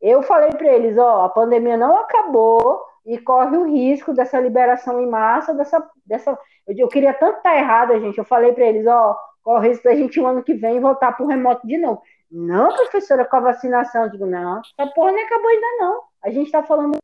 Eu 0.00 0.20
falei 0.22 0.50
para 0.50 0.66
eles, 0.66 0.98
ó, 0.98 1.24
a 1.24 1.28
pandemia 1.28 1.76
não 1.76 1.96
acabou, 1.96 2.82
e 3.06 3.18
corre 3.18 3.56
o 3.56 3.70
risco 3.72 4.12
dessa 4.12 4.40
liberação 4.40 5.00
em 5.00 5.08
massa, 5.08 5.54
dessa. 5.54 5.88
dessa 6.04 6.36
eu, 6.66 6.74
eu 6.76 6.88
queria 6.88 7.14
tanto 7.14 7.36
estar 7.36 7.56
errada, 7.56 8.00
gente. 8.00 8.18
Eu 8.18 8.24
falei 8.24 8.52
para 8.52 8.66
eles, 8.66 8.84
ó, 8.84 9.16
corre 9.44 9.68
o 9.68 9.70
risco 9.70 9.84
da 9.84 9.94
gente 9.94 10.18
o 10.18 10.26
ano 10.26 10.42
que 10.42 10.54
vem 10.54 10.80
voltar 10.80 11.12
para 11.12 11.24
o 11.24 11.28
remoto 11.28 11.64
de 11.64 11.78
novo. 11.78 12.02
Não, 12.30 12.74
professora, 12.74 13.24
com 13.24 13.36
a 13.36 13.40
vacinação. 13.40 14.04
Eu 14.04 14.10
digo, 14.10 14.26
não, 14.26 14.60
essa 14.60 14.90
porra 14.92 15.12
não 15.12 15.24
acabou 15.24 15.48
ainda, 15.48 15.66
não. 15.78 16.02
A 16.22 16.30
gente 16.30 16.46
está 16.46 16.62
falando. 16.62 16.98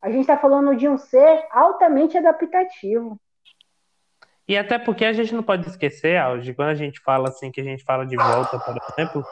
A 0.00 0.10
gente 0.10 0.20
está 0.20 0.36
falando 0.36 0.76
de 0.76 0.88
um 0.88 0.96
ser 0.96 1.46
altamente 1.50 2.16
adaptativo. 2.16 3.18
E 4.48 4.56
até 4.56 4.78
porque 4.78 5.04
a 5.04 5.12
gente 5.12 5.34
não 5.34 5.42
pode 5.42 5.66
esquecer, 5.66 6.16
Alge, 6.16 6.54
quando 6.54 6.68
a 6.68 6.74
gente 6.74 7.00
fala 7.00 7.28
assim, 7.28 7.50
que 7.50 7.60
a 7.60 7.64
gente 7.64 7.82
fala 7.82 8.06
de 8.06 8.16
volta, 8.16 8.58
por 8.60 8.76
exemplo, 8.92 9.24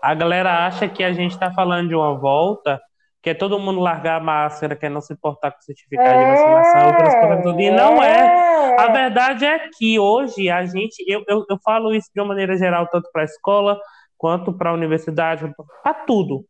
a 0.00 0.14
galera 0.14 0.66
acha 0.66 0.88
que 0.88 1.04
a 1.04 1.12
gente 1.12 1.32
está 1.32 1.52
falando 1.52 1.88
de 1.88 1.94
uma 1.94 2.14
volta 2.14 2.80
quer 3.22 3.34
todo 3.34 3.58
mundo 3.58 3.78
largar 3.80 4.20
a 4.20 4.24
máscara, 4.24 4.74
quer 4.74 4.90
não 4.90 5.00
se 5.00 5.12
importar 5.12 5.52
com 5.52 5.58
o 5.58 5.62
certificado 5.62 6.08
é, 6.08 6.18
de 6.18 6.30
vacinação, 6.30 6.86
outras 6.88 7.14
coisas 7.14 7.42
tudo. 7.42 7.60
E 7.60 7.70
não 7.70 8.02
é. 8.02 8.76
A 8.78 8.88
verdade 8.92 9.44
é 9.44 9.68
que 9.78 9.98
hoje 9.98 10.50
a 10.50 10.66
gente, 10.66 11.04
eu, 11.06 11.22
eu, 11.28 11.44
eu 11.48 11.58
falo 11.64 11.94
isso 11.94 12.10
de 12.12 12.20
uma 12.20 12.28
maneira 12.28 12.56
geral, 12.56 12.88
tanto 12.88 13.08
para 13.12 13.22
a 13.22 13.24
escola 13.24 13.78
quanto 14.18 14.52
para 14.52 14.70
a 14.70 14.74
universidade, 14.74 15.50
para 15.82 15.94
tudo. 15.94 16.44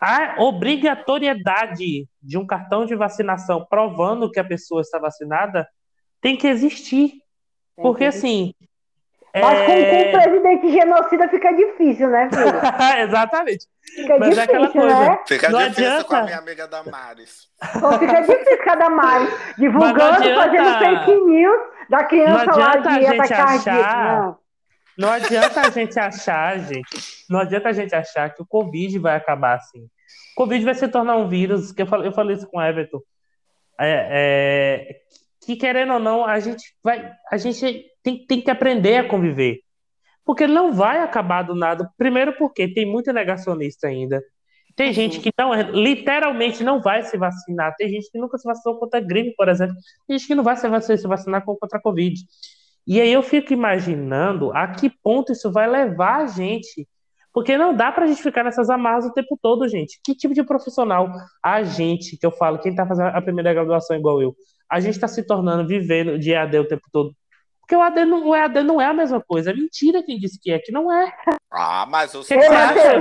A 0.00 0.36
obrigatoriedade 0.38 2.08
de 2.20 2.38
um 2.38 2.46
cartão 2.46 2.84
de 2.84 2.94
vacinação 2.94 3.64
provando 3.68 4.30
que 4.30 4.40
a 4.40 4.44
pessoa 4.44 4.80
está 4.80 4.98
vacinada 4.98 5.66
tem 6.20 6.36
que 6.36 6.46
existir. 6.46 7.14
Porque, 7.76 8.04
assim, 8.04 8.52
mas 9.40 9.58
é... 9.58 9.66
com, 9.66 9.90
com, 9.90 10.08
o 10.08 10.12
presidente 10.12 10.72
genocida 10.72 11.28
fica 11.28 11.52
difícil, 11.52 12.08
né, 12.08 12.28
filho? 12.30 12.52
Exatamente. 13.08 13.66
Fica 13.94 14.18
Mas 14.18 14.30
difícil, 14.30 14.40
é 14.40 14.44
aquela 14.44 14.68
coisa. 14.68 15.00
Né? 15.00 15.18
Fica 15.26 15.48
não 15.50 15.58
difícil 15.60 15.86
adianta... 15.86 16.04
com 16.04 16.16
a 16.16 16.22
minha 16.22 16.38
amiga 16.38 16.68
Damares. 16.68 17.48
Pô, 17.80 17.98
fica 17.98 18.20
difícil 18.20 18.64
com 18.64 18.70
a 18.70 18.74
Damares. 18.74 19.34
Divulgando, 19.58 20.34
fazendo 20.34 20.78
fake 20.78 21.20
news 21.24 21.60
da 21.90 22.04
criança 22.04 22.46
não 22.46 22.58
lá 22.58 22.76
de 22.76 22.88
a 22.88 23.00
gente 23.00 23.32
achar... 23.32 24.20
Não. 24.20 24.38
não 24.98 25.10
adianta 25.10 25.60
a 25.60 25.70
gente 25.70 25.98
achar, 25.98 26.58
gente. 26.60 27.24
Não 27.28 27.40
adianta 27.40 27.68
a 27.68 27.72
gente 27.72 27.94
achar 27.94 28.30
que 28.30 28.42
o 28.42 28.46
Covid 28.46 28.98
vai 28.98 29.16
acabar 29.16 29.56
assim. 29.56 29.84
O 30.32 30.36
Covid 30.36 30.64
vai 30.64 30.74
se 30.74 30.88
tornar 30.88 31.16
um 31.16 31.28
vírus, 31.28 31.72
que 31.72 31.82
eu 31.82 31.86
falei, 31.86 32.08
eu 32.08 32.12
falei 32.12 32.36
isso 32.36 32.46
com 32.46 32.58
o 32.58 32.62
Everton. 32.62 33.00
É, 33.78 34.08
é, 34.10 34.96
que 35.44 35.56
querendo 35.56 35.94
ou 35.94 35.98
não, 35.98 36.24
a 36.24 36.38
gente 36.40 36.74
vai. 36.82 37.12
A 37.30 37.36
gente 37.36 37.84
tem, 38.02 38.26
tem 38.26 38.40
que 38.40 38.50
aprender 38.50 38.96
a 38.96 39.08
conviver. 39.08 39.60
Porque 40.24 40.46
não 40.46 40.72
vai 40.72 41.00
acabar 41.00 41.42
do 41.42 41.54
nada. 41.54 41.90
Primeiro, 41.96 42.32
porque 42.34 42.68
tem 42.68 42.86
muita 42.86 43.12
negacionista 43.12 43.88
ainda. 43.88 44.22
Tem 44.76 44.88
uhum. 44.88 44.92
gente 44.92 45.20
que 45.20 45.30
não, 45.36 45.52
literalmente 45.72 46.62
não 46.62 46.80
vai 46.80 47.02
se 47.02 47.18
vacinar. 47.18 47.74
Tem 47.76 47.88
gente 47.88 48.10
que 48.10 48.18
nunca 48.18 48.38
se 48.38 48.44
vacinou 48.44 48.78
contra 48.78 49.00
a 49.00 49.02
gripe, 49.02 49.34
por 49.36 49.48
exemplo. 49.48 49.74
Tem 50.06 50.16
gente 50.16 50.28
que 50.28 50.34
não 50.34 50.44
vai 50.44 50.56
se 50.56 50.68
vacinar 51.06 51.44
contra 51.44 51.78
a 51.78 51.82
Covid. 51.82 52.20
E 52.86 53.00
aí 53.00 53.12
eu 53.12 53.22
fico 53.22 53.52
imaginando 53.52 54.52
a 54.52 54.68
que 54.68 54.88
ponto 54.88 55.32
isso 55.32 55.50
vai 55.50 55.68
levar 55.68 56.22
a 56.22 56.26
gente. 56.26 56.88
Porque 57.32 57.56
não 57.56 57.74
dá 57.74 57.90
pra 57.90 58.06
gente 58.06 58.22
ficar 58.22 58.44
nessas 58.44 58.68
amarras 58.68 59.06
o 59.06 59.12
tempo 59.12 59.38
todo, 59.40 59.68
gente. 59.68 60.00
Que 60.04 60.14
tipo 60.14 60.34
de 60.34 60.44
profissional 60.44 61.10
a 61.42 61.62
gente, 61.62 62.16
que 62.16 62.26
eu 62.26 62.30
falo, 62.30 62.58
quem 62.58 62.74
tá 62.74 62.86
fazendo 62.86 63.08
a 63.08 63.22
primeira 63.22 63.52
graduação 63.54 63.96
igual 63.96 64.20
eu, 64.22 64.36
a 64.72 64.80
gente 64.80 64.98
tá 64.98 65.06
se 65.06 65.22
tornando, 65.22 65.66
vivendo 65.66 66.18
de 66.18 66.32
EAD 66.32 66.58
o 66.58 66.68
tempo 66.68 66.88
todo 66.90 67.14
porque 67.72 67.76
o 67.76 67.80
AD, 67.80 68.04
não, 68.04 68.26
o 68.26 68.36
EAD 68.36 68.62
não 68.64 68.80
é 68.80 68.86
a 68.86 68.92
mesma 68.92 69.20
coisa. 69.20 69.50
É 69.50 69.54
mentira 69.54 70.02
quem 70.02 70.18
disse 70.18 70.38
que 70.38 70.50
é, 70.52 70.58
que 70.58 70.70
não 70.70 70.92
é. 70.92 71.10
Ah, 71.50 71.86
mas 71.88 72.14
os, 72.14 72.28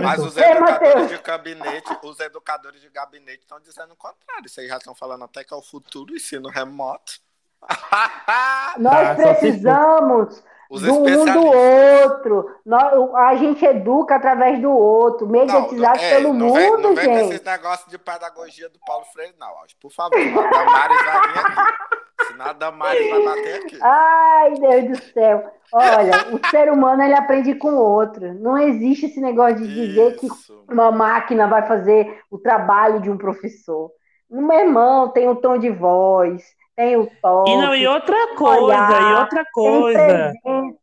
mas 0.01 0.19
os 0.23 0.37
educadores 0.37 1.09
de 1.09 1.17
gabinete, 1.17 1.97
os 2.03 2.19
educadores 2.19 2.81
de 2.81 2.89
gabinete 2.89 3.39
estão 3.39 3.59
dizendo 3.59 3.91
o 3.93 3.97
contrário. 3.97 4.47
Vocês 4.47 4.69
já 4.69 4.77
estão 4.77 4.95
falando 4.95 5.25
até 5.25 5.43
que 5.43 5.53
é 5.53 5.57
o 5.57 5.61
futuro 5.61 6.15
ensino 6.15 6.47
remoto. 6.47 7.13
Nós 8.77 9.09
ah, 9.09 9.15
precisamos 9.15 10.41
do 10.79 10.93
um 10.93 11.25
do 11.25 11.45
outro. 11.45 12.55
Nós, 12.65 13.13
a 13.15 13.35
gente 13.35 13.65
educa 13.65 14.15
através 14.15 14.59
do 14.61 14.71
outro, 14.71 15.27
mediatizado 15.27 15.99
é, 15.99 16.15
pelo 16.15 16.33
não 16.33 16.47
mundo, 16.47 16.53
vem, 16.53 16.77
não 16.77 16.95
vem 16.95 17.05
gente. 17.05 17.43
Não 17.43 17.51
negócio 17.51 17.89
de 17.89 17.97
pedagogia 17.97 18.69
do 18.69 18.79
Paulo 18.85 19.05
Freire, 19.13 19.35
não. 19.39 19.49
Por 19.81 19.91
favor, 19.91 20.17
a 20.17 20.49
Damares 20.49 21.05
vai 21.05 21.21
vir 21.27 21.39
aqui. 21.39 22.01
Nada 22.37 22.71
mais 22.71 23.09
vai 23.09 23.23
bater 23.23 23.55
aqui. 23.61 23.79
Ai, 23.81 24.53
Deus 24.55 24.89
do 24.89 25.03
céu. 25.13 25.51
Olha, 25.73 26.11
o 26.33 26.49
ser 26.49 26.71
humano 26.71 27.03
ele 27.03 27.13
aprende 27.13 27.55
com 27.55 27.71
o 27.71 27.81
outro. 27.81 28.33
Não 28.33 28.57
existe 28.57 29.07
esse 29.07 29.19
negócio 29.19 29.57
de 29.57 29.67
dizer 29.67 30.17
que 30.17 30.27
uma 30.69 30.91
máquina 30.91 31.47
vai 31.47 31.67
fazer 31.67 32.21
o 32.29 32.37
trabalho 32.37 33.01
de 33.01 33.09
um 33.09 33.17
professor. 33.17 33.91
Meu 34.29 34.59
irmão 34.59 35.09
tem 35.09 35.27
o 35.27 35.35
tom 35.35 35.57
de 35.57 35.69
voz, 35.69 36.43
tem 36.75 36.95
o 36.95 37.09
toque. 37.21 37.51
E 37.51 37.57
não, 37.57 37.75
e 37.75 37.87
outra 37.87 38.35
coisa, 38.35 38.63
olhar, 38.63 39.11
e 39.11 39.15
outra 39.21 39.45
coisa. 39.51 40.33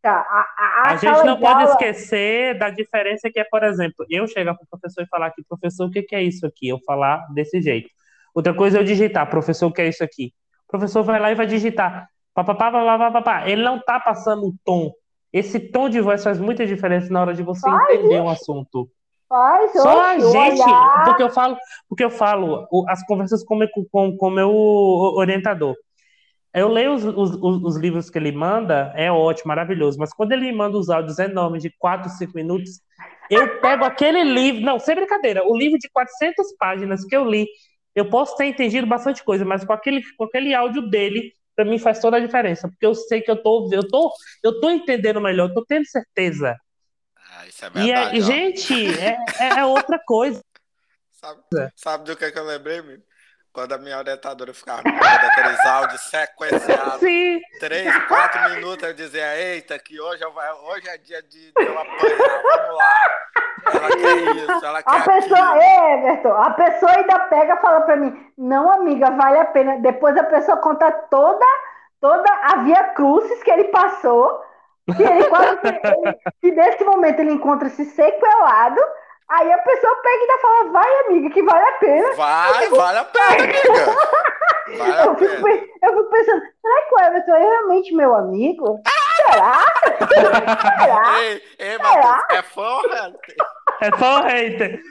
A, 0.05 0.11
a, 0.11 0.83
a, 0.85 0.91
a 0.91 0.97
gente 0.97 1.25
não 1.25 1.39
pode 1.39 1.65
esquecer 1.65 2.59
da 2.59 2.71
diferença 2.71 3.31
que 3.31 3.41
é, 3.41 3.45
por 3.45 3.63
exemplo, 3.63 4.07
eu 4.09 4.27
chegar 4.27 4.55
para 4.55 4.65
o 4.65 4.69
professor 4.69 5.03
e 5.03 5.09
falar 5.09 5.27
aqui, 5.27 5.43
professor, 5.49 5.87
o 5.87 5.91
que, 5.91 6.03
que 6.03 6.15
é 6.15 6.23
isso 6.23 6.47
aqui? 6.47 6.69
Eu 6.69 6.79
falar 6.87 7.27
desse 7.35 7.61
jeito. 7.61 7.89
Outra 8.35 8.55
coisa 8.55 8.79
é 8.79 8.81
eu 8.81 8.85
digitar, 8.85 9.29
professor, 9.29 9.67
o 9.67 9.73
que 9.73 9.83
é 9.83 9.89
isso 9.89 10.05
aqui? 10.05 10.33
O 10.69 10.73
professor 10.73 11.03
vai 11.03 11.19
lá 11.19 11.33
e 11.33 11.35
vai 11.35 11.47
digitar. 11.47 12.09
Papapá, 12.35 12.71
papapá, 12.71 13.11
papapá. 13.11 13.49
Ele 13.49 13.63
não 13.63 13.79
está 13.79 13.99
passando 13.99 14.47
o 14.47 14.55
tom 14.65 14.93
esse 15.33 15.61
tom 15.61 15.89
de 15.89 16.01
voz 16.01 16.25
faz 16.25 16.39
muita 16.41 16.67
diferença 16.67 17.13
na 17.13 17.21
hora 17.21 17.35
de 17.35 17.43
você 17.43 17.69
faz, 17.69 17.99
entender 17.99 18.21
um 18.21 18.29
assunto. 18.29 18.89
Faz, 19.29 19.73
Só 19.73 20.01
a 20.01 20.19
gente, 20.19 20.63
olhar. 20.63 21.05
porque 21.05 21.23
eu 21.23 21.31
falo, 21.31 21.57
porque 21.89 22.05
eu 22.05 22.11
falo 22.11 22.67
as 22.89 23.05
conversas 23.05 23.45
com 23.45 23.59
com, 23.91 24.17
com 24.17 24.31
meu 24.31 24.51
orientador. 24.51 25.77
Eu 26.55 26.69
leio 26.69 26.95
os, 26.95 27.05
os, 27.05 27.37
os, 27.63 27.77
livros 27.77 28.09
que 28.09 28.17
ele 28.19 28.33
manda, 28.33 28.91
é 28.97 29.13
ótimo, 29.13 29.49
maravilhoso, 29.49 29.99
mas 29.99 30.15
quando 30.15 30.33
ele 30.33 30.51
manda 30.51 30.79
os 30.79 30.89
áudios 30.89 31.19
enormes 31.19 31.63
de 31.63 31.71
4, 31.79 32.09
5 32.11 32.33
minutos, 32.35 32.81
eu 33.31 33.61
pego 33.61 33.85
aquele 33.85 34.25
livro, 34.25 34.63
não, 34.63 34.79
sem 34.79 34.95
brincadeira, 34.95 35.47
o 35.47 35.55
livro 35.55 35.79
de 35.79 35.91
400 35.91 36.57
páginas 36.59 37.05
que 37.05 37.15
eu 37.15 37.25
li, 37.25 37.47
eu 37.95 38.09
posso 38.09 38.35
ter 38.35 38.47
entendido 38.47 38.87
bastante 38.87 39.23
coisa, 39.23 39.45
mas 39.45 39.63
com 39.63 39.75
aquele, 39.75 40.03
com 40.17 40.25
aquele 40.25 40.55
áudio 40.55 40.89
dele, 40.89 41.33
para 41.55 41.67
mim 41.67 41.79
faz 41.79 42.01
toda 42.01 42.17
a 42.17 42.21
diferença, 42.21 42.67
porque 42.67 42.87
eu 42.87 42.95
sei 42.95 43.21
que 43.21 43.31
eu 43.31 43.43
tô, 43.43 43.69
eu 43.71 43.87
tô, 43.87 44.11
eu 44.43 44.59
tô 44.59 44.71
entendendo 44.71 45.21
melhor, 45.21 45.51
eu 45.51 45.55
tô 45.55 45.65
tendo 45.67 45.85
certeza. 45.87 46.57
Ah, 47.37 47.47
isso 47.47 47.65
é 47.65 47.71
verdade. 47.71 48.17
E, 48.17 48.19
é, 48.19 48.23
gente, 48.23 49.01
é, 49.01 49.19
é, 49.41 49.61
é 49.61 49.65
outra 49.65 49.99
coisa. 49.99 50.43
Sabe, 51.13 51.41
sabe 51.75 52.05
do 52.05 52.17
que, 52.17 52.25
é 52.25 52.31
que 52.31 52.39
eu 52.39 52.45
lembrei, 52.45 52.79
amigo? 52.79 53.03
Quando 53.53 53.73
a 53.73 53.79
minha 53.79 53.99
orientadora 53.99 54.55
ficava 54.55 54.83
mandando 54.85 55.27
aqueles 55.27 55.67
áudios 55.67 56.01
sequenciados, 56.03 57.01
Sim. 57.01 57.41
três, 57.59 58.07
quatro 58.07 58.51
minutos, 58.51 58.87
eu 58.87 58.95
dizia, 58.95 59.37
eita, 59.37 59.79
que 59.81 60.01
hoje, 60.01 60.23
eu 60.23 60.33
vai, 60.33 60.53
hoje 60.53 60.89
é 60.89 60.99
dia 60.99 61.21
de, 61.23 61.53
de 61.53 61.67
eu 61.67 61.77
apanhar, 61.77 62.43
vamos 62.43 62.77
lá. 62.77 63.29
Ela 63.75 63.89
quer 63.89 64.37
isso, 64.37 64.65
ela 64.65 64.83
quer 64.83 64.95
A 64.95 65.01
pessoa, 65.01 65.41
aquilo. 65.41 65.63
Everton, 65.63 66.33
a 66.37 66.51
pessoa 66.51 66.93
ainda 66.93 67.19
pega 67.21 67.55
e 67.55 67.61
fala 67.61 67.81
pra 67.81 67.97
mim, 67.97 68.33
não, 68.37 68.71
amiga, 68.71 69.11
vale 69.11 69.39
a 69.39 69.47
pena. 69.47 69.79
Depois 69.81 70.17
a 70.17 70.25
pessoa 70.25 70.59
conta 70.59 70.93
toda, 71.11 71.47
toda 72.01 72.31
a 72.45 72.63
via 72.63 72.85
crucis 72.95 73.43
que 73.43 73.51
ele 73.51 73.65
passou, 73.65 74.41
que 74.97 75.03
ele 75.03 75.25
quase, 75.25 75.59
ele, 76.43 76.57
nesse 76.57 76.85
momento 76.85 77.21
ele 77.21 77.33
encontra-se 77.33 77.85
sequelado, 77.85 78.81
Aí 79.31 79.53
a 79.53 79.59
pessoa 79.59 79.95
pega 79.97 80.17
e 80.17 80.21
ainda 80.21 80.39
fala, 80.41 80.71
vai, 80.71 81.01
amiga, 81.01 81.29
que 81.29 81.43
vale 81.43 81.69
a 81.69 81.73
pena. 81.73 82.13
Vai, 82.15 82.65
fico... 82.65 82.77
vale 82.77 82.99
a 82.99 83.05
pena, 83.05 83.45
amiga. 83.45 83.99
Vale 84.79 85.07
eu, 85.07 85.15
fico, 85.17 85.43
pena. 85.43 85.67
eu 85.83 85.91
fico 85.91 86.11
pensando, 86.11 86.43
será 86.63 86.83
que 86.89 86.95
o 86.95 87.01
Everton 87.01 87.35
é 87.35 87.39
realmente 87.39 87.95
meu 87.95 88.15
amigo? 88.15 88.81
Será? 89.19 89.65
Será? 90.09 91.19
Ei, 91.19 91.43
ei, 91.59 91.77
Será? 91.77 92.27
é 92.31 92.43
fã 92.43 92.63
ou 92.63 92.83
hater? 92.89 93.37
É 93.81 93.91
fã 93.91 94.07
ou 94.07 94.23
hater? 94.23 94.83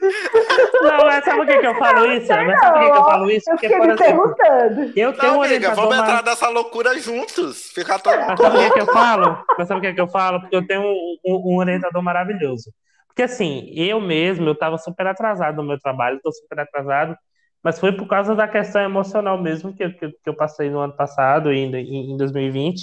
Não, 0.82 1.06
mas 1.06 1.24
sabe 1.24 1.38
por 1.38 1.46
que, 1.46 1.60
que 1.60 1.68
eu 1.68 1.76
falo 1.76 2.12
isso? 2.12 2.28
Mas 2.28 2.60
sabe 2.60 2.74
por 2.74 2.80
que, 2.80 2.92
que 2.92 2.98
eu 2.98 3.04
falo 3.06 3.32
isso? 3.32 3.46
Porque, 3.52 3.70
por 3.70 3.90
exemplo, 3.90 4.36
perguntando. 4.36 4.94
eu 4.96 5.14
tenho 5.14 5.32
não, 5.32 5.40
um 5.40 5.44
amiga, 5.44 5.76
vamos 5.76 5.96
entrar 5.96 6.14
mais... 6.14 6.26
nessa 6.26 6.50
loucura 6.50 7.00
juntos. 7.00 7.72
Ficar 7.72 8.00
todo 8.00 8.20
mundo. 8.20 8.28
Mas 8.28 8.40
sabe 8.40 8.56
por 8.58 8.64
que, 8.66 8.74
que 8.74 8.80
eu 8.82 8.94
falo? 8.94 9.46
Mas 9.58 9.68
sabe 9.68 9.80
por 9.80 9.88
que, 9.88 9.94
que 9.94 10.02
eu 10.02 10.08
falo? 10.08 10.42
Porque 10.42 10.56
eu 10.56 10.68
tenho 10.68 10.82
um, 10.82 11.18
um, 11.26 11.54
um 11.54 11.58
orientador 11.58 12.02
maravilhoso. 12.02 12.72
Porque 13.08 13.24
assim, 13.24 13.72
eu 13.76 14.00
mesmo, 14.00 14.48
eu 14.48 14.54
estava 14.54 14.78
super 14.78 15.08
atrasado 15.08 15.58
no 15.58 15.64
meu 15.64 15.80
trabalho, 15.80 16.18
estou 16.18 16.32
super 16.32 16.60
atrasado, 16.60 17.18
mas 17.64 17.80
foi 17.80 17.92
por 17.92 18.08
causa 18.08 18.36
da 18.36 18.48
questão 18.48 18.82
emocional 18.82 19.42
mesmo 19.42 19.74
que, 19.74 19.90
que, 19.90 20.10
que 20.10 20.30
eu 20.30 20.36
passei 20.36 20.70
no 20.70 20.80
ano 20.80 20.96
passado, 20.96 21.50
ainda 21.50 21.80
em, 21.80 22.12
em 22.12 22.18
2020, 22.18 22.80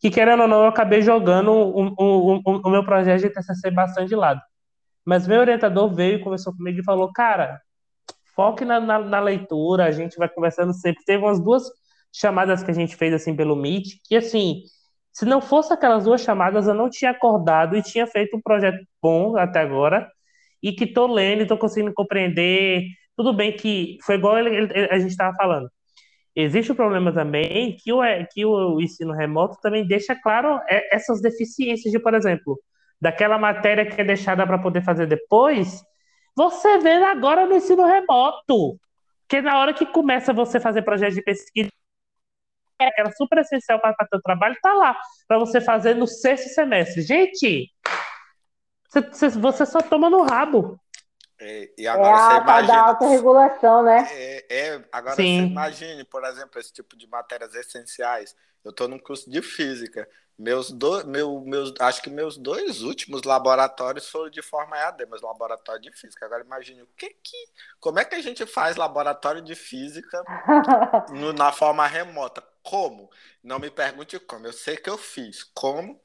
que 0.00 0.10
querendo 0.10 0.42
ou 0.42 0.48
não, 0.48 0.62
eu 0.62 0.68
acabei 0.68 1.02
jogando 1.02 1.50
o, 1.52 1.88
o, 1.98 2.40
o, 2.44 2.60
o 2.64 2.70
meu 2.70 2.84
projeto 2.84 3.20
de 3.20 3.30
TCC 3.30 3.70
bastante 3.70 4.08
de 4.08 4.16
lado. 4.16 4.40
Mas 5.04 5.26
meu 5.26 5.40
orientador 5.40 5.92
veio 5.94 6.18
e 6.18 6.22
conversou 6.22 6.54
comigo 6.54 6.80
e 6.80 6.84
falou, 6.84 7.12
cara, 7.12 7.60
foque 8.34 8.64
na, 8.64 8.78
na, 8.80 8.98
na, 8.98 9.20
leitura, 9.20 9.86
a 9.86 9.90
gente 9.90 10.16
vai 10.16 10.28
conversando 10.28 10.72
sempre. 10.74 11.04
Teve 11.04 11.24
umas 11.24 11.40
duas 11.40 11.64
chamadas 12.12 12.62
que 12.62 12.70
a 12.70 12.74
gente 12.74 12.94
fez 12.96 13.14
assim 13.14 13.34
pelo 13.34 13.56
Meet, 13.56 14.00
que 14.04 14.16
assim, 14.16 14.62
se 15.12 15.24
não 15.24 15.40
fosse 15.40 15.72
aquelas 15.72 16.04
duas 16.04 16.20
chamadas, 16.20 16.68
eu 16.68 16.74
não 16.74 16.88
tinha 16.90 17.10
acordado 17.10 17.76
e 17.76 17.82
tinha 17.82 18.06
feito 18.06 18.36
um 18.36 18.40
projeto 18.42 18.78
bom 19.02 19.36
até 19.36 19.60
agora 19.60 20.08
e 20.62 20.72
que 20.72 20.84
estou 20.84 21.06
lendo, 21.12 21.42
estou 21.42 21.58
conseguindo 21.58 21.92
compreender. 21.94 22.84
Tudo 23.16 23.32
bem 23.32 23.56
que 23.56 23.98
foi 24.04 24.16
igual 24.16 24.38
ele, 24.38 24.54
ele, 24.54 24.88
a 24.90 24.98
gente 24.98 25.10
estava 25.10 25.36
falando. 25.36 25.68
Existe 26.40 26.70
o 26.70 26.74
problema 26.76 27.12
também 27.12 27.76
que 27.76 27.92
o, 27.92 28.00
que 28.32 28.46
o 28.46 28.80
ensino 28.80 29.12
remoto 29.12 29.58
também 29.60 29.84
deixa 29.84 30.14
claro 30.14 30.60
é, 30.68 30.94
essas 30.94 31.20
deficiências 31.20 31.90
de, 31.90 31.98
por 31.98 32.14
exemplo, 32.14 32.56
daquela 33.00 33.36
matéria 33.36 33.84
que 33.84 34.00
é 34.00 34.04
deixada 34.04 34.46
para 34.46 34.56
poder 34.56 34.84
fazer 34.84 35.08
depois, 35.08 35.82
você 36.36 36.78
vê 36.78 36.92
agora 36.92 37.44
no 37.44 37.56
ensino 37.56 37.84
remoto. 37.84 38.78
Porque 39.22 39.42
na 39.42 39.58
hora 39.58 39.74
que 39.74 39.84
começa 39.84 40.32
você 40.32 40.60
fazer 40.60 40.82
projeto 40.82 41.14
de 41.14 41.22
pesquisa, 41.22 41.70
que 42.78 42.88
era 42.96 43.10
super 43.16 43.38
essencial 43.38 43.80
para 43.80 43.96
o 44.12 44.22
trabalho, 44.22 44.54
está 44.54 44.72
lá, 44.74 44.96
para 45.26 45.40
você 45.40 45.60
fazer 45.60 45.94
no 45.94 46.06
sexto 46.06 46.50
semestre. 46.50 47.02
Gente, 47.02 47.68
você 49.40 49.66
só 49.66 49.80
toma 49.80 50.08
no 50.08 50.22
rabo. 50.22 50.78
É, 51.40 51.70
e 51.78 51.86
agora 51.86 52.16
é 52.16 52.18
você 52.18 52.42
imagina. 52.42 52.74
da 52.74 52.80
autorregulação, 52.88 53.82
né? 53.82 54.08
É, 54.10 54.46
é 54.50 54.84
agora 54.90 55.16
Sim. 55.16 55.40
você 55.40 55.46
imagine, 55.46 56.04
por 56.04 56.24
exemplo, 56.24 56.60
esse 56.60 56.72
tipo 56.72 56.96
de 56.96 57.06
matérias 57.06 57.54
essenciais. 57.54 58.34
Eu 58.64 58.70
estou 58.70 58.88
num 58.88 58.98
curso 58.98 59.30
de 59.30 59.40
física. 59.40 60.08
Meus 60.38 60.70
dois, 60.70 61.04
meu, 61.04 61.40
meus, 61.40 61.72
acho 61.80 62.00
que 62.00 62.10
meus 62.10 62.36
dois 62.36 62.82
últimos 62.82 63.24
laboratórios 63.24 64.08
foram 64.08 64.30
de 64.30 64.40
forma 64.40 64.76
EAD, 64.76 65.06
mas 65.06 65.20
laboratório 65.20 65.82
de 65.82 65.90
física. 65.92 66.26
Agora 66.26 66.44
imagine 66.44 66.82
o 66.82 66.88
que 66.96 67.10
que, 67.10 67.36
como 67.80 67.98
é 67.98 68.04
que 68.04 68.14
a 68.14 68.20
gente 68.20 68.46
faz 68.46 68.76
laboratório 68.76 69.42
de 69.42 69.56
física 69.56 70.22
no, 71.10 71.32
na 71.32 71.50
forma 71.50 71.86
remota? 71.86 72.42
Como? 72.62 73.10
Não 73.42 73.58
me 73.58 73.70
pergunte 73.70 74.18
como. 74.20 74.46
Eu 74.46 74.52
sei 74.52 74.76
que 74.76 74.90
eu 74.90 74.98
fiz. 74.98 75.42
Como? 75.42 76.00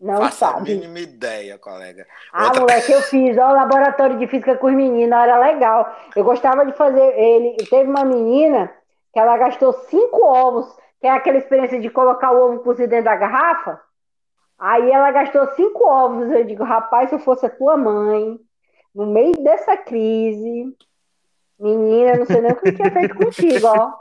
Não 0.00 0.18
Faço 0.18 0.36
sabe. 0.38 0.58
a 0.58 0.74
mínima 0.74 1.00
ideia, 1.00 1.58
colega. 1.58 2.06
Ah, 2.32 2.44
Outra... 2.44 2.60
moleque, 2.60 2.92
eu 2.92 3.02
fiz, 3.02 3.36
ó, 3.36 3.50
o 3.50 3.54
laboratório 3.54 4.16
de 4.16 4.28
física 4.28 4.56
com 4.56 4.68
os 4.68 4.74
meninos, 4.74 5.12
era 5.12 5.38
legal. 5.38 5.92
Eu 6.14 6.22
gostava 6.22 6.64
de 6.64 6.72
fazer 6.72 7.18
ele. 7.18 7.56
Teve 7.68 7.90
uma 7.90 8.04
menina 8.04 8.70
que 9.12 9.18
ela 9.18 9.36
gastou 9.36 9.72
cinco 9.88 10.24
ovos, 10.24 10.72
que 11.00 11.06
é 11.06 11.10
aquela 11.10 11.38
experiência 11.38 11.80
de 11.80 11.90
colocar 11.90 12.30
o 12.30 12.44
ovo 12.44 12.60
cozido 12.60 12.90
dentro 12.90 13.06
da 13.06 13.16
garrafa. 13.16 13.80
Aí 14.56 14.90
ela 14.90 15.10
gastou 15.10 15.46
cinco 15.52 15.84
ovos. 15.84 16.30
Eu 16.30 16.44
digo, 16.44 16.62
rapaz, 16.62 17.08
se 17.08 17.16
eu 17.16 17.18
fosse 17.18 17.46
a 17.46 17.50
tua 17.50 17.76
mãe, 17.76 18.38
no 18.94 19.06
meio 19.06 19.42
dessa 19.42 19.76
crise, 19.76 20.76
menina, 21.58 22.16
não 22.18 22.26
sei 22.26 22.40
nem 22.40 22.52
o 22.52 22.56
que 22.56 22.68
eu 22.68 22.76
tinha 22.76 22.90
feito 22.92 23.16
contigo, 23.16 23.66
ó. 23.66 23.92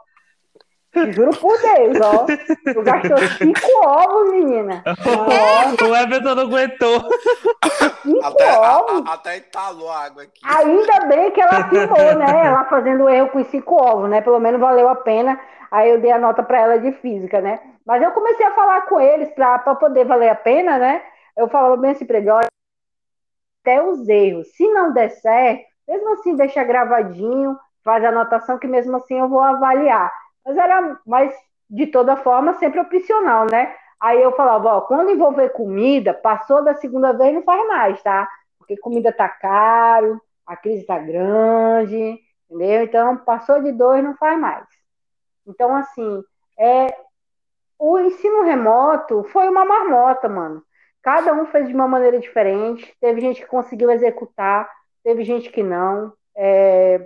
Juro 0.94 1.32
por 1.38 1.58
Deus, 1.60 1.98
ó. 2.02 2.26
Tu 2.74 2.82
gastou 2.82 3.18
cinco 3.38 3.86
ovos, 3.86 4.32
menina. 4.32 4.84
o 5.84 5.96
Everton 5.96 6.36
não 6.36 6.44
aguentou. 6.44 7.02
Cinco 8.02 8.26
até, 8.26 8.58
ovos. 8.58 9.08
A, 9.08 9.14
até 9.14 9.38
entalou 9.38 9.92
a 9.92 10.06
água 10.06 10.24
aqui. 10.24 10.40
Ainda 10.44 11.06
bem 11.08 11.32
que 11.32 11.42
ela 11.42 11.70
filmou, 11.70 12.16
né? 12.16 12.42
Ela 12.48 12.66
fazendo 12.66 13.10
erro 13.10 13.30
com 13.30 13.44
cinco 13.46 13.76
ovos, 13.76 14.10
né? 14.10 14.22
Pelo 14.22 14.40
menos 14.40 14.60
valeu 14.60 14.88
a 14.88 14.96
pena. 14.96 15.40
Aí 15.70 15.90
eu 15.90 16.00
dei 16.00 16.12
a 16.12 16.18
nota 16.18 16.42
para 16.42 16.60
ela 16.60 16.80
de 16.80 16.94
física, 16.94 17.42
né? 17.42 17.60
Mas 17.86 18.02
eu 18.02 18.12
comecei 18.12 18.46
a 18.46 18.56
falar 18.56 18.82
com 18.84 19.00
eles 19.00 19.30
para 19.34 19.60
poder 19.76 20.06
valer 20.06 20.30
a 20.30 20.36
pena, 20.36 20.78
né? 20.78 21.02
Eu 21.36 21.50
falava 21.50 21.78
bem 21.78 21.92
assim 21.92 22.06
para 22.06 22.18
ele, 22.18 22.30
olha, 22.30 22.48
até 23.62 23.84
os 23.84 24.08
erros. 24.08 24.48
Se 24.56 24.66
não 24.70 24.94
der 24.94 25.10
certo, 25.10 25.64
mesmo 25.88 26.14
assim 26.14 26.36
deixa 26.36 26.64
gravadinho, 26.64 27.58
faz 27.84 28.04
a 28.04 28.10
anotação 28.10 28.58
que 28.58 28.68
mesmo 28.68 28.96
assim 28.98 29.20
eu 29.20 29.28
vou 29.28 29.42
avaliar. 29.42 30.12
Mas 30.48 30.58
era, 30.58 31.00
mas 31.06 31.36
de 31.70 31.88
toda 31.88 32.16
forma, 32.16 32.54
sempre 32.54 32.80
opcional, 32.80 33.46
né? 33.52 33.76
Aí 34.00 34.22
eu 34.22 34.32
falava, 34.32 34.78
ó, 34.78 34.82
quando 34.82 35.12
envolver 35.12 35.50
comida, 35.50 36.14
passou 36.14 36.64
da 36.64 36.74
segunda 36.76 37.12
vez, 37.12 37.34
não 37.34 37.44
faz 37.44 37.68
mais, 37.68 38.02
tá? 38.02 38.30
Porque 38.58 38.78
comida 38.78 39.12
tá 39.12 39.28
caro, 39.28 40.22
a 40.46 40.56
crise 40.56 40.86
tá 40.86 40.98
grande, 40.98 42.18
entendeu? 42.50 42.84
Então, 42.84 43.18
passou 43.18 43.62
de 43.62 43.74
dois, 43.74 44.02
não 44.02 44.16
faz 44.16 44.40
mais. 44.40 44.66
Então, 45.46 45.76
assim, 45.76 46.24
é, 46.58 46.96
o 47.78 48.00
ensino 48.00 48.44
remoto 48.44 49.24
foi 49.26 49.50
uma 49.50 49.66
marmota, 49.66 50.30
mano. 50.30 50.64
Cada 51.02 51.34
um 51.34 51.46
fez 51.48 51.68
de 51.68 51.74
uma 51.74 51.88
maneira 51.88 52.20
diferente. 52.20 52.96
Teve 53.02 53.20
gente 53.20 53.42
que 53.42 53.48
conseguiu 53.48 53.92
executar, 53.92 54.70
teve 55.04 55.24
gente 55.24 55.50
que 55.50 55.64
não. 55.64 56.14
É, 56.36 57.06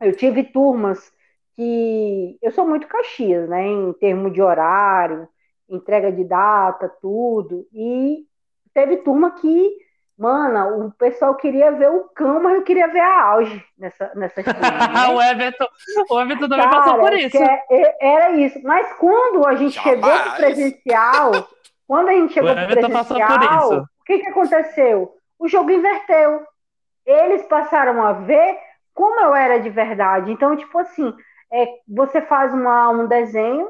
eu 0.00 0.16
tive 0.16 0.44
turmas 0.44 1.12
que 1.60 2.38
eu 2.40 2.50
sou 2.52 2.66
muito 2.66 2.86
Caxias, 2.86 3.46
né, 3.46 3.66
em 3.66 3.92
termos 3.92 4.32
de 4.32 4.40
horário, 4.40 5.28
entrega 5.68 6.10
de 6.10 6.24
data, 6.24 6.90
tudo, 7.02 7.66
e 7.70 8.24
teve 8.72 8.96
turma 8.96 9.32
que, 9.32 9.70
mano, 10.16 10.86
o 10.86 10.92
pessoal 10.92 11.34
queria 11.34 11.70
ver 11.70 11.90
o 11.90 12.04
cão, 12.14 12.42
mas 12.42 12.54
eu 12.54 12.62
queria 12.62 12.88
ver 12.88 13.00
a 13.00 13.24
auge 13.24 13.62
nessa, 13.76 14.10
nessa 14.14 14.40
turma, 14.42 14.60
né? 14.60 15.08
o 15.08 15.20
Everton, 15.20 15.66
o 16.08 16.20
Everton 16.22 16.48
também 16.48 16.70
Cara, 16.70 16.76
passou 16.76 16.98
por 16.98 17.12
isso. 17.12 17.36
É, 17.36 17.64
é, 17.70 17.96
era 18.00 18.30
isso, 18.30 18.58
mas 18.62 18.90
quando 18.94 19.46
a 19.46 19.54
gente 19.54 19.74
Jamais. 19.74 20.00
chegou 20.00 20.18
pro 20.18 20.36
presencial, 20.36 21.48
quando 21.86 22.08
a 22.08 22.12
gente 22.12 22.32
chegou 22.32 22.54
pro 22.54 22.66
presencial, 22.68 23.82
o 23.82 24.04
que 24.06 24.18
que 24.18 24.28
aconteceu? 24.28 25.14
O 25.38 25.46
jogo 25.46 25.70
inverteu. 25.70 26.42
Eles 27.04 27.42
passaram 27.42 28.02
a 28.02 28.12
ver 28.12 28.58
como 28.94 29.20
eu 29.20 29.34
era 29.34 29.58
de 29.58 29.68
verdade. 29.68 30.32
Então, 30.32 30.56
tipo 30.56 30.78
assim, 30.78 31.14
é, 31.52 31.66
você 31.88 32.20
faz 32.22 32.52
uma, 32.54 32.90
um 32.90 33.06
desenho 33.06 33.68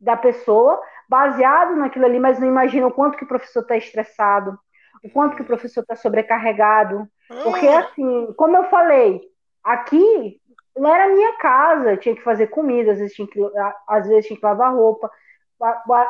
da 0.00 0.16
pessoa, 0.16 0.80
baseado 1.08 1.76
naquilo 1.76 2.06
ali, 2.06 2.18
mas 2.18 2.38
não 2.38 2.48
imagina 2.48 2.86
o 2.86 2.92
quanto 2.92 3.16
que 3.18 3.24
o 3.24 3.28
professor 3.28 3.60
está 3.60 3.76
estressado, 3.76 4.58
o 5.04 5.10
quanto 5.10 5.36
que 5.36 5.42
o 5.42 5.46
professor 5.46 5.80
está 5.82 5.94
sobrecarregado. 5.96 7.06
Porque, 7.44 7.66
Ah. 7.66 7.80
assim, 7.80 8.32
como 8.36 8.56
eu 8.56 8.64
falei, 8.64 9.20
aqui 9.62 10.40
não 10.76 10.94
era 10.94 11.04
a 11.04 11.08
minha 11.14 11.36
casa, 11.38 11.92
eu 11.92 11.96
tinha 11.98 12.14
que 12.14 12.22
fazer 12.22 12.46
comida, 12.48 12.92
às 12.92 12.98
vezes 12.98 13.14
tinha 13.14 13.28
que, 13.28 13.40
às 13.88 14.06
vezes 14.08 14.26
tinha 14.26 14.38
que 14.38 14.44
lavar 14.46 14.72
roupa. 14.74 15.10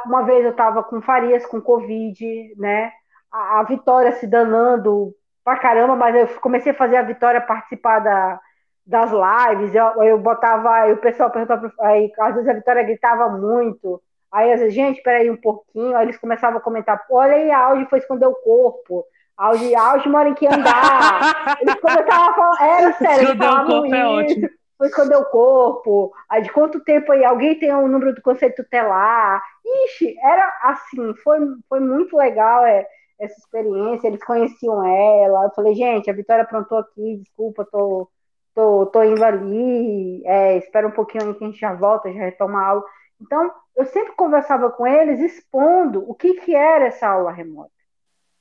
Uma 0.06 0.22
vez 0.22 0.44
eu 0.44 0.52
estava 0.52 0.82
com 0.84 1.02
Farias, 1.02 1.44
com 1.46 1.60
Covid, 1.60 2.54
né? 2.56 2.92
A, 3.32 3.60
a 3.60 3.62
Vitória 3.64 4.12
se 4.12 4.26
danando 4.26 5.12
pra 5.44 5.58
caramba, 5.58 5.96
mas 5.96 6.14
eu 6.14 6.40
comecei 6.40 6.72
a 6.72 6.74
fazer 6.74 6.96
a 6.96 7.02
Vitória 7.02 7.40
participar 7.40 7.98
da, 8.00 8.40
das 8.86 9.10
lives, 9.10 9.74
eu, 9.74 10.02
eu 10.02 10.18
botava, 10.18 10.70
aí 10.70 10.92
o 10.92 10.96
pessoal 10.96 11.30
perguntava, 11.30 11.72
aí 11.80 12.12
às 12.18 12.34
vezes 12.34 12.48
a 12.48 12.54
Vitória 12.54 12.82
gritava 12.82 13.28
muito, 13.28 14.02
aí 14.32 14.52
às 14.52 14.60
vezes, 14.60 14.74
gente, 14.74 15.02
peraí 15.02 15.30
um 15.30 15.36
pouquinho, 15.36 15.96
aí 15.96 16.06
eles 16.06 16.18
começavam 16.18 16.58
a 16.58 16.62
comentar, 16.62 17.04
olha 17.10 17.34
aí, 17.34 17.50
a 17.50 17.58
Auge 17.58 17.86
foi 17.88 17.98
esconder 17.98 18.26
o 18.26 18.34
corpo, 18.34 19.04
Auge, 19.36 19.74
Auge 19.74 20.08
mora 20.08 20.28
em 20.28 20.34
que 20.34 20.46
andar, 20.46 21.56
eles 21.60 21.74
começavam 21.76 22.30
a 22.30 22.34
falar, 22.34 22.78
era 22.78 22.92
sério, 22.94 23.28
eles 23.28 23.38
falavam 23.38 23.80
corpo 23.80 23.94
é 23.94 24.06
ótimo. 24.06 24.46
isso, 24.46 24.54
foi 24.76 24.88
esconder 24.88 25.16
o 25.16 25.24
corpo, 25.26 26.12
aí 26.28 26.42
de 26.42 26.52
quanto 26.52 26.82
tempo 26.82 27.12
aí, 27.12 27.24
alguém 27.24 27.58
tem 27.58 27.72
o 27.72 27.86
número 27.86 28.14
do 28.14 28.22
conceito 28.22 28.62
tutelar, 28.62 29.42
ixi, 29.84 30.16
era 30.20 30.52
assim, 30.62 31.14
foi, 31.22 31.38
foi 31.68 31.80
muito 31.80 32.16
legal, 32.16 32.64
é, 32.64 32.86
essa 33.20 33.38
experiência, 33.38 34.08
eles 34.08 34.24
conheciam 34.24 34.84
ela, 34.84 35.44
eu 35.44 35.50
falei, 35.50 35.74
gente, 35.74 36.10
a 36.10 36.14
Vitória 36.14 36.42
aprontou 36.42 36.78
aqui, 36.78 37.18
desculpa, 37.18 37.68
tô 37.70 38.08
tô, 38.54 38.86
tô 38.86 39.02
indo 39.02 39.24
ali, 39.24 40.22
é, 40.26 40.56
espera 40.58 40.86
um 40.88 40.92
pouquinho 40.92 41.26
aí 41.28 41.34
que 41.34 41.44
a 41.44 41.46
gente 41.46 41.60
já 41.60 41.74
volta, 41.74 42.12
já 42.12 42.20
retoma 42.20 42.60
a 42.60 42.66
aula. 42.68 42.84
Então, 43.20 43.52
eu 43.76 43.84
sempre 43.86 44.12
conversava 44.14 44.70
com 44.70 44.86
eles 44.86 45.20
expondo 45.20 46.04
o 46.08 46.14
que, 46.14 46.34
que 46.40 46.54
era 46.54 46.86
essa 46.86 47.08
aula 47.08 47.32
remota, 47.32 47.72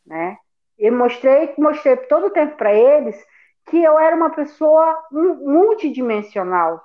né? 0.06 0.38
Eu 0.78 0.94
mostrei, 0.94 1.54
mostrei 1.58 1.98
todo 1.98 2.28
o 2.28 2.32
tempo 2.32 2.56
para 2.58 2.74
eles 2.74 3.18
que 3.70 3.84
eu 3.84 4.00
era 4.00 4.16
uma 4.16 4.32
pessoa 4.32 4.98
multidimensional, 5.12 6.82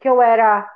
que 0.00 0.08
eu 0.08 0.20
era, 0.20 0.68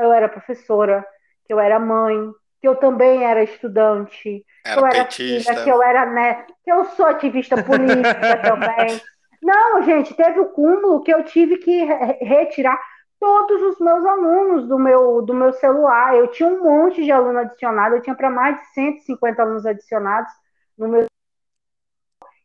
eu 0.00 0.12
era 0.12 0.28
professora, 0.28 1.06
que 1.44 1.52
eu 1.52 1.60
era 1.60 1.78
mãe, 1.78 2.16
que 2.60 2.66
eu 2.68 2.76
também 2.76 3.24
era 3.24 3.42
estudante, 3.42 4.44
Era 4.64 4.74
que 4.74 4.80
eu 4.80 4.86
era 4.86 5.04
petista. 5.04 5.54
filha, 5.54 5.62
que 5.62 5.70
eu 5.70 5.82
era 5.82 6.06
né, 6.06 6.46
que 6.64 6.70
eu 6.72 6.84
sou 6.86 7.06
ativista 7.06 7.56
política 7.56 8.36
também. 8.42 9.00
Não, 9.42 9.82
gente, 9.82 10.14
teve 10.14 10.40
o 10.40 10.50
cúmulo 10.50 11.02
que 11.02 11.12
eu 11.12 11.24
tive 11.24 11.58
que 11.58 11.84
re- 11.84 12.18
retirar 12.22 12.78
todos 13.20 13.62
os 13.62 13.78
meus 13.80 14.04
alunos 14.04 14.68
do 14.68 14.78
meu, 14.78 15.22
do 15.22 15.34
meu 15.34 15.52
celular. 15.52 16.14
Eu 16.16 16.28
tinha 16.28 16.48
um 16.48 16.62
monte 16.62 17.04
de 17.04 17.10
aluno 17.12 17.38
adicionado, 17.40 17.96
eu 17.96 18.02
tinha 18.02 18.16
para 18.16 18.30
mais 18.30 18.60
de 18.60 18.66
150 18.74 19.42
alunos 19.42 19.66
adicionados 19.66 20.32
no 20.76 20.88
meu. 20.88 21.06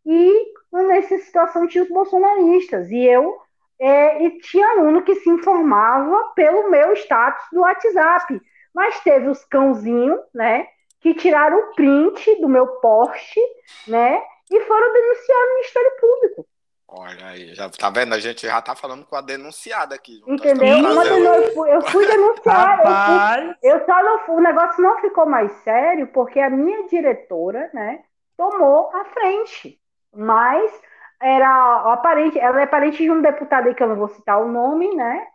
E 0.05 0.53
nessa 0.71 1.17
situação 1.19 1.67
tinha 1.67 1.83
os 1.83 1.89
bolsonaristas. 1.89 2.89
E 2.89 3.05
eu 3.05 3.37
é, 3.79 4.23
e 4.23 4.39
tinha 4.39 4.67
aluno 4.71 5.03
que 5.03 5.15
se 5.15 5.29
informava 5.29 6.31
pelo 6.35 6.69
meu 6.69 6.93
status 6.93 7.45
do 7.51 7.61
WhatsApp. 7.61 8.41
Mas 8.73 8.99
teve 9.01 9.27
os 9.29 9.43
cãozinhos, 9.45 10.19
né? 10.33 10.67
Que 11.01 11.13
tiraram 11.13 11.57
o 11.59 11.75
print 11.75 12.39
do 12.41 12.49
meu 12.49 12.67
post, 12.79 13.39
né? 13.87 14.21
E 14.51 14.61
foram 14.61 14.93
denunciar 14.93 15.47
no 15.47 15.53
Ministério 15.55 15.91
Público. 15.99 16.47
Olha 16.95 17.25
aí, 17.29 17.55
já 17.55 17.67
tá 17.69 17.89
vendo? 17.89 18.13
A 18.13 18.19
gente 18.19 18.45
já 18.45 18.61
tá 18.61 18.75
falando 18.75 19.03
com 19.05 19.15
a 19.15 19.21
denunciada 19.21 19.95
aqui. 19.95 20.21
Entendeu? 20.27 20.77
trazendo- 20.93 21.25
eu 21.25 21.53
fui, 21.53 21.73
eu 21.75 21.81
fui 21.81 22.05
denunciar. 22.05 22.79
eu 22.79 22.85
fui- 22.85 23.71
Eu 23.71 23.85
só 23.85 24.03
não 24.03 24.19
fui, 24.19 24.35
o 24.35 24.39
negócio 24.41 24.79
não 24.83 24.99
ficou 25.01 25.25
mais 25.25 25.51
sério 25.63 26.05
porque 26.07 26.39
a 26.39 26.51
minha 26.51 26.87
diretora, 26.87 27.67
né, 27.73 28.03
tomou 28.37 28.91
a 28.93 29.05
frente. 29.05 29.79
Mas 30.15 30.71
era 31.19 31.93
aparente, 31.93 32.37
ela 32.39 32.61
é 32.61 32.67
parente 32.67 32.97
de 33.01 33.09
um 33.09 33.21
deputado 33.21 33.67
aí 33.67 33.73
que 33.73 33.81
eu 33.81 33.87
não 33.89 33.95
vou 33.95 34.09
citar 34.09 34.39
o 34.39 34.47
nome, 34.47 34.93
né? 34.95 35.25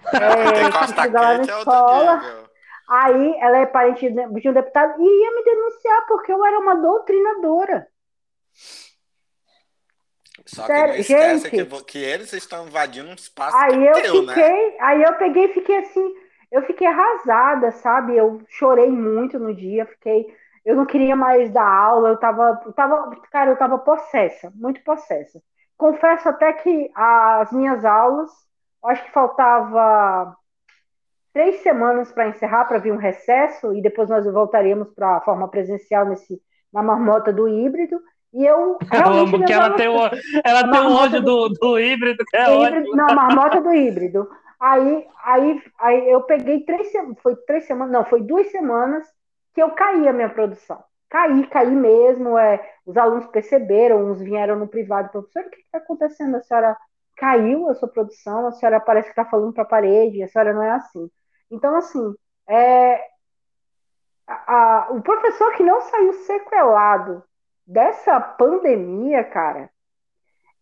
É, 0.12 0.70
Costa 0.70 1.06
lá 1.08 2.04
na 2.04 2.28
é. 2.28 2.46
Aí 2.88 3.36
ela 3.40 3.56
é 3.58 3.66
parente 3.66 4.08
de 4.08 4.40
de 4.40 4.48
um 4.48 4.52
deputado 4.52 4.94
e 5.00 5.02
ia 5.02 5.30
me 5.34 5.42
denunciar 5.44 6.06
porque 6.06 6.30
eu 6.30 6.44
era 6.44 6.58
uma 6.58 6.76
doutrinadora. 6.76 7.86
Só 10.46 10.62
que 10.62 10.68
Sério, 10.68 10.94
esquece 10.94 11.50
gente. 11.50 11.66
que, 11.66 11.84
que 11.84 11.98
eles 11.98 12.32
estão 12.32 12.66
invadindo 12.66 13.10
um 13.10 13.14
espaço 13.14 13.56
Aí 13.56 13.72
que 13.72 13.84
eu 13.88 13.92
teu, 13.94 14.22
né? 14.22 14.34
fiquei, 14.34 14.76
aí 14.80 15.02
eu 15.02 15.12
peguei 15.14 15.44
e 15.46 15.54
fiquei 15.54 15.78
assim, 15.78 16.14
eu 16.52 16.62
fiquei 16.62 16.86
arrasada, 16.86 17.72
sabe? 17.72 18.16
Eu 18.16 18.40
chorei 18.48 18.88
muito 18.88 19.38
no 19.38 19.52
dia, 19.52 19.84
fiquei, 19.86 20.26
eu 20.64 20.76
não 20.76 20.86
queria 20.86 21.16
mais 21.16 21.50
dar 21.50 21.66
aula, 21.66 22.10
eu 22.10 22.16
tava, 22.16 22.62
eu 22.64 22.72
tava, 22.72 23.16
cara, 23.30 23.50
eu 23.50 23.56
tava 23.56 23.78
possessa, 23.78 24.52
muito 24.54 24.82
possessa. 24.84 25.42
Confesso 25.76 26.28
até 26.28 26.52
que 26.52 26.90
as 26.94 27.52
minhas 27.52 27.84
aulas, 27.84 28.30
acho 28.84 29.04
que 29.04 29.12
faltava 29.12 30.36
três 31.32 31.56
semanas 31.56 32.10
para 32.12 32.28
encerrar, 32.28 32.64
para 32.64 32.78
vir 32.78 32.92
um 32.92 32.96
recesso, 32.96 33.74
e 33.74 33.82
depois 33.82 34.08
nós 34.08 34.24
voltaríamos 34.24 34.88
para 34.94 35.16
a 35.16 35.20
forma 35.20 35.48
presencial 35.48 36.06
nesse, 36.06 36.40
na 36.72 36.82
marmota 36.82 37.32
do 37.32 37.48
híbrido. 37.48 38.00
E 38.36 38.44
eu 38.44 38.76
eu 38.78 38.78
realmente 38.90 39.20
amo 39.20 39.30
que 39.30 39.36
minhas 39.38 39.50
ela 39.50 39.70
tem, 39.76 39.88
o, 39.88 39.96
ela 40.44 40.70
tem 40.70 40.80
um 40.82 40.94
ódio 40.94 41.22
do, 41.22 41.48
do 41.48 41.78
híbrido, 41.80 42.22
que 42.26 42.36
é 42.36 42.44
do 42.44 42.50
ótimo. 42.52 42.76
híbrido, 42.80 42.96
não, 42.96 43.06
marmota 43.14 43.60
do 43.62 43.72
híbrido. 43.72 44.28
Aí, 44.60 45.06
aí, 45.24 45.62
aí 45.80 46.10
eu 46.10 46.20
peguei 46.22 46.60
três 46.60 46.92
semanas, 46.92 47.16
foi 47.22 47.34
três 47.46 47.64
semanas, 47.66 47.92
não, 47.92 48.04
foi 48.04 48.20
duas 48.22 48.50
semanas 48.50 49.06
que 49.54 49.62
eu 49.62 49.70
caí 49.70 50.06
a 50.06 50.12
minha 50.12 50.28
produção. 50.28 50.84
Caí, 51.08 51.46
caí 51.46 51.70
mesmo. 51.70 52.36
É, 52.36 52.60
os 52.84 52.94
alunos 52.98 53.26
perceberam, 53.28 54.04
uns 54.10 54.20
vieram 54.20 54.58
no 54.58 54.68
privado, 54.68 55.08
professor, 55.08 55.42
o 55.46 55.50
que 55.50 55.60
está 55.60 55.78
acontecendo? 55.78 56.36
A 56.36 56.42
senhora 56.42 56.76
caiu 57.16 57.70
a 57.70 57.74
sua 57.74 57.88
produção, 57.88 58.46
a 58.46 58.52
senhora 58.52 58.80
parece 58.80 59.06
que 59.08 59.12
está 59.18 59.24
falando 59.24 59.54
para 59.54 59.62
a 59.62 59.66
parede, 59.66 60.22
a 60.22 60.28
senhora 60.28 60.52
não 60.52 60.62
é 60.62 60.72
assim. 60.72 61.10
Então, 61.50 61.74
assim, 61.74 62.14
é, 62.46 63.00
a- 64.26 64.54
a- 64.54 64.86
o 64.90 65.00
professor 65.00 65.52
que 65.54 65.62
não 65.62 65.80
saiu 65.80 66.12
sequelado 66.12 67.22
dessa 67.66 68.20
pandemia, 68.20 69.24
cara, 69.24 69.70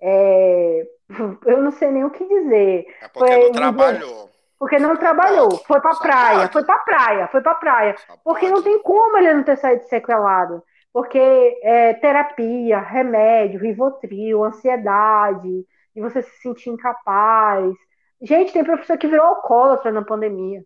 é, 0.01 0.87
eu 1.47 1.63
não 1.63 1.71
sei 1.73 1.91
nem 1.91 2.05
o 2.05 2.11
que 2.11 2.27
dizer. 2.27 2.87
É 3.03 3.09
porque 3.09 3.33
Foi- 3.33 3.43
não 3.45 3.53
trabalhou. 3.53 4.31
Porque 4.57 4.79
não 4.79 4.97
trabalhou, 4.97 5.51
foi 5.67 5.81
pra 5.81 5.95
praia, 5.97 6.49
foi 6.49 6.65
pra 6.65 6.79
praia, 6.79 7.29
foi 7.29 7.43
pra 7.43 7.55
praia. 7.55 7.97
Porque 8.23 8.49
não 8.49 8.63
tem 8.63 8.81
como 8.83 9.19
ele 9.19 9.35
não 9.35 9.43
ter 9.43 9.59
saído 9.59 9.85
sequelado. 9.85 10.63
Porque 10.91 11.19
é, 11.63 11.93
terapia, 11.95 12.79
remédio, 12.79 13.61
rivotril, 13.61 14.45
ansiedade, 14.45 15.67
de 15.95 16.01
você 16.01 16.23
se 16.23 16.41
sentir 16.41 16.71
incapaz. 16.71 17.75
Gente, 18.23 18.53
tem 18.53 18.65
professor 18.65 18.97
que 18.97 19.09
virou 19.09 19.27
alcoólatra 19.27 19.91
na 19.93 20.03
pandemia. 20.03 20.65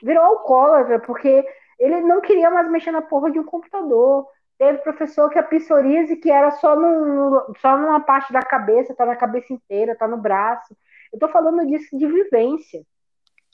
Virou 0.00 0.22
alcoólatra 0.22 1.00
porque 1.00 1.44
ele 1.78 2.00
não 2.02 2.20
queria 2.20 2.50
mais 2.50 2.70
mexer 2.70 2.92
na 2.92 3.02
porra 3.02 3.30
de 3.30 3.40
um 3.40 3.44
computador. 3.44 4.28
Teve 4.62 4.78
professor 4.78 5.28
que 5.28 5.40
a 5.40 5.42
psoríase 5.42 6.14
que 6.14 6.30
era 6.30 6.52
só, 6.52 6.76
no, 6.76 7.52
só 7.60 7.76
numa 7.76 7.98
parte 7.98 8.32
da 8.32 8.42
cabeça, 8.42 8.94
tá 8.94 9.04
na 9.04 9.16
cabeça 9.16 9.52
inteira, 9.52 9.96
tá 9.96 10.06
no 10.06 10.16
braço. 10.16 10.76
Eu 11.12 11.18
tô 11.18 11.26
falando 11.26 11.66
disso 11.66 11.98
de 11.98 12.06
vivência. 12.06 12.80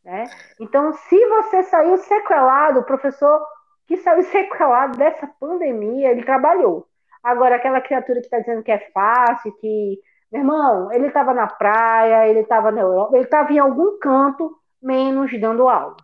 Né? 0.05 0.25
Então, 0.61 0.93
se 0.93 1.27
você 1.29 1.63
saiu 1.63 1.97
sequelado, 1.97 2.81
o 2.81 2.85
professor 2.85 3.43
que 3.87 3.97
saiu 3.97 4.23
sequelado 4.31 4.99
dessa 4.99 5.27
pandemia, 5.41 6.11
ele 6.11 6.27
trabalhou. 6.27 6.87
Agora, 7.23 7.57
aquela 7.57 7.81
criatura 7.81 8.21
que 8.21 8.27
está 8.27 8.41
dizendo 8.41 8.63
que 8.63 8.71
é 8.71 8.91
fácil, 8.93 9.51
que, 9.63 9.99
meu 10.31 10.43
irmão, 10.43 10.93
ele 10.93 11.07
estava 11.07 11.33
na 11.33 11.47
praia, 11.47 12.29
ele 12.29 12.41
estava 12.41 12.71
na 12.71 12.83
Europa, 12.83 13.17
ele 13.17 13.25
estava 13.25 13.51
em 13.51 13.59
algum 13.59 13.99
canto, 13.99 14.55
menos 14.83 15.31
dando 15.41 15.71
aula. 15.71 15.97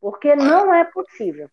Porque 0.00 0.36
não 0.36 0.72
é 0.72 0.84
possível. 0.84 1.50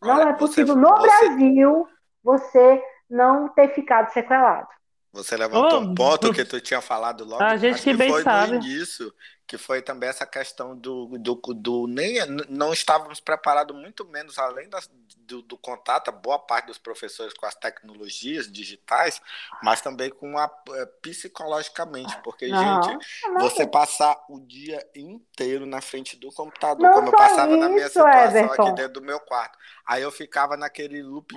Não 0.00 0.22
é 0.22 0.32
possível 0.34 0.76
no 0.76 0.94
Brasil 0.94 1.88
você 2.22 2.82
não 3.08 3.48
ter 3.48 3.68
ficado 3.74 4.10
sequelado. 4.12 4.68
Você 5.12 5.36
levantou 5.36 5.78
Ô, 5.78 5.82
um 5.82 5.94
ponto 5.94 6.32
que 6.32 6.44
tu 6.44 6.58
tinha 6.60 6.80
falado 6.80 7.24
logo. 7.24 7.42
A 7.42 7.56
gente 7.56 7.74
acho 7.74 7.82
que 7.82 7.94
bem 7.94 8.10
foi 8.10 8.22
sabe. 8.22 8.52
no 8.52 8.64
início, 8.64 9.12
que 9.46 9.58
foi 9.58 9.82
também 9.82 10.08
essa 10.08 10.24
questão 10.24 10.74
do, 10.74 11.06
do, 11.18 11.34
do 11.34 11.86
nem 11.86 12.14
não 12.48 12.72
estávamos 12.72 13.20
preparados 13.20 13.76
muito 13.76 14.06
menos 14.06 14.38
além 14.38 14.70
das, 14.70 14.88
do, 15.18 15.42
do 15.42 15.58
contato, 15.58 16.08
a 16.08 16.12
boa 16.12 16.38
parte 16.38 16.68
dos 16.68 16.78
professores 16.78 17.34
com 17.34 17.44
as 17.44 17.54
tecnologias 17.54 18.50
digitais, 18.50 19.20
mas 19.62 19.82
também 19.82 20.08
com 20.08 20.38
a 20.38 20.50
eh, 20.70 20.86
psicologicamente, 21.02 22.16
porque 22.22 22.48
Não, 22.48 22.82
gente, 22.82 23.06
não. 23.28 23.40
você 23.42 23.66
passar 23.66 24.18
o 24.30 24.40
dia 24.40 24.82
inteiro 24.94 25.66
na 25.66 25.82
frente 25.82 26.16
do 26.16 26.32
computador, 26.32 26.82
Não 26.82 26.94
como 26.94 27.08
eu 27.08 27.12
passava 27.12 27.54
na 27.54 27.68
minha 27.68 27.86
isso, 27.86 27.98
situação 27.98 28.44
Everton. 28.44 28.62
aqui 28.62 28.72
dentro 28.76 28.94
do 28.94 29.02
meu 29.02 29.20
quarto. 29.20 29.58
Aí 29.86 30.02
eu 30.02 30.10
ficava 30.10 30.56
naquele 30.56 31.02
loop 31.02 31.34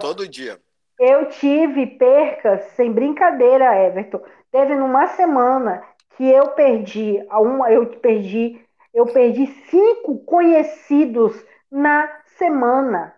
todo 0.00 0.26
dia. 0.26 0.58
Eu 0.98 1.28
tive 1.28 1.86
percas, 1.86 2.62
sem 2.76 2.92
brincadeira, 2.92 3.76
Everton. 3.86 4.20
Teve 4.50 4.74
numa 4.74 5.08
semana 5.08 5.82
que 6.16 6.24
eu 6.24 6.48
perdi, 6.48 7.24
uma, 7.32 7.70
eu 7.70 7.86
perdi, 7.86 8.60
eu 8.92 9.06
perdi 9.06 9.46
cinco 9.68 10.18
conhecidos 10.24 11.34
na 11.70 12.08
semana. 12.36 13.14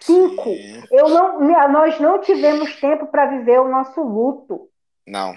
Cinco. 0.00 0.50
Eu 0.90 1.08
não, 1.08 1.40
nós 1.70 1.98
não 1.98 2.20
tivemos 2.20 2.78
tempo 2.78 3.06
para 3.06 3.26
viver 3.26 3.58
o 3.60 3.68
nosso 3.68 4.02
luto. 4.02 4.68
Não. 5.06 5.34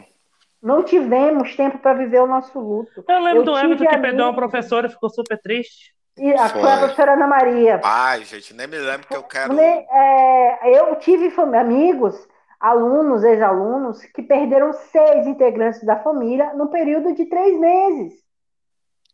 Não 0.62 0.84
tivemos 0.84 1.56
tempo 1.56 1.78
para 1.80 1.94
viver 1.94 2.22
o 2.22 2.28
nosso 2.28 2.60
luto. 2.60 3.04
Eu 3.08 3.20
lembro 3.22 3.42
eu 3.42 3.46
do 3.46 3.58
Everton 3.58 3.86
que 3.86 3.98
perdeu 3.98 4.26
uma 4.26 4.36
professora 4.36 4.88
e 4.88 4.90
ficou 4.90 5.10
super 5.10 5.40
triste. 5.40 5.96
E 6.20 6.34
a, 6.34 6.50
foi. 6.50 6.62
foi 6.62 6.72
a 6.72 6.78
professora 6.78 7.14
Ana 7.14 7.28
Maria. 7.28 7.82
Ai, 7.84 8.24
gente, 8.26 8.54
nem 8.54 8.68
me 8.68 8.78
lembro 8.78 9.08
que 9.08 9.16
eu 9.16 9.24
quero. 9.24 9.58
É, 9.60 10.78
eu 10.78 10.96
tive 10.98 11.34
amigos, 11.58 12.16
alunos, 12.60 13.24
ex-alunos, 13.24 14.04
que 14.06 14.22
perderam 14.22 14.74
seis 14.74 15.26
integrantes 15.26 15.84
da 15.84 15.98
família 15.98 16.54
no 16.54 16.70
período 16.70 17.14
de 17.14 17.26
três 17.26 17.58
meses. 17.60 18.14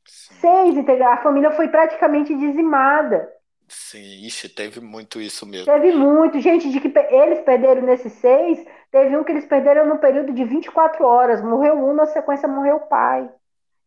Sim. 0.05 0.33
Seis 0.39 0.77
integrantes. 0.77 1.19
A 1.19 1.23
família 1.23 1.51
foi 1.51 1.67
praticamente 1.67 2.35
dizimada. 2.35 3.29
Sim, 3.67 4.25
ixi, 4.25 4.47
teve 4.47 4.79
muito 4.79 5.19
isso 5.19 5.45
mesmo. 5.45 5.65
Teve 5.65 5.91
muito. 5.91 6.39
Gente, 6.39 6.69
de 6.69 6.79
que 6.79 6.93
eles 7.09 7.39
perderam 7.39 7.81
nesses 7.81 8.13
seis, 8.13 8.63
teve 8.91 9.17
um 9.17 9.23
que 9.23 9.31
eles 9.31 9.45
perderam 9.45 9.87
no 9.87 9.97
período 9.97 10.33
de 10.33 10.43
24 10.43 11.03
horas. 11.03 11.41
Morreu 11.41 11.75
um, 11.75 11.93
na 11.93 12.05
sequência 12.05 12.47
morreu 12.47 12.77
o 12.77 12.87
pai. 12.87 13.29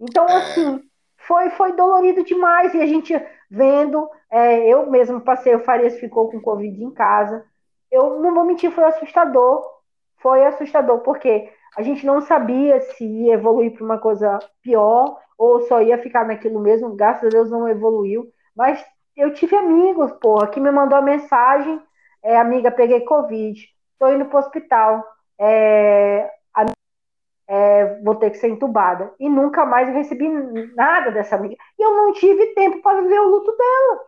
Então, 0.00 0.26
é... 0.28 0.36
assim, 0.36 0.82
foi, 1.28 1.50
foi 1.50 1.72
dolorido 1.76 2.24
demais. 2.24 2.74
E 2.74 2.80
a 2.80 2.86
gente 2.86 3.14
vendo, 3.50 4.08
é, 4.30 4.66
eu 4.66 4.90
mesmo 4.90 5.20
passei, 5.20 5.54
o 5.54 5.62
Farias 5.62 6.00
ficou 6.00 6.30
com 6.30 6.40
Covid 6.40 6.82
em 6.82 6.90
casa. 6.90 7.44
Eu 7.92 8.18
não 8.20 8.34
vou 8.34 8.44
mentir, 8.44 8.70
foi 8.72 8.84
assustador. 8.84 9.62
Foi 10.16 10.44
assustador, 10.44 11.00
porque 11.00 11.48
a 11.76 11.82
gente 11.82 12.04
não 12.04 12.22
sabia 12.22 12.80
se 12.80 13.04
ia 13.04 13.34
evoluir 13.34 13.72
para 13.72 13.84
uma 13.84 13.98
coisa 13.98 14.38
pior 14.62 15.16
ou 15.36 15.60
só 15.62 15.80
ia 15.82 15.98
ficar 15.98 16.26
naquilo 16.26 16.58
mesmo. 16.58 16.96
Graças 16.96 17.26
a 17.26 17.28
Deus 17.28 17.50
não 17.50 17.68
evoluiu. 17.68 18.26
Mas 18.56 18.84
eu 19.14 19.32
tive 19.34 19.54
amigos, 19.54 20.10
porra, 20.12 20.48
que 20.48 20.58
me 20.58 20.70
mandou 20.72 20.98
a 20.98 21.02
mensagem, 21.02 21.80
é, 22.22 22.36
amiga, 22.36 22.70
peguei 22.70 23.02
Covid, 23.02 23.60
tô 23.98 24.08
indo 24.08 24.24
pro 24.24 24.38
hospital, 24.38 25.04
é, 25.38 26.28
é, 27.48 28.00
vou 28.02 28.14
ter 28.14 28.30
que 28.30 28.36
ser 28.36 28.48
entubada. 28.48 29.12
E 29.18 29.28
nunca 29.28 29.64
mais 29.64 29.88
recebi 29.88 30.28
nada 30.76 31.10
dessa 31.10 31.34
amiga. 31.34 31.56
E 31.78 31.82
eu 31.82 31.96
não 31.96 32.12
tive 32.12 32.54
tempo 32.54 32.82
para 32.82 33.00
viver 33.00 33.18
o 33.18 33.30
luto 33.30 33.56
dela. 33.56 34.00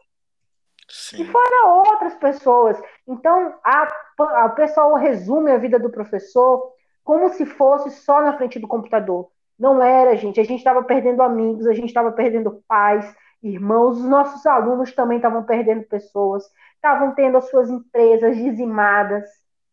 Sim. 0.88 1.22
E 1.22 1.24
fora 1.24 1.66
outras 1.66 2.14
pessoas. 2.16 2.80
Então, 3.08 3.54
a, 3.64 3.88
a, 4.18 4.46
o 4.46 4.54
pessoal 4.54 4.94
resume 4.94 5.50
a 5.50 5.58
vida 5.58 5.78
do 5.78 5.90
professor 5.90 6.72
como 7.02 7.28
se 7.30 7.46
fosse 7.46 7.90
só 7.90 8.20
na 8.20 8.36
frente 8.36 8.58
do 8.58 8.68
computador. 8.68 9.30
Não 9.58 9.82
era, 9.82 10.16
gente. 10.16 10.40
A 10.40 10.44
gente 10.44 10.58
estava 10.58 10.82
perdendo 10.82 11.22
amigos, 11.22 11.66
a 11.66 11.72
gente 11.72 11.88
estava 11.88 12.12
perdendo 12.12 12.62
pais, 12.66 13.04
irmãos, 13.42 13.98
os 13.98 14.04
nossos 14.04 14.44
alunos 14.46 14.92
também 14.92 15.16
estavam 15.16 15.42
perdendo 15.44 15.84
pessoas, 15.84 16.44
estavam 16.74 17.14
tendo 17.14 17.38
as 17.38 17.48
suas 17.48 17.70
empresas 17.70 18.36
dizimadas, 18.36 19.24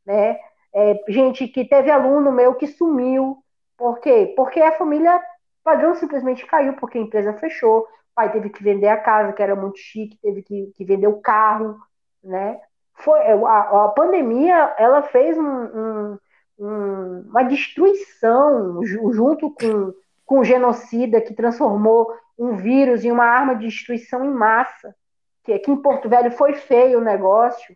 né? 0.05 0.39
É, 0.73 0.99
gente 1.09 1.47
que 1.47 1.65
teve 1.65 1.89
aluno 1.89 2.31
meu 2.31 2.55
que 2.55 2.67
sumiu. 2.67 3.37
Por 3.77 3.99
quê? 3.99 4.33
Porque 4.35 4.59
a 4.59 4.71
família 4.71 5.21
padrão 5.63 5.95
simplesmente 5.95 6.45
caiu, 6.45 6.73
porque 6.73 6.97
a 6.97 7.01
empresa 7.01 7.33
fechou, 7.33 7.81
o 7.81 7.87
pai 8.15 8.31
teve 8.31 8.49
que 8.49 8.63
vender 8.63 8.87
a 8.87 8.97
casa, 8.97 9.33
que 9.33 9.43
era 9.43 9.55
muito 9.55 9.77
chique, 9.77 10.17
teve 10.21 10.41
que, 10.41 10.71
que 10.75 10.85
vender 10.85 11.07
o 11.07 11.21
carro, 11.21 11.77
né? 12.23 12.59
Foi, 12.93 13.19
é, 13.19 13.33
a, 13.33 13.85
a 13.85 13.89
pandemia, 13.89 14.73
ela 14.77 15.03
fez 15.03 15.37
um, 15.37 15.43
um, 15.43 16.19
um, 16.57 17.29
uma 17.29 17.43
destruição 17.43 18.83
junto 18.83 19.51
com, 19.51 19.93
com 20.25 20.39
o 20.39 20.43
genocida 20.43 21.21
que 21.21 21.33
transformou 21.33 22.11
um 22.37 22.55
vírus 22.55 23.03
e 23.03 23.11
uma 23.11 23.25
arma 23.25 23.55
de 23.55 23.67
destruição 23.67 24.25
em 24.25 24.31
massa. 24.31 24.95
Que 25.43 25.53
aqui 25.53 25.69
em 25.69 25.81
Porto 25.81 26.09
Velho 26.09 26.31
foi 26.31 26.53
feio 26.53 26.99
o 26.99 27.03
negócio, 27.03 27.75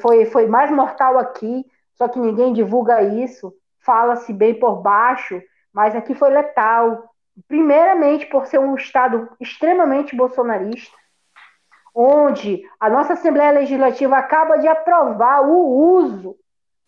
foi, 0.00 0.24
foi 0.24 0.46
mais 0.46 0.70
mortal 0.70 1.18
aqui, 1.18 1.64
só 1.94 2.08
que 2.08 2.18
ninguém 2.18 2.52
divulga 2.52 3.02
isso, 3.02 3.52
fala-se 3.86 4.32
bem 4.32 4.58
por 4.58 4.82
baixo, 4.82 5.40
mas 5.72 5.96
aqui 5.96 6.14
foi 6.14 6.28
letal. 6.28 7.14
Primeiramente 7.48 8.26
por 8.26 8.46
ser 8.46 8.58
um 8.58 8.74
Estado 8.74 9.28
extremamente 9.40 10.16
bolsonarista, 10.16 10.96
onde 11.94 12.62
a 12.80 12.90
nossa 12.90 13.12
Assembleia 13.12 13.52
Legislativa 13.52 14.18
acaba 14.18 14.56
de 14.56 14.66
aprovar 14.66 15.42
o 15.42 15.56
uso, 15.98 16.36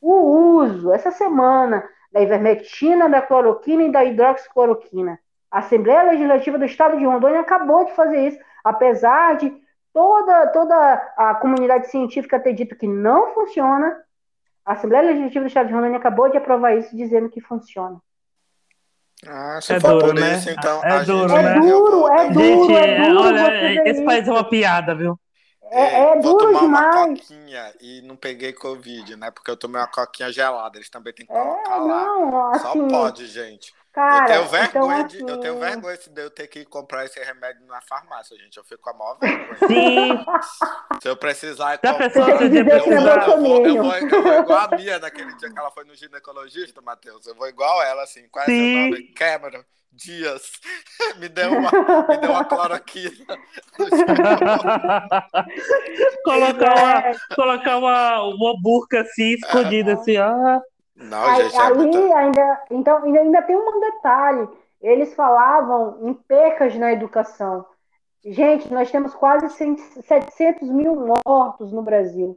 o 0.01 0.13
uso, 0.61 0.93
essa 0.93 1.11
semana, 1.11 1.89
da 2.13 2.21
ivermectina, 2.21 3.09
da 3.09 3.23
cloroquina 3.23 3.85
e 3.85 3.93
da 3.93 4.05
hidroxicloroquina. 4.05 5.19
A 5.51 5.59
Assembleia 5.61 6.11
Legislativa 6.11 6.59
do 6.59 6.65
Estado 6.65 6.99
de 6.99 7.05
Rondônia 7.05 7.41
acabou 7.41 7.85
de 7.85 7.93
fazer 7.95 8.29
isso, 8.29 8.39
apesar 8.65 9.37
de 9.37 9.55
toda, 9.93 10.47
toda 10.49 10.95
a 11.17 11.35
comunidade 11.37 11.89
científica 11.89 12.41
ter 12.41 12.53
dito 12.53 12.77
que 12.77 12.87
não 12.87 13.35
funciona. 13.35 13.97
A 14.69 14.75
Assembleia 14.75 15.07
Legislativa 15.07 15.45
do 15.45 15.49
Estado 15.49 15.69
de 15.69 15.73
Rondônia 15.73 15.97
acabou 15.97 16.31
de 16.31 16.37
aprovar 16.37 16.77
isso, 16.77 16.95
dizendo 16.95 17.31
que 17.31 17.41
funciona. 17.41 17.99
Ah, 19.27 19.59
se 19.63 19.73
é 19.73 19.81
for 19.81 19.93
duro, 19.95 20.07
por 20.09 20.15
né? 20.15 20.37
isso, 20.37 20.51
então. 20.51 20.85
É 20.85 21.05
duro, 21.05 21.29
gente... 21.31 21.43
né? 21.43 21.57
É 21.57 21.61
duro, 21.61 22.13
é 22.13 22.31
duro, 22.31 22.67
gente, 22.67 22.75
é 22.75 23.09
duro. 23.09 23.21
Olha, 23.21 23.89
esse 23.89 24.05
país 24.05 24.29
é 24.29 24.31
uma 24.31 24.45
piada, 24.45 24.95
viu? 24.95 25.19
É, 25.71 25.81
é, 25.81 26.01
é 26.03 26.21
vou 26.21 26.37
duro 26.37 26.53
tomar 26.53 26.61
demais. 26.61 26.97
uma 26.97 27.09
coquinha 27.09 27.75
e 27.81 28.03
não 28.03 28.15
peguei 28.15 28.53
Covid, 28.53 29.17
né? 29.17 29.31
Porque 29.31 29.51
eu 29.51 29.57
tomei 29.57 29.81
uma 29.81 29.89
coquinha 29.89 30.31
gelada. 30.31 30.77
Eles 30.77 30.91
também 30.91 31.15
têm 31.15 31.25
que 31.25 31.33
colocar 31.33 31.77
é, 31.77 31.79
lá. 31.79 32.05
Não, 32.05 32.51
assim, 32.51 32.63
Só 32.63 32.89
pode, 32.89 33.27
gente. 33.27 33.73
Cara, 33.99 34.23
eu 34.23 34.27
tenho 34.27 34.49
vergonha, 34.49 35.01
então, 35.01 35.09
de, 35.09 35.17
assim... 35.17 35.29
eu 35.29 35.41
tenho 35.41 35.59
vergonha 35.59 35.99
de 35.99 36.23
eu 36.23 36.31
ter 36.31 36.47
que 36.47 36.65
comprar 36.65 37.05
esse 37.05 37.19
remédio 37.19 37.67
na 37.67 37.81
farmácia, 37.81 38.39
gente. 38.39 38.57
Eu 38.57 38.63
fico 38.63 38.81
com 38.81 38.91
a 38.91 38.95
maior 38.95 39.19
vergonha. 39.19 39.59
Sim. 39.67 40.25
Se 41.03 41.09
eu 41.09 41.17
precisar 41.17 41.77
comprar, 41.79 42.15
eu, 42.15 42.55
eu, 42.55 43.41
vou, 43.41 43.67
eu, 43.67 43.83
vou, 43.83 43.95
eu 43.97 44.23
vou 44.23 44.39
igual 44.39 44.59
a 44.59 44.69
Bia 44.69 45.01
naquele 45.01 45.35
dia 45.35 45.53
que 45.53 45.59
ela 45.59 45.73
foi 45.73 45.85
no 45.85 45.97
ginecologista, 45.97 46.81
Matheus. 46.81 47.27
Eu 47.27 47.35
vou 47.35 47.49
igual 47.49 47.83
ela, 47.83 48.05
assim. 48.05 48.29
Qual 48.29 48.45
é 48.45 48.47
Sim. 48.47 48.73
seu 48.73 48.91
nome? 48.91 49.03
Cameron. 49.15 49.65
Dias. 49.91 50.53
me 51.19 51.29
deu 51.29 51.51
uma, 51.51 51.71
me 52.09 52.17
deu 52.19 52.31
uma 52.31 52.45
cloroquina. 52.45 53.37
colocar 56.25 56.75
uma, 56.77 57.03
colocar 57.35 57.79
uma, 57.79 58.23
uma 58.23 58.61
burca 58.63 59.01
assim, 59.01 59.33
escondida, 59.33 59.95
assim, 59.95 60.17
ah. 60.17 60.61
Não, 60.99 61.23
Aí, 61.25 61.45
gente, 61.45 61.57
é 61.57 61.61
ali 61.61 62.13
ainda, 62.13 62.65
então, 62.71 63.05
ainda, 63.05 63.43
tem 63.43 63.57
um 63.57 63.81
detalhe. 63.81 64.49
Eles 64.81 65.15
falavam 65.15 66.09
em 66.09 66.13
percas 66.13 66.75
na 66.77 66.93
educação. 66.93 67.65
Gente, 68.25 68.73
nós 68.73 68.91
temos 68.91 69.15
quase 69.15 69.49
700 69.49 70.69
mil 70.69 70.97
mortos 71.25 71.73
no 71.73 71.83
Brasil. 71.83 72.37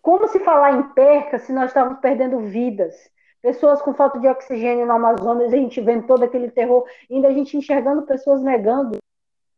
Como 0.00 0.26
se 0.28 0.40
falar 0.40 0.72
em 0.72 0.82
percas 0.94 1.42
se 1.42 1.52
nós 1.52 1.66
estamos 1.66 1.98
perdendo 2.00 2.40
vidas? 2.40 2.94
Pessoas 3.42 3.82
com 3.82 3.92
falta 3.92 4.18
de 4.18 4.26
oxigênio 4.26 4.86
no 4.86 4.92
Amazonas, 4.92 5.52
a 5.52 5.56
gente 5.56 5.78
vendo 5.82 6.06
todo 6.06 6.22
aquele 6.22 6.50
terror, 6.50 6.86
ainda 7.10 7.28
a 7.28 7.32
gente 7.32 7.54
enxergando 7.54 8.06
pessoas 8.06 8.42
negando 8.42 8.96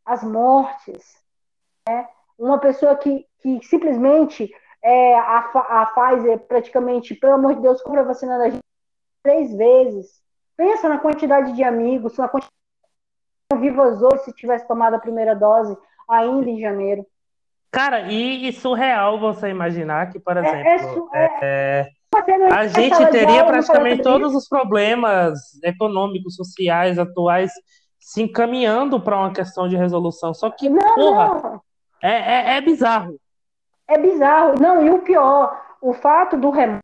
as 0.05 0.21
mortes. 0.21 1.15
Né? 1.87 2.05
Uma 2.37 2.59
pessoa 2.59 2.97
que, 2.97 3.25
que 3.41 3.65
simplesmente 3.65 4.53
é, 4.83 5.15
a, 5.17 5.37
a 5.39 5.85
Pfizer 5.87 6.39
praticamente, 6.39 7.15
pelo 7.15 7.33
amor 7.33 7.55
de 7.55 7.61
Deus, 7.61 7.81
compra 7.81 8.03
vacina 8.03 8.37
da 8.37 8.49
gente 8.49 8.63
três 9.23 9.55
vezes. 9.55 10.21
Pensa 10.55 10.87
na 10.89 10.97
quantidade 10.97 11.53
de 11.53 11.63
amigos, 11.63 12.17
na 12.17 12.27
quantidade 12.27 12.53
de 13.51 13.57
vivas 13.59 14.01
hoje 14.01 14.23
se 14.23 14.33
tivesse 14.33 14.67
tomado 14.67 14.95
a 14.95 14.99
primeira 14.99 15.35
dose 15.35 15.77
ainda 16.09 16.49
em 16.49 16.59
janeiro. 16.59 17.05
Cara, 17.71 18.01
e, 18.11 18.47
e 18.47 18.53
surreal 18.53 19.19
você 19.19 19.49
imaginar 19.49 20.09
que, 20.09 20.19
por 20.19 20.37
É, 20.37 20.39
é 20.39 20.75
exemplo, 20.75 20.93
su- 20.93 21.09
é- 21.13 21.39
é, 21.41 21.89
a 22.53 22.65
gente 22.67 23.05
teria 23.11 23.45
praticamente 23.45 24.01
todos 24.01 24.33
os 24.33 24.47
problemas 24.47 25.37
econômicos, 25.63 26.35
sociais, 26.35 26.97
atuais 26.97 27.51
se 27.99 28.23
encaminhando 28.23 29.01
para 29.01 29.17
uma 29.17 29.33
questão 29.33 29.67
de 29.67 29.75
resolução. 29.75 30.33
Só 30.33 30.49
que, 30.49 30.69
Não, 30.69 30.95
porra, 30.95 31.27
não. 31.43 31.61
é, 32.01 32.11
é, 32.11 32.57
é 32.57 32.61
bizarro. 32.61 33.19
É 33.87 33.97
bizarro. 33.97 34.59
Não, 34.59 34.85
e 34.85 34.89
o 34.89 34.99
pior, 34.99 35.61
o 35.81 35.93
fato 35.93 36.37
do 36.37 36.49
remoto 36.49 36.81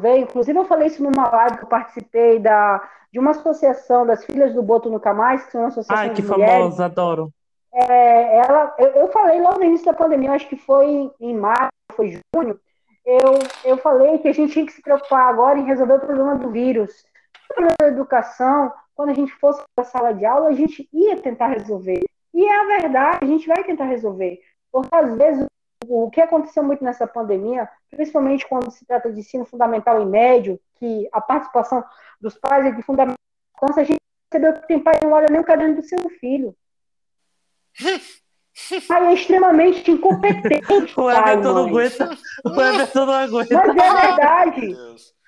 veio, 0.00 0.22
inclusive 0.22 0.58
eu 0.58 0.64
falei 0.64 0.88
isso 0.88 1.02
numa 1.02 1.28
live 1.28 1.58
que 1.58 1.64
eu 1.64 1.68
participei 1.68 2.38
da, 2.38 2.82
de 3.12 3.18
uma 3.18 3.32
associação 3.32 4.06
das 4.06 4.24
Filhas 4.24 4.54
do 4.54 4.62
Boto 4.62 4.88
Nunca 4.88 5.12
Mais, 5.12 5.44
que 5.46 5.56
é 5.56 5.60
uma 5.60 5.68
associação 5.68 5.96
Ai, 5.96 6.10
que 6.10 6.22
de 6.22 6.28
mulheres. 6.28 6.54
famosa, 6.54 6.84
adoro. 6.84 7.30
É, 7.72 8.38
ela, 8.38 8.74
eu, 8.78 8.88
eu 8.88 9.08
falei 9.08 9.40
logo 9.40 9.58
no 9.58 9.64
início 9.64 9.86
da 9.86 9.92
pandemia, 9.92 10.32
acho 10.32 10.48
que 10.48 10.56
foi 10.56 11.10
em 11.20 11.36
março, 11.36 11.72
foi 11.92 12.20
junho, 12.34 12.58
eu, 13.04 13.38
eu 13.64 13.76
falei 13.76 14.18
que 14.18 14.28
a 14.28 14.32
gente 14.32 14.52
tinha 14.52 14.64
que 14.64 14.72
se 14.72 14.80
preocupar 14.80 15.28
agora 15.28 15.58
em 15.58 15.64
resolver 15.66 15.94
o 15.94 16.00
problema 16.00 16.36
do 16.36 16.50
vírus. 16.50 17.04
O 17.50 17.54
problema 17.54 17.76
da 17.78 17.88
educação, 17.88 18.72
quando 18.94 19.10
a 19.10 19.14
gente 19.14 19.32
fosse 19.32 19.62
para 19.74 19.84
a 19.84 19.88
sala 19.88 20.14
de 20.14 20.24
aula, 20.24 20.48
a 20.48 20.52
gente 20.52 20.88
ia 20.92 21.20
tentar 21.20 21.48
resolver. 21.48 22.02
E 22.32 22.44
é 22.44 22.60
a 22.60 22.80
verdade, 22.80 23.18
a 23.22 23.26
gente 23.26 23.46
vai 23.46 23.62
tentar 23.62 23.84
resolver. 23.84 24.40
Porque 24.72 24.88
às 24.94 25.16
vezes 25.16 25.46
o 25.88 26.10
que 26.10 26.20
aconteceu 26.20 26.62
muito 26.62 26.82
nessa 26.82 27.06
pandemia, 27.06 27.68
principalmente 27.90 28.46
quando 28.46 28.70
se 28.70 28.84
trata 28.84 29.12
de 29.12 29.20
ensino 29.20 29.44
fundamental 29.44 30.00
e 30.00 30.06
médio, 30.06 30.60
que 30.76 31.08
a 31.12 31.20
participação 31.20 31.84
dos 32.20 32.36
pais 32.38 32.66
é 32.66 32.70
de 32.70 32.82
fundamental 32.82 33.16
importância, 33.56 33.82
a 33.82 33.84
gente 33.84 34.00
percebeu 34.30 34.60
que 34.60 34.68
tem 34.68 34.78
pai 34.78 34.98
que 34.98 35.06
não 35.06 35.12
olha 35.12 35.28
nem 35.30 35.40
o 35.40 35.44
caderno 35.44 35.76
do 35.76 35.82
seu 35.82 36.08
filho. 36.20 36.54
pai 38.88 39.06
é 39.06 39.14
extremamente 39.14 39.90
incompetente. 39.90 40.64
o 40.96 41.10
Everton 41.10 41.52
não 41.52 41.66
aguenta. 41.66 42.10
O 42.44 42.60
Everton 42.60 43.06
não 43.06 43.14
aguenta. 43.14 43.54
Mas 43.54 43.76
é 43.76 44.06
verdade. 44.06 44.76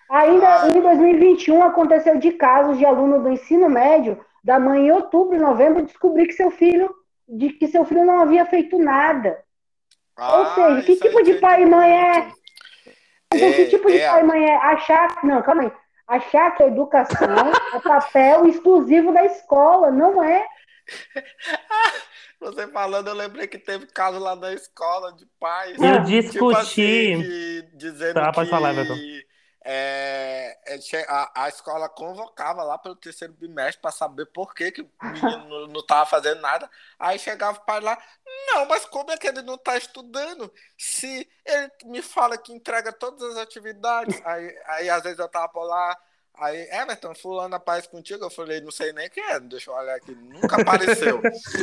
Ainda 0.08 0.68
em 0.68 0.80
2021 0.80 1.62
aconteceu 1.64 2.18
de 2.18 2.32
casos 2.32 2.78
de 2.78 2.84
aluno 2.84 3.22
do 3.22 3.30
ensino 3.30 3.68
médio 3.68 4.24
da 4.42 4.60
mãe 4.60 4.86
em 4.86 4.92
outubro, 4.92 5.40
novembro, 5.40 5.84
descobrir 5.84 6.28
que 6.28 6.34
seu 6.34 6.52
filho, 6.52 6.94
de 7.28 7.50
que 7.50 7.66
seu 7.66 7.84
filho 7.84 8.04
não 8.04 8.20
havia 8.20 8.46
feito 8.46 8.78
nada. 8.78 9.36
Ah, 10.16 10.38
Ou 10.38 10.46
seja, 10.54 10.82
que 10.82 10.96
tipo 10.96 11.22
de 11.22 11.34
pai 11.34 11.62
e 11.62 11.66
mãe 11.66 11.92
é? 11.92 12.32
é 13.32 13.52
que 13.52 13.66
tipo 13.66 13.88
de 13.88 13.98
é... 13.98 14.10
pai 14.10 14.20
e 14.20 14.24
mãe 14.24 14.44
é 14.44 14.56
achar. 14.56 15.18
Não, 15.22 15.42
calma 15.42 15.62
aí. 15.62 15.72
Achar 16.08 16.52
que 16.52 16.62
a 16.62 16.68
educação 16.68 17.28
é 17.74 17.80
papel 17.80 18.46
exclusivo 18.46 19.12
da 19.12 19.24
escola, 19.24 19.90
não 19.90 20.22
é. 20.22 20.46
Você 22.40 22.68
falando, 22.68 23.08
eu 23.08 23.14
lembrei 23.14 23.46
que 23.46 23.58
teve 23.58 23.86
caso 23.86 24.18
lá 24.18 24.34
da 24.34 24.52
escola 24.52 25.12
de 25.14 25.26
pais. 25.40 25.76
Eu 25.80 26.00
discuti. 26.00 26.32
Tipo 26.32 26.50
assim, 26.50 27.22
que, 27.22 27.68
dizendo 27.74 28.14
tá, 28.14 28.30
pode 28.30 28.48
que, 28.48 28.54
falar, 28.54 28.72
Everton 28.72 28.94
é, 29.68 30.56
é 30.64 31.06
a, 31.08 31.44
a, 31.44 31.48
escola 31.48 31.88
convocava 31.88 32.62
lá 32.62 32.78
pelo 32.78 32.94
terceiro 32.94 33.34
bimestre 33.34 33.82
para 33.82 33.90
saber 33.90 34.26
por 34.26 34.54
que, 34.54 34.70
que 34.70 34.82
o 34.82 34.90
menino 35.02 35.66
não 35.66 35.80
estava 35.80 36.06
fazendo 36.06 36.40
nada. 36.40 36.70
Aí 36.96 37.18
chegava 37.18 37.58
o 37.58 37.64
pai 37.64 37.80
lá, 37.80 37.98
não, 38.48 38.66
mas 38.66 38.86
como 38.86 39.10
é 39.10 39.16
que 39.16 39.26
ele 39.26 39.42
não 39.42 39.56
está 39.56 39.76
estudando? 39.76 40.52
Se 40.78 41.28
ele 41.44 41.72
me 41.86 42.00
fala 42.00 42.38
que 42.38 42.52
entrega 42.52 42.92
todas 42.92 43.32
as 43.32 43.38
atividades, 43.38 44.20
aí, 44.24 44.56
aí 44.66 44.88
às 44.88 45.02
vezes 45.02 45.18
eu 45.18 45.28
tava 45.28 45.48
por 45.48 45.64
lá, 45.64 45.98
aí, 46.34 46.68
Everton, 46.70 47.12
fulano 47.16 47.56
aparece 47.56 47.88
contigo, 47.88 48.24
eu 48.24 48.30
falei, 48.30 48.60
não 48.60 48.70
sei 48.70 48.92
nem 48.92 49.10
quem 49.10 49.24
é, 49.24 49.40
deixa 49.40 49.70
eu 49.70 49.74
olhar 49.74 49.96
aqui, 49.96 50.14
nunca 50.14 50.62
apareceu. 50.62 51.20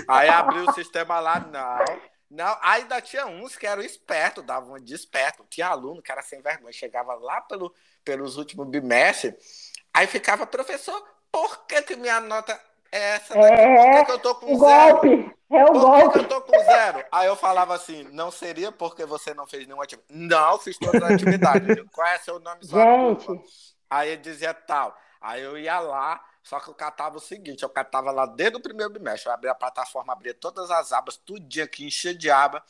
aí 0.10 0.28
abriu 0.28 0.66
o 0.66 0.74
sistema 0.74 1.22
lá, 1.22 1.40
não. 1.40 2.13
Não, 2.34 2.58
ainda 2.62 3.00
tinha 3.00 3.28
uns 3.28 3.56
que 3.56 3.68
eram 3.68 3.84
espertos, 3.84 4.44
davam 4.44 4.80
de 4.80 4.96
esperto. 4.96 5.46
Tinha 5.48 5.68
aluno 5.68 6.02
que 6.02 6.12
era 6.12 6.24
sem 6.24 6.42
vergonha, 6.42 6.74
chegava 6.74 7.14
lá 7.14 7.42
pelo, 7.42 7.72
pelos 8.04 8.38
últimos 8.38 8.68
bimestres, 8.68 9.72
aí 9.94 10.08
ficava, 10.08 10.48
professor, 10.48 11.00
por 11.32 11.68
que, 11.68 11.82
que 11.84 11.96
minha 11.96 12.20
nota 12.20 12.60
é 12.92 13.16
essa 13.16 13.36
daqui? 13.36 13.54
É, 13.54 13.76
por 13.76 13.92
que, 13.92 14.06
que 14.06 14.12
eu 14.12 14.20
tô 14.20 14.36
com 14.36 14.58
zero? 14.58 14.94
Golpe. 14.94 15.36
É 15.52 15.64
o 15.64 15.68
por 15.68 15.82
golpe. 15.82 16.02
que, 16.02 16.12
que 16.12 16.20
eu 16.20 16.28
tô 16.28 16.42
com 16.42 16.60
zero? 16.64 17.06
Aí 17.12 17.28
eu 17.28 17.36
falava 17.36 17.76
assim, 17.76 18.04
não 18.12 18.32
seria 18.32 18.72
porque 18.72 19.06
você 19.06 19.36
não 19.36 19.46
fez 19.46 19.68
nenhuma 19.68 19.84
atividade. 19.84 20.20
Não, 20.20 20.58
fiz 20.58 20.76
todas 20.80 21.04
as 21.04 21.12
atividades. 21.12 21.84
Qual 21.94 22.08
é 22.08 22.18
seu 22.18 22.40
nome? 22.40 22.66
Sua 22.66 22.84
Gente. 22.84 23.28
Aí 23.88 24.10
ele 24.10 24.22
dizia 24.22 24.56
tal. 24.56 24.98
Aí 25.22 25.44
eu 25.44 25.56
ia 25.56 25.80
lá, 25.80 26.20
só 26.44 26.60
que 26.60 26.70
eu 26.70 26.74
catava 26.74 27.18
o 27.18 27.22
seguinte, 27.22 27.64
eu 27.64 27.70
catava 27.70 28.12
lá 28.12 28.26
desde 28.26 28.58
o 28.58 28.62
primeiro 28.62 28.92
bimestre, 28.92 29.30
eu 29.30 29.34
abria 29.34 29.52
a 29.52 29.56
plataforma, 29.56 30.12
abria 30.12 30.34
todas 30.34 30.70
as 30.70 30.92
abas, 30.92 31.16
tudinho 31.16 31.64
aqui, 31.64 31.86
enchia 31.86 32.14
de 32.14 32.30
aba. 32.30 32.62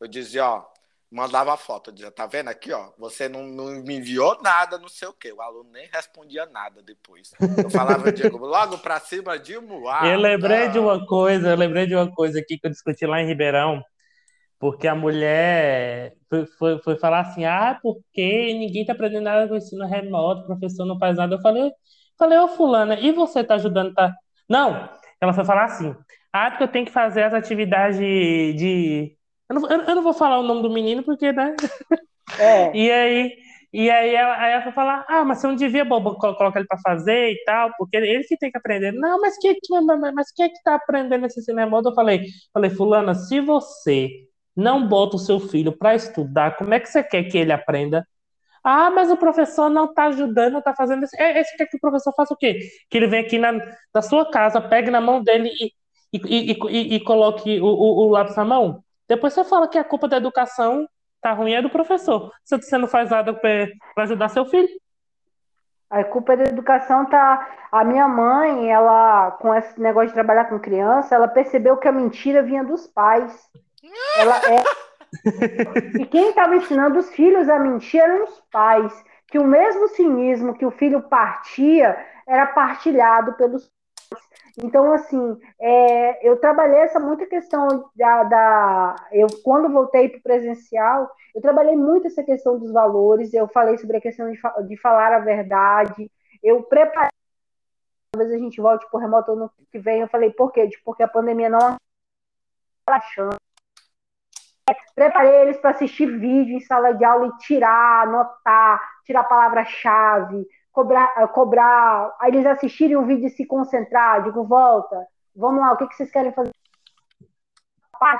Eu 0.00 0.06
dizia, 0.06 0.48
ó, 0.48 0.64
mandava 1.10 1.52
a 1.52 1.56
foto, 1.56 1.90
eu 1.90 1.94
dizia, 1.94 2.10
tá 2.10 2.24
vendo 2.24 2.48
aqui, 2.48 2.72
ó, 2.72 2.90
você 2.96 3.28
não, 3.28 3.44
não 3.44 3.82
me 3.82 3.96
enviou 3.96 4.40
nada, 4.42 4.78
não 4.78 4.88
sei 4.88 5.08
o 5.08 5.12
quê. 5.12 5.32
O 5.32 5.42
aluno 5.42 5.70
nem 5.72 5.88
respondia 5.92 6.46
nada 6.46 6.80
depois. 6.82 7.32
Eu 7.62 7.68
falava, 7.68 8.12
Diego, 8.12 8.38
logo 8.38 8.78
pra 8.78 9.00
cima 9.00 9.36
de 9.36 9.58
moar. 9.58 10.06
Eu 10.06 10.20
lembrei 10.20 10.68
de 10.68 10.78
uma 10.78 11.04
coisa, 11.04 11.50
eu 11.50 11.56
lembrei 11.56 11.86
de 11.86 11.96
uma 11.96 12.10
coisa 12.12 12.38
aqui 12.38 12.56
que 12.56 12.66
eu 12.66 12.70
discuti 12.70 13.06
lá 13.06 13.20
em 13.20 13.26
Ribeirão, 13.26 13.82
porque 14.58 14.86
a 14.86 14.94
mulher 14.94 16.14
foi, 16.30 16.46
foi, 16.46 16.78
foi 16.78 16.96
falar 16.96 17.20
assim, 17.20 17.44
ah, 17.44 17.76
porque 17.82 18.54
ninguém 18.54 18.84
tá 18.84 18.92
aprendendo 18.92 19.24
nada 19.24 19.48
com 19.48 19.54
o 19.54 19.56
ensino 19.56 19.84
remoto, 19.84 20.42
o 20.42 20.46
professor 20.46 20.86
não 20.86 20.96
faz 20.96 21.16
nada. 21.16 21.34
Eu 21.34 21.40
falei, 21.40 21.72
Falei, 22.18 22.38
ô 22.38 22.48
fulana, 22.48 22.98
e 22.98 23.12
você 23.12 23.44
tá 23.44 23.54
ajudando? 23.54 23.94
Tá... 23.94 24.14
Não, 24.48 24.88
ela 25.20 25.32
foi 25.32 25.44
falar 25.44 25.64
assim, 25.64 25.94
ah, 26.32 26.50
porque 26.50 26.64
eu 26.64 26.68
tenho 26.68 26.86
que 26.86 26.92
fazer 26.92 27.24
as 27.24 27.34
atividades 27.34 27.98
de... 27.98 29.16
Eu, 29.48 29.60
não, 29.60 29.68
eu 29.70 29.94
não 29.96 30.02
vou 30.02 30.14
falar 30.14 30.38
o 30.38 30.42
nome 30.42 30.62
do 30.62 30.70
menino, 30.70 31.02
porque, 31.02 31.32
né? 31.32 31.54
É. 32.38 32.72
E 32.76 32.90
aí, 32.90 33.32
e 33.72 33.90
aí 33.90 34.14
ela, 34.14 34.36
aí 34.38 34.52
ela 34.52 34.62
foi 34.62 34.72
falar, 34.72 35.04
ah, 35.08 35.24
mas 35.24 35.38
você 35.38 35.46
não 35.46 35.54
devia 35.54 35.86
colocar 35.86 36.58
ele 36.58 36.66
para 36.66 36.78
fazer 36.78 37.32
e 37.32 37.44
tal, 37.44 37.70
porque 37.78 37.96
ele 37.96 38.24
que 38.24 38.36
tem 38.36 38.50
que 38.50 38.58
aprender. 38.58 38.92
Não, 38.92 39.20
mas 39.20 39.38
que, 39.38 39.54
mas 40.14 40.32
que 40.32 40.42
é 40.42 40.48
que 40.48 40.62
tá 40.62 40.74
aprendendo 40.76 41.26
esse 41.26 41.42
cinema? 41.42 41.80
Eu 41.84 41.94
falei, 41.94 42.24
falei, 42.52 42.70
fulana, 42.70 43.14
se 43.14 43.40
você 43.40 44.10
não 44.56 44.88
bota 44.88 45.16
o 45.16 45.18
seu 45.18 45.38
filho 45.38 45.76
para 45.76 45.94
estudar, 45.94 46.56
como 46.56 46.72
é 46.72 46.80
que 46.80 46.88
você 46.88 47.02
quer 47.02 47.24
que 47.24 47.36
ele 47.36 47.52
aprenda? 47.52 48.06
Ah, 48.68 48.90
mas 48.90 49.12
o 49.12 49.16
professor 49.16 49.70
não 49.70 49.84
está 49.84 50.06
ajudando, 50.06 50.54
não 50.54 50.58
está 50.58 50.74
fazendo 50.74 51.04
isso. 51.04 51.14
É, 51.16 51.38
esse 51.38 51.56
quer 51.56 51.66
que 51.66 51.76
o 51.76 51.80
professor 51.80 52.12
faça 52.16 52.34
o 52.34 52.36
quê? 52.36 52.58
Que 52.90 52.98
ele 52.98 53.06
venha 53.06 53.22
aqui 53.22 53.38
na, 53.38 53.52
na 53.94 54.02
sua 54.02 54.28
casa, 54.28 54.60
pegue 54.60 54.90
na 54.90 55.00
mão 55.00 55.22
dele 55.22 55.52
e, 55.56 55.72
e, 56.12 56.50
e, 56.50 56.58
e, 56.68 56.94
e 56.96 57.00
coloque 57.04 57.60
o, 57.60 57.64
o, 57.64 58.06
o, 58.06 58.10
lápis 58.10 58.34
na 58.34 58.44
mão? 58.44 58.82
Depois 59.08 59.34
você 59.34 59.44
fala 59.44 59.68
que 59.68 59.78
a 59.78 59.84
culpa 59.84 60.08
da 60.08 60.16
educação 60.16 60.84
tá 61.22 61.32
ruim 61.32 61.52
é 61.52 61.62
do 61.62 61.70
professor. 61.70 62.32
Se 62.44 62.56
você 62.56 62.76
não 62.76 62.88
faz 62.88 63.10
nada 63.10 63.32
para 63.32 63.68
ajudar 63.98 64.30
seu 64.30 64.44
filho. 64.44 64.68
A 65.88 66.02
culpa 66.02 66.36
da 66.36 66.42
educação 66.42 67.06
tá. 67.06 67.48
A 67.70 67.84
minha 67.84 68.08
mãe, 68.08 68.68
ela, 68.68 69.30
com 69.30 69.54
esse 69.54 69.80
negócio 69.80 70.08
de 70.08 70.14
trabalhar 70.14 70.46
com 70.46 70.58
criança, 70.58 71.14
ela 71.14 71.28
percebeu 71.28 71.76
que 71.76 71.86
a 71.86 71.92
mentira 71.92 72.42
vinha 72.42 72.64
dos 72.64 72.88
pais. 72.88 73.48
Ela 74.18 74.38
é. 74.38 74.85
E 75.98 76.06
quem 76.06 76.30
estava 76.30 76.56
ensinando 76.56 76.98
os 76.98 77.10
filhos 77.10 77.48
a 77.48 77.58
mentir 77.58 78.00
eram 78.00 78.24
os 78.24 78.40
pais, 78.50 79.04
que 79.28 79.38
o 79.38 79.46
mesmo 79.46 79.88
cinismo 79.88 80.54
que 80.54 80.66
o 80.66 80.70
filho 80.70 81.02
partia 81.02 81.96
era 82.26 82.46
partilhado 82.46 83.34
pelos 83.34 83.68
pais. 84.10 84.24
Então, 84.58 84.92
assim, 84.92 85.38
é, 85.60 86.26
eu 86.26 86.36
trabalhei 86.38 86.80
essa 86.80 86.98
muita 86.98 87.26
questão 87.26 87.90
da, 87.94 88.24
da 88.24 88.96
eu 89.12 89.26
quando 89.44 89.70
voltei 89.70 90.08
para 90.08 90.18
o 90.18 90.22
presencial, 90.22 91.10
eu 91.34 91.42
trabalhei 91.42 91.76
muito 91.76 92.06
essa 92.06 92.22
questão 92.22 92.58
dos 92.58 92.72
valores, 92.72 93.34
eu 93.34 93.46
falei 93.48 93.76
sobre 93.76 93.98
a 93.98 94.00
questão 94.00 94.30
de, 94.30 94.40
de 94.66 94.76
falar 94.78 95.12
a 95.12 95.18
verdade, 95.18 96.10
eu 96.42 96.62
preparei 96.62 97.10
talvez 98.12 98.32
a 98.32 98.38
gente 98.38 98.60
volte 98.60 98.88
para 98.90 98.96
o 98.96 99.00
remoto 99.00 99.32
ano 99.32 99.50
que 99.70 99.78
vem, 99.78 100.00
eu 100.00 100.08
falei, 100.08 100.30
por 100.30 100.50
quê? 100.50 100.68
Porque 100.84 101.02
a 101.02 101.08
pandemia 101.08 101.50
não 101.50 101.76
relaxando 102.88 103.36
preparei 104.94 105.42
eles 105.42 105.58
para 105.58 105.70
assistir 105.70 106.06
vídeo 106.18 106.56
em 106.56 106.60
sala 106.60 106.92
de 106.92 107.04
aula 107.04 107.28
e 107.28 107.38
tirar, 107.38 108.02
anotar, 108.02 108.80
tirar 109.04 109.24
palavra-chave, 109.24 110.46
cobrar, 110.72 111.12
eh, 111.18 111.26
cobrar, 111.28 112.16
eles 112.24 112.44
assistirem 112.44 112.96
o 112.96 113.06
vídeo 113.06 113.26
e 113.26 113.30
se 113.30 113.46
concentrar, 113.46 114.24
digo, 114.24 114.44
volta, 114.44 115.06
vamos 115.34 115.60
lá, 115.60 115.72
o 115.72 115.76
que, 115.76 115.86
que 115.86 115.94
vocês 115.94 116.10
querem 116.10 116.32
fazer? 116.32 116.52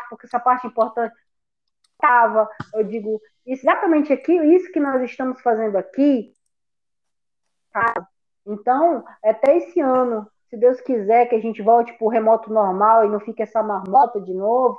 Porque 0.08 0.26
essa 0.26 0.40
parte 0.40 0.66
importante. 0.66 1.14
Tava, 1.98 2.48
eu 2.74 2.84
digo, 2.84 3.20
exatamente 3.44 4.12
aqui, 4.12 4.32
isso 4.32 4.70
que 4.70 4.78
nós 4.78 5.02
estamos 5.02 5.40
fazendo 5.40 5.76
aqui, 5.76 6.34
tá? 7.72 8.06
Então, 8.46 9.04
até 9.24 9.56
esse 9.56 9.80
ano, 9.80 10.30
se 10.48 10.56
Deus 10.56 10.80
quiser 10.80 11.26
que 11.26 11.34
a 11.34 11.40
gente 11.40 11.62
volte 11.62 11.92
para 11.94 12.06
o 12.06 12.10
remoto 12.10 12.52
normal 12.52 13.04
e 13.04 13.08
não 13.08 13.18
fique 13.18 13.42
essa 13.42 13.62
marmota 13.62 14.20
de 14.20 14.32
novo, 14.34 14.78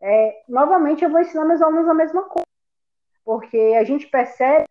é, 0.00 0.44
novamente 0.48 1.04
eu 1.04 1.10
vou 1.10 1.20
ensinar 1.20 1.44
meus 1.44 1.60
alunos 1.60 1.88
a 1.88 1.94
mesma 1.94 2.22
coisa, 2.24 2.46
porque 3.24 3.76
a 3.78 3.84
gente 3.84 4.06
percebe 4.06 4.66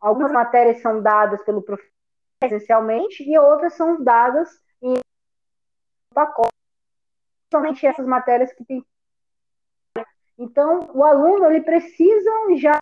algumas 0.00 0.30
matérias 0.30 0.82
são 0.82 1.02
dadas 1.02 1.42
pelo 1.44 1.62
professor 1.62 1.90
essencialmente 2.42 3.22
e 3.22 3.38
outras 3.38 3.74
são 3.74 4.02
dadas 4.02 4.60
em 4.82 4.94
pacote, 6.12 6.52
somente 7.50 7.86
essas 7.86 8.06
matérias 8.06 8.52
que 8.52 8.64
tem. 8.64 8.84
Então, 10.36 10.90
o 10.94 11.04
aluno 11.04 11.46
ele 11.46 11.62
precisa 11.62 12.30
já 12.56 12.78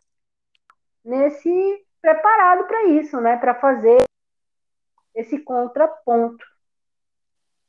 nesse 1.04 1.86
preparado 2.00 2.66
para 2.66 2.86
isso, 2.86 3.20
né, 3.20 3.36
para 3.36 3.54
fazer 3.54 4.02
esse 5.14 5.38
contraponto. 5.38 6.44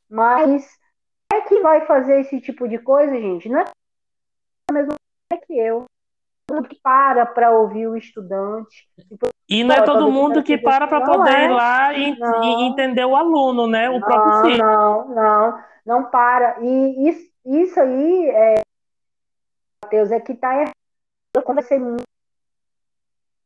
Mas 0.09 0.67
é 1.33 1.41
que 1.41 1.59
vai 1.61 1.85
fazer 1.85 2.21
esse 2.21 2.39
tipo 2.39 2.67
de 2.67 2.77
coisa, 2.77 3.13
gente? 3.13 3.49
Não 3.49 3.59
é 3.59 3.65
a 4.69 4.73
mesma 4.73 4.95
coisa 5.29 5.45
que 5.45 5.57
eu. 5.57 5.85
Todo 6.45 6.67
que 6.67 6.79
para 6.81 7.25
para 7.25 7.51
ouvir 7.51 7.87
o 7.87 7.95
estudante. 7.95 8.87
E 9.49 9.63
não 9.63 9.75
é 9.75 9.81
todo 9.81 10.11
mundo 10.11 10.43
que 10.43 10.57
para 10.57 10.87
para 10.87 11.05
poder 11.05 11.37
é. 11.37 11.45
ir 11.45 11.49
lá 11.49 11.93
e, 11.93 12.11
e, 12.11 12.63
entender 12.63 13.05
o 13.05 13.15
aluno, 13.15 13.67
né? 13.67 13.89
O 13.89 13.93
não, 13.93 14.01
próprio 14.01 14.41
filho. 14.41 14.63
Não, 14.63 15.07
não, 15.09 15.63
não 15.85 16.03
para. 16.09 16.59
E 16.61 17.09
isso, 17.09 17.31
isso 17.45 17.79
aí, 17.79 18.29
é, 18.29 18.61
Matheus, 19.83 20.11
é 20.11 20.19
que 20.19 20.33
está 20.33 20.53
errado. 20.53 20.71
Eu 21.35 21.43
conversei 21.43 21.79
muito. 21.79 22.03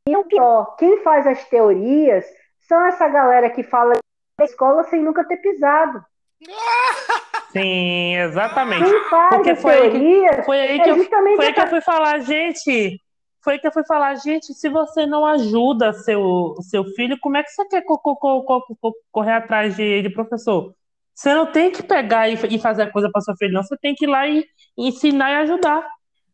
E 0.08 0.16
o 0.16 0.26
pior, 0.26 0.76
quem 0.78 1.04
faz 1.04 1.28
as 1.28 1.44
teorias 1.46 2.26
são 2.62 2.86
essa 2.86 3.08
galera 3.08 3.50
que 3.50 3.64
fala 3.64 3.94
da 4.40 4.46
escola 4.46 4.84
sem 4.86 5.02
nunca 5.04 5.24
ter 5.24 5.38
pisado. 5.38 6.04
Sim, 7.62 8.16
exatamente. 8.18 8.90
Porque 9.30 9.56
foi 9.56 9.74
aí, 9.74 9.92
que, 9.92 10.44
foi 10.44 10.60
aí 10.60 10.80
que, 10.80 10.90
é 10.90 10.92
eu, 10.92 10.96
foi 11.36 11.54
que 11.54 11.60
eu 11.60 11.68
fui 11.68 11.82
falar, 11.82 12.20
gente. 12.20 13.02
Foi 13.44 13.54
aí 13.54 13.60
que 13.60 13.68
eu 13.68 13.72
fui 13.72 13.86
falar, 13.86 14.16
gente, 14.16 14.54
se 14.54 14.70
você 14.70 15.06
não 15.06 15.26
ajuda 15.26 15.94
seu, 15.94 16.56
seu 16.62 16.84
filho, 16.96 17.18
como 17.22 17.38
é 17.38 17.44
que 17.44 17.50
você 17.50 17.66
quer 17.68 17.82
co 17.82 17.98
co 17.98 18.16
co 18.18 18.94
correr 19.12 19.34
atrás 19.34 19.76
de, 19.76 20.02
de 20.02 20.10
professor? 20.10 20.74
Você 21.14 21.34
não 21.34 21.52
tem 21.52 21.72
que 21.72 21.82
pegar 21.82 22.30
e, 22.30 22.34
e 22.34 22.60
fazer 22.60 22.84
a 22.84 22.92
coisa 22.92 23.10
para 23.12 23.22
sua 23.22 23.36
filha, 23.38 23.52
não. 23.54 23.64
Você 23.64 23.76
tem 23.78 23.96
que 23.96 24.06
ir 24.06 24.08
lá 24.08 24.28
e, 24.28 24.46
e 24.78 24.88
ensinar 24.88 25.32
e 25.32 25.36
ajudar. 25.44 25.88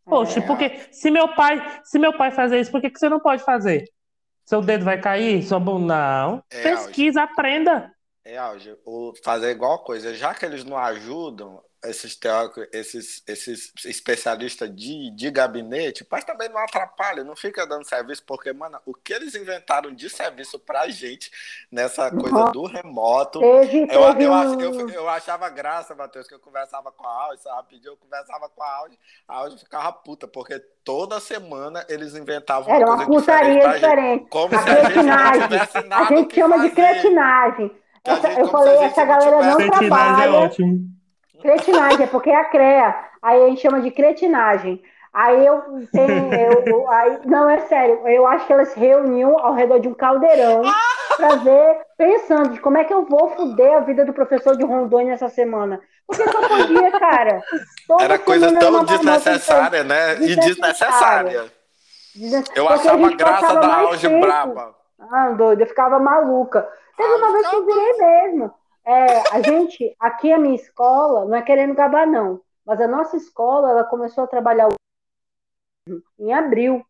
Poxa, 0.05 0.39
É. 0.39 0.41
porque 0.41 0.69
se 0.91 1.09
meu 1.09 1.29
pai, 1.29 1.63
se 1.83 1.97
meu 1.97 2.11
pai 2.17 2.31
fazer 2.31 2.59
isso, 2.59 2.71
por 2.71 2.81
que, 2.81 2.89
que 2.89 2.99
você 2.99 3.07
não 3.07 3.19
pode 3.19 3.43
fazer? 3.43 3.85
Seu 4.45 4.61
dedo 4.61 4.83
vai 4.83 4.99
cair? 4.99 5.41
Sua 5.43 5.59
bunda 5.59 5.95
não. 5.95 6.43
É, 6.51 6.63
Pesquisa, 6.63 7.23
aprenda. 7.23 7.92
É, 8.25 8.37
Alge, 8.37 8.77
o 8.85 9.13
fazer 9.23 9.51
igual 9.51 9.79
coisa, 9.83 10.13
já 10.15 10.33
que 10.33 10.45
eles 10.45 10.63
não 10.63 10.77
ajudam, 10.77 11.61
esses 11.83 12.15
teóricos, 12.15 12.65
esses, 12.71 13.21
esses 13.27 13.73
especialistas 13.83 14.73
de, 14.73 15.11
de 15.11 15.29
gabinete, 15.29 16.07
mas 16.09 16.23
também 16.23 16.47
não 16.47 16.57
atrapalha, 16.59 17.25
não 17.25 17.35
fica 17.35 17.67
dando 17.67 17.83
serviço, 17.85 18.23
porque, 18.25 18.53
mano, 18.53 18.79
o 18.85 18.93
que 18.93 19.11
eles 19.13 19.35
inventaram 19.35 19.93
de 19.93 20.09
serviço 20.09 20.57
pra 20.57 20.87
gente 20.87 21.29
nessa 21.69 22.09
coisa 22.09 22.45
do 22.45 22.65
remoto. 22.65 23.39
Teve, 23.39 23.81
Eu, 23.89 24.15
teve 24.15 24.23
eu, 24.23 24.33
eu, 24.59 24.89
eu 24.89 25.09
achava 25.09 25.49
graça, 25.49 25.93
Matheus, 25.93 26.25
que 26.25 26.33
eu 26.33 26.39
conversava 26.39 26.89
com 26.93 27.05
a 27.05 27.23
Audi, 27.25 27.41
só 27.43 27.53
rapidinho, 27.55 27.91
eu 27.91 27.97
conversava 27.97 28.47
com 28.47 28.63
a 28.63 28.73
Audi, 28.77 28.97
a 29.27 29.35
Audi 29.35 29.57
ficava 29.59 29.91
puta, 29.91 30.25
porque 30.27 30.59
toda 30.85 31.19
semana 31.19 31.85
eles 31.89 32.15
inventavam 32.15 32.73
Era 32.73 32.85
uma 32.85 32.95
uma 32.95 33.05
putaria 33.05 33.67
diferente 33.67 33.69
diferente. 33.69 34.29
Como 34.29 34.55
A 34.55 34.59
se 34.59 34.69
a 34.69 34.77
gente 34.77 35.11
não 35.11 35.17
cretinagem. 35.17 35.33
tivesse 35.33 35.81
A 35.95 36.05
nada 36.05 36.21
o 36.21 36.27
gente 36.27 36.33
chama 36.35 36.59
de 36.59 36.69
fazer. 36.69 36.71
cretinagem. 36.71 37.82
A 38.05 38.11
Essa- 38.13 38.31
eu 38.39 38.45
a 38.45 38.49
falei, 38.49 38.75
essa 38.77 39.01
não 39.05 39.07
galera 39.07 39.31
não 39.31 39.41
tivesse- 39.57 39.69
Cretinagem 39.69 39.85
é 39.85 40.15
trabalha. 40.17 40.33
ótimo. 40.45 40.79
Cretinagem, 41.41 42.03
é 42.03 42.07
porque 42.07 42.29
é 42.29 42.35
a 42.35 42.45
CREA. 42.45 42.95
Aí 43.21 43.43
a 43.43 43.47
gente 43.49 43.61
chama 43.61 43.81
de 43.81 43.91
cretinagem. 43.91 44.81
Aí 45.13 45.45
eu 45.45 45.61
tenho. 45.91 46.33
eu- 46.33 46.63
eu- 46.65 46.91
aí, 46.91 47.19
não, 47.25 47.49
é 47.49 47.59
sério. 47.61 48.05
Eu 48.07 48.25
acho 48.27 48.45
que 48.47 48.53
elas 48.53 48.69
se 48.69 48.79
reuniam 48.79 49.37
ao 49.39 49.53
redor 49.53 49.79
de 49.79 49.87
um 49.87 49.93
caldeirão 49.93 50.63
pra 51.17 51.35
ver, 51.35 51.77
pensando 51.97 52.49
de 52.49 52.59
como 52.59 52.77
é 52.77 52.83
que 52.83 52.93
eu 52.93 53.05
vou 53.05 53.29
foder 53.29 53.73
a 53.75 53.79
vida 53.81 54.03
do 54.05 54.11
professor 54.13 54.57
de 54.57 54.63
Rondônia 54.65 55.13
essa 55.13 55.29
semana. 55.29 55.79
Porque 56.07 56.23
só 56.29 56.47
podia, 56.47 56.91
cara. 56.99 57.41
Toda 57.87 58.03
Era 58.03 58.19
coisa 58.19 58.51
tão 58.59 58.83
desnecessária, 58.83 59.83
né? 59.83 60.15
E 60.15 60.35
desnecessária. 60.35 61.43
diferente. 62.15 62.51
Eu 62.55 62.65
Porque 62.65 62.73
a 62.73 62.73
achava 62.81 62.97
gente 62.97 63.15
graça 63.15 63.41
passava 63.41 63.59
da 63.61 63.75
auge 63.75 64.07
tempo. 64.09 64.21
braba. 64.21 64.75
Ah, 65.11 65.29
doido, 65.31 65.61
eu 65.61 65.67
ficava 65.67 65.99
maluca. 65.99 66.67
Teve 66.95 67.13
uma 67.13 67.31
vez 67.31 67.49
que 67.49 67.55
eu 67.55 67.65
virei 67.65 67.93
mesmo. 67.97 68.53
É, 68.85 69.35
a 69.35 69.41
gente, 69.41 69.95
aqui 69.99 70.31
a 70.31 70.37
minha 70.37 70.55
escola, 70.55 71.25
não 71.25 71.35
é 71.35 71.41
querendo 71.41 71.73
gabar, 71.73 72.05
não, 72.05 72.41
mas 72.65 72.81
a 72.81 72.87
nossa 72.87 73.15
escola, 73.15 73.69
ela 73.69 73.83
começou 73.83 74.23
a 74.23 74.27
trabalhar 74.27 74.69
em 76.19 76.33
abril. 76.33 76.85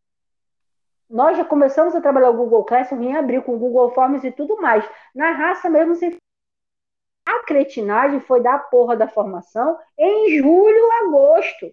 Nós 1.09 1.37
já 1.37 1.45
começamos 1.45 1.95
a 1.95 2.01
trabalhar 2.01 2.31
o 2.31 2.37
Google 2.37 2.63
Classroom 2.63 3.03
em 3.03 3.15
abril, 3.15 3.43
com 3.43 3.55
o 3.55 3.59
Google 3.59 3.91
Forms 3.91 4.23
e 4.23 4.31
tudo 4.31 4.59
mais. 4.59 4.83
Na 5.13 5.31
raça 5.31 5.69
mesmo, 5.69 5.95
sem... 5.95 6.17
a 7.27 7.43
cretinagem 7.43 8.19
foi 8.19 8.41
da 8.41 8.57
porra 8.57 8.95
da 8.95 9.07
formação 9.07 9.77
em 9.97 10.37
julho, 10.37 10.91
agosto. 11.03 11.71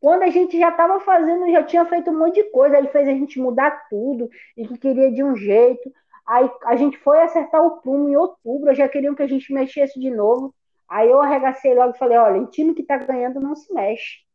Quando 0.00 0.22
a 0.22 0.28
gente 0.28 0.58
já 0.58 0.68
estava 0.68 1.00
fazendo, 1.00 1.50
já 1.50 1.64
tinha 1.64 1.84
feito 1.86 2.10
um 2.10 2.18
monte 2.18 2.36
de 2.36 2.50
coisa, 2.50 2.76
aí 2.76 2.86
fez 2.88 3.08
a 3.08 3.12
gente 3.12 3.40
mudar 3.40 3.88
tudo 3.88 4.30
e 4.56 4.68
que 4.68 4.78
queria 4.78 5.10
de 5.10 5.24
um 5.24 5.34
jeito. 5.34 5.92
Aí 6.26 6.50
a 6.64 6.76
gente 6.76 6.98
foi 6.98 7.20
acertar 7.22 7.64
o 7.64 7.80
prumo 7.80 8.08
em 8.08 8.16
outubro, 8.16 8.74
já 8.74 8.88
queriam 8.88 9.14
que 9.14 9.22
a 9.22 9.28
gente 9.28 9.52
mexesse 9.52 9.98
de 10.00 10.10
novo. 10.10 10.54
Aí 10.88 11.08
eu 11.10 11.20
arregacei 11.20 11.74
logo 11.74 11.94
e 11.94 11.98
falei: 11.98 12.18
olha, 12.18 12.36
em 12.38 12.46
time 12.46 12.74
que 12.74 12.82
tá 12.82 12.96
ganhando 12.96 13.40
não 13.40 13.54
se 13.54 13.72
mexe. 13.72 14.26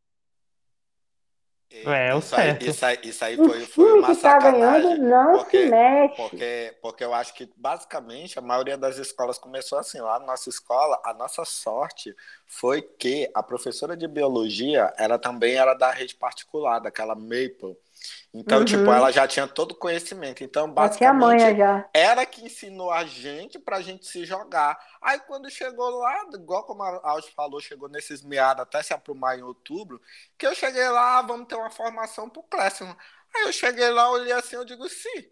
É, 1.86 2.14
o 2.14 2.18
isso, 2.18 2.36
aí, 2.36 2.42
certo. 2.48 2.66
isso 2.66 2.84
aí, 2.84 2.98
isso 3.02 3.24
aí 3.24 3.36
foi, 3.36 3.60
foi 3.60 3.86
time 3.86 3.98
uma 3.98 4.14
que 4.14 4.20
tá 4.20 4.38
ganhando 4.38 4.82
sacanagem. 4.82 4.98
não 5.04 5.38
porque- 5.38 5.62
se 5.64 5.70
mexe. 5.70 6.16
Porque, 6.16 6.78
porque 6.82 7.04
eu 7.04 7.14
acho 7.14 7.32
que, 7.32 7.50
basicamente, 7.56 8.38
a 8.38 8.42
maioria 8.42 8.76
das 8.76 8.98
escolas 8.98 9.38
começou 9.38 9.78
assim. 9.78 9.98
Lá 9.98 10.18
na 10.18 10.26
nossa 10.26 10.50
escola, 10.50 11.00
a 11.02 11.14
nossa 11.14 11.46
sorte 11.46 12.14
foi 12.46 12.82
que 12.82 13.30
a 13.34 13.42
professora 13.42 13.96
de 13.96 14.06
biologia, 14.06 14.92
ela 14.98 15.18
também 15.18 15.56
era 15.56 15.72
da 15.72 15.90
rede 15.90 16.14
particular, 16.14 16.78
daquela 16.78 17.14
Maple. 17.14 17.74
Então, 18.32 18.60
Uhum. 18.60 18.64
tipo, 18.64 18.92
ela 18.92 19.10
já 19.10 19.26
tinha 19.28 19.46
todo 19.46 19.72
o 19.72 19.76
conhecimento. 19.78 20.42
Então, 20.44 20.70
basicamente, 20.72 21.58
ela 21.92 22.24
que 22.26 22.44
ensinou 22.44 22.90
a 22.90 23.04
gente 23.04 23.58
pra 23.58 23.80
gente 23.82 24.06
se 24.06 24.24
jogar. 24.24 24.78
Aí 25.00 25.18
quando 25.20 25.50
chegou 25.50 25.90
lá, 25.98 26.26
igual 26.34 26.64
como 26.64 26.82
a 26.82 27.00
Alves 27.10 27.28
falou, 27.30 27.60
chegou 27.60 27.88
nesses 27.88 28.22
meados 28.22 28.62
até 28.62 28.82
se 28.82 28.94
aprumar 28.94 29.38
em 29.38 29.42
outubro, 29.42 30.00
que 30.38 30.46
eu 30.46 30.54
cheguei 30.54 30.88
lá, 30.88 31.18
ah, 31.18 31.22
vamos 31.22 31.46
ter 31.48 31.56
uma 31.56 31.70
formação 31.70 32.28
pro 32.30 32.42
Classroom. 32.44 32.94
Aí 33.34 33.42
eu 33.42 33.52
cheguei 33.52 33.88
lá, 33.90 34.10
olhei 34.10 34.32
assim, 34.32 34.56
eu 34.56 34.64
digo, 34.64 34.88
sim. 34.88 35.30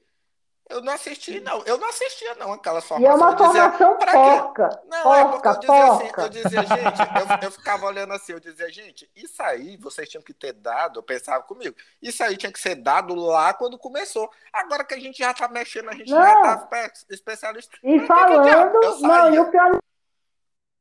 Eu 0.71 0.81
não 0.81 0.93
assisti, 0.93 1.41
não. 1.41 1.62
Eu 1.64 1.77
não 1.79 1.89
assistia, 1.89 2.35
não, 2.37 2.53
aquelas 2.53 2.89
E 2.91 3.05
é 3.05 3.12
uma 3.14 3.31
Eu 3.31 3.35
dizia, 3.35 3.71
formação 3.73 3.97
pra 3.99 4.12
quê? 4.12 4.41
porca. 4.41 4.83
Não, 4.87 5.14
é 5.14 5.25
porque 5.25 5.43
Porca, 5.43 5.49
eu 5.51 5.59
dizia 5.61 5.85
assim, 5.93 6.05
porca. 6.07 6.23
eu 6.23 6.29
dizia, 6.29 6.62
gente, 6.62 7.01
eu, 7.01 7.39
eu 7.43 7.51
ficava 7.51 7.87
olhando 7.87 8.12
assim, 8.12 8.33
eu 8.33 8.41
dizia, 8.41 8.71
gente, 8.73 9.11
isso 9.14 9.43
aí 9.43 9.77
vocês 9.77 10.09
tinham 10.09 10.23
que 10.23 10.33
ter 10.33 10.53
dado, 10.53 10.99
eu 10.99 11.03
pensava 11.03 11.43
comigo, 11.43 11.75
isso 12.01 12.23
aí 12.23 12.37
tinha 12.37 12.53
que 12.53 12.61
ser 12.61 12.77
dado 12.77 13.14
lá 13.14 13.53
quando 13.53 13.77
começou. 13.79 14.31
Agora 14.53 14.85
que 14.85 14.95
a 14.95 15.01
gente 15.01 15.18
já 15.18 15.35
tá 15.35 15.49
mexendo, 15.49 15.89
a 15.91 15.95
gente 15.95 16.09
já 16.09 16.35
Não. 16.35 16.43
tá 16.43 16.68
espe- 16.73 17.05
especialista. 17.14 17.77
E 17.83 18.07
falando, 18.07 19.01
não, 19.01 19.35
e 19.35 19.39
o 19.39 19.51
pior 19.51 19.79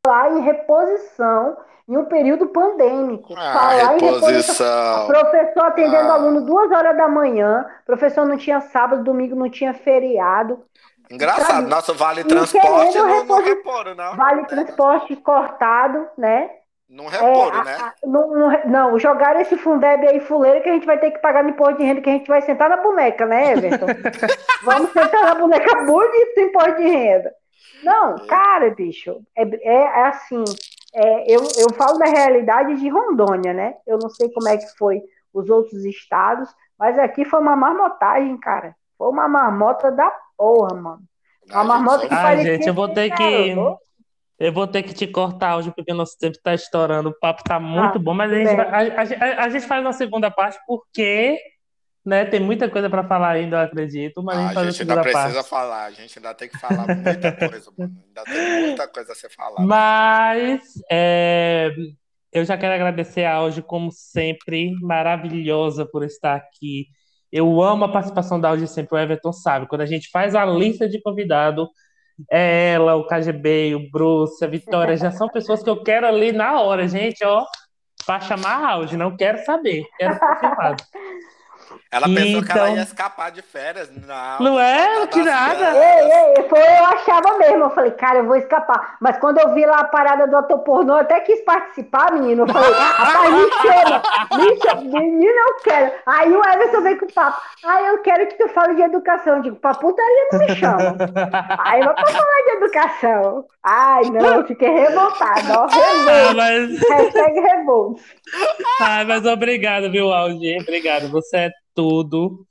falar 0.06 0.32
em 0.32 0.42
reposição 0.42 1.58
em 1.88 1.98
um 1.98 2.06
período 2.06 2.48
pandêmico. 2.48 3.34
Ah, 3.38 3.54
falar 3.54 3.76
em 3.76 4.00
reposição. 4.00 4.30
reposição. 4.30 5.08
Professor 5.08 5.64
atendendo 5.66 6.12
Ah. 6.12 6.14
aluno 6.14 6.42
duas 6.46 6.72
horas 6.72 6.96
da 6.96 7.08
manhã, 7.08 7.66
professor 7.86 8.26
não 8.26 8.38
tinha 8.38 8.62
sábado, 8.62 9.04
domingo 9.04 9.36
não 9.36 9.50
tinha 9.50 9.74
feriado, 9.74 10.64
Engraçado, 11.12 11.68
nosso 11.68 11.92
vale 11.96 12.24
transporte 12.24 12.96
não, 13.00 13.08
não 13.08 13.20
reposi- 13.22 13.50
reporam, 13.50 13.96
não. 13.96 14.16
vale 14.16 14.46
transporte 14.46 15.16
cortado, 15.16 16.08
né? 16.16 16.52
Não 16.88 17.06
É, 17.06 17.10
reporam, 17.10 17.62
a- 17.62 17.64
né? 17.64 17.78
a- 17.82 17.94
não, 18.06 18.28
não, 18.30 18.62
não, 18.66 19.00
jogaram 19.00 19.40
esse 19.40 19.58
Fundeb 19.58 20.08
aí 20.08 20.20
fuleiro 20.20 20.62
que 20.62 20.70
a 20.70 20.74
gente 20.74 20.86
vai 20.86 21.00
ter 21.00 21.10
que 21.10 21.18
pagar 21.18 21.44
no 21.44 21.50
imposto 21.50 21.78
de 21.80 21.84
renda, 21.84 22.02
que 22.02 22.10
a 22.10 22.14
gente 22.14 22.28
vai 22.28 22.44
sentar 22.44 22.70
na 22.70 22.78
boneca, 22.78 23.26
né, 23.26 23.54
Everton? 23.54 23.88
Vamos 24.64 24.92
sentar 24.92 25.24
na 25.26 25.34
boneca 25.36 25.84
bonito 25.84 26.36
do 26.36 26.42
imposto 26.42 26.76
de 26.76 26.88
renda. 26.90 27.34
Não, 27.84 28.18
cara, 28.28 28.70
bicho, 28.72 29.22
é, 29.36 29.44
é, 29.44 29.74
é 29.74 30.04
assim, 30.08 30.44
é, 30.94 31.32
eu, 31.32 31.42
eu 31.58 31.72
falo 31.74 31.98
da 31.98 32.06
realidade 32.06 32.76
de 32.80 32.90
Rondônia, 32.90 33.54
né? 33.54 33.76
Eu 33.88 33.98
não 33.98 34.10
sei 34.10 34.30
como 34.32 34.48
é 34.48 34.58
que 34.58 34.68
foi 34.78 35.02
os 35.34 35.50
outros 35.50 35.86
estados, 35.86 36.50
mas 36.78 36.98
aqui 36.98 37.24
foi 37.26 37.40
uma 37.40 37.56
marmotagem, 37.56 38.38
cara. 38.40 38.76
Foi 38.98 39.08
uma 39.10 39.28
marmota 39.28 39.92
da 39.92 40.12
porra, 40.38 40.74
mano. 40.76 41.02
A 41.52 41.62
A 41.62 41.64
marmota 41.64 42.08
que 42.08 42.14
Ah, 42.14 42.22
parecia 42.24 42.54
gente, 42.54 42.68
eu 42.68 42.74
vou 42.74 42.88
ter 42.94 43.12
que- 43.12 43.56
Eu 44.40 44.54
vou 44.54 44.66
ter 44.66 44.84
que 44.84 44.94
te 44.94 45.06
cortar 45.06 45.58
hoje 45.58 45.70
porque 45.76 45.92
o 45.92 45.96
nosso 45.96 46.18
tempo 46.18 46.38
está 46.38 46.54
estourando. 46.54 47.10
O 47.10 47.20
papo 47.20 47.44
tá 47.44 47.60
muito 47.60 47.98
Ah, 47.98 48.00
bom, 48.00 48.14
mas 48.14 48.32
a 48.32 48.36
gente, 48.36 48.56
vai- 48.56 48.70
a, 48.70 49.42
a- 49.42 49.44
a 49.44 49.50
gente 49.50 49.68
faz 49.68 49.82
uma 49.82 49.92
segunda 49.92 50.32
parte 50.32 50.58
porque 50.66 51.38
né, 52.06 52.26
tem 52.26 52.40
muita 52.40 52.70
coisa 52.70 52.90
para 52.90 53.04
falar 53.08 53.32
ainda, 53.32 53.58
eu 53.58 53.62
acredito, 53.62 54.24
mas 54.24 54.38
a 54.38 54.42
Ah, 54.42 54.42
gente 54.42 54.52
a 54.52 54.54
faz 54.54 54.68
a 54.68 54.72
gente 54.72 54.82
ainda 54.82 54.98
precisa 55.02 55.34
parte. 55.34 55.50
falar, 55.50 55.86
a 55.86 55.92
gente 55.92 56.18
ainda 56.20 56.34
tem 56.34 56.50
que 56.50 56.58
falar 56.58 56.88
muita 56.88 57.32
coisa, 57.32 57.72
mano. 57.78 57.96
Ainda 58.08 58.24
tem 58.32 58.46
muita 58.68 58.88
coisa 58.88 59.12
a 59.12 59.16
ser 59.16 59.30
falada. 59.30 59.62
Mas 59.66 60.62
é, 60.92 61.70
eu 62.32 62.46
já 62.46 62.58
quero 62.58 62.74
agradecer 62.76 63.26
a 63.26 63.36
Auge, 63.36 63.62
como 63.62 63.92
sempre, 63.92 64.74
maravilhosa 64.82 65.86
por 65.86 66.04
estar 66.04 66.36
aqui. 66.36 66.88
Eu 67.32 67.62
amo 67.62 67.86
a 67.86 67.92
participação 67.92 68.40
da 68.40 68.50
Auge 68.50 68.68
sempre, 68.68 68.96
o 68.96 69.00
Everton 69.00 69.32
sabe. 69.34 69.68
Quando 69.68 69.82
a 69.82 69.86
gente 69.86 70.10
faz 70.12 70.36
a 70.36 70.46
lista 70.46 70.88
de 70.90 71.02
convidado, 71.02 71.70
é 72.32 72.74
ela, 72.74 72.96
o 72.96 73.06
KGB, 73.08 73.76
o 73.76 73.90
Bruce, 73.92 74.44
a 74.44 74.48
Vitória, 74.48 74.98
já 74.98 75.12
são 75.12 75.30
pessoas 75.30 75.64
que 75.64 75.70
eu 75.70 75.84
quero 75.84 76.08
ali 76.08 76.32
na 76.32 76.60
hora, 76.62 76.88
gente, 76.88 77.24
ó, 77.26 77.46
para 78.06 78.20
chamar 78.22 78.64
a 78.64 78.70
Auge. 78.74 78.98
Não 78.98 79.16
quero 79.16 79.38
saber, 79.46 79.84
quero 79.98 80.20
confirmado. 80.20 80.84
Ela 81.92 82.06
pensou 82.06 82.44
que 82.44 82.52
ela 82.52 82.62
Então- 82.70 82.76
ia 82.76 82.84
escapar 82.84 83.32
de 83.32 83.42
férias. 83.42 83.90
Não, 84.06 84.40
Não 84.52 84.60
é? 84.60 85.00
tá 85.02 85.08
Que 85.08 85.24
nada. 85.24 85.72
Ei, 85.76 86.12
ei, 86.38 86.48
foi 86.48 86.60
eu 86.60 86.86
achava 86.86 87.36
mesmo. 87.40 87.64
Eu 87.64 87.70
falei, 87.72 87.90
cara, 87.92 88.20
eu 88.20 88.26
vou 88.26 88.36
escapar. 88.36 88.98
Mas 89.02 89.18
quando 89.18 89.40
eu 89.40 89.54
vi 89.56 89.66
lá 89.66 89.80
a 89.80 89.84
parada 89.86 90.28
do 90.28 90.38
ator 90.38 90.60
pornô, 90.60 90.94
eu 90.94 91.00
até 91.00 91.20
quis 91.22 91.42
participar, 91.44 92.12
menino. 92.14 92.44
Eu 92.44 92.54
falei, 92.54 92.72
rapaz, 92.72 93.34
me 93.34 93.52
chama, 93.52 94.02
me 94.38 94.62
chama, 94.62 94.82
menino, 95.00 95.32
eu 95.48 95.56
quero. 95.64 95.92
Aí 96.06 96.32
o 96.32 96.46
Everson 96.48 96.82
veio 96.82 97.00
com 97.00 97.06
o 97.06 97.14
papo. 97.14 97.42
Ah, 97.66 97.82
eu 97.82 97.98
quero 98.04 98.28
que 98.28 98.36
tu 98.38 98.48
fale 98.50 98.76
de 98.76 98.82
educação. 98.84 99.38
Eu 99.38 99.42
digo, 99.42 99.56
pra 99.56 99.74
putaria 99.74 100.28
não 100.32 100.40
me 100.42 100.56
chama. 100.56 100.96
Aí 101.66 101.84
vai 101.84 101.94
pra 101.96 102.06
falar 102.06 102.44
de 102.46 102.52
educação. 102.58 103.46
Ai, 103.64 104.04
não, 104.12 104.36
eu 104.36 104.46
fiquei 104.48 104.70
revoltada, 104.70 105.60
ó. 105.60 105.64
Ah, 105.64 105.70
Revolta. 105.70 106.34
mas, 106.36 106.80
Hashtag 106.88 107.40
revolta. 107.40 108.02
ah, 108.80 109.04
mas 109.08 109.26
obrigado, 109.26 109.90
viu, 109.92 110.14
Auge? 110.14 110.56
Obrigado, 110.62 111.10
você 111.10 111.38
é 111.38 111.50
tudo. 111.80 112.46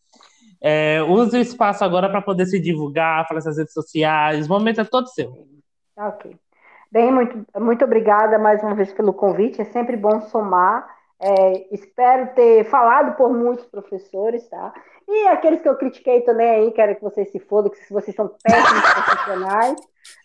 É, 0.61 1.03
use 1.03 1.37
o 1.37 1.41
espaço 1.41 1.85
agora 1.85 2.09
para 2.09 2.23
poder 2.23 2.47
se 2.47 2.59
divulgar, 2.59 3.29
falar 3.29 3.45
nas 3.45 3.59
redes 3.59 3.75
sociais. 3.75 4.47
O 4.47 4.49
momento 4.49 4.81
é 4.81 4.85
todo 4.85 5.07
seu. 5.09 5.31
Tá, 5.95 6.09
Ok. 6.09 6.35
Bem, 6.91 7.13
muito, 7.13 7.45
muito 7.61 7.85
obrigada 7.85 8.39
mais 8.39 8.63
uma 8.63 8.75
vez 8.75 8.91
pelo 8.95 9.13
convite. 9.13 9.61
É 9.61 9.65
sempre 9.67 9.95
bom 9.95 10.23
somar. 10.23 10.89
É, 11.21 11.75
espero 11.75 12.35
ter 12.35 12.65
falado 12.65 13.15
por 13.15 13.31
muitos 13.31 13.67
professores, 13.67 14.49
tá? 14.49 14.73
E 15.07 15.27
aqueles 15.27 15.61
que 15.61 15.69
eu 15.69 15.77
critiquei 15.77 16.23
também 16.23 16.49
aí, 16.49 16.71
quero 16.71 16.97
que 16.97 17.03
vocês 17.03 17.31
se 17.31 17.39
fodam, 17.39 17.71
que 17.71 17.93
vocês 17.93 18.17
são 18.17 18.31
péssimos 18.43 18.83
profissionais, 19.05 19.77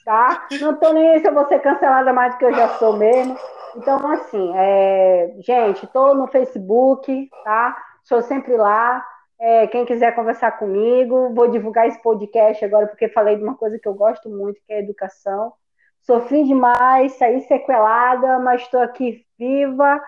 tá? 0.05 0.47
Não 0.61 0.75
tô 0.75 0.93
nem 0.93 1.09
aí 1.09 1.19
se 1.19 1.27
eu 1.27 1.33
vou 1.33 1.45
ser 1.47 1.59
cancelada 1.59 2.13
mais 2.13 2.33
do 2.33 2.37
que 2.37 2.45
eu 2.45 2.53
já 2.53 2.69
sou 2.77 2.95
mesmo. 2.95 3.35
Então, 3.75 4.07
assim, 4.07 4.53
é, 4.55 5.35
gente, 5.39 5.85
tô 5.87 6.13
no 6.13 6.27
Facebook, 6.27 7.29
tá? 7.43 7.75
Sou 8.03 8.21
sempre 8.21 8.55
lá. 8.57 9.03
É, 9.39 9.67
quem 9.67 9.85
quiser 9.85 10.15
conversar 10.15 10.51
comigo, 10.53 11.33
vou 11.33 11.49
divulgar 11.49 11.87
esse 11.87 12.01
podcast 12.01 12.63
agora, 12.63 12.87
porque 12.87 13.09
falei 13.09 13.35
de 13.35 13.43
uma 13.43 13.55
coisa 13.55 13.77
que 13.77 13.87
eu 13.87 13.93
gosto 13.93 14.29
muito, 14.29 14.61
que 14.65 14.71
é 14.71 14.79
educação. 14.79 15.53
Sofri 16.01 16.43
demais, 16.43 17.13
saí 17.13 17.41
sequelada, 17.41 18.39
mas 18.39 18.61
estou 18.61 18.81
aqui 18.81 19.25
viva, 19.37 20.01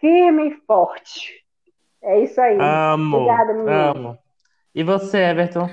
firme 0.00 0.48
e 0.48 0.56
forte. 0.66 1.44
É 2.02 2.20
isso 2.20 2.40
aí. 2.40 2.56
Amo. 2.60 3.16
Obrigada, 3.16 3.52
menino. 3.52 3.70
Amo. 3.70 4.18
E 4.74 4.82
você, 4.82 5.18
Everton? 5.18 5.68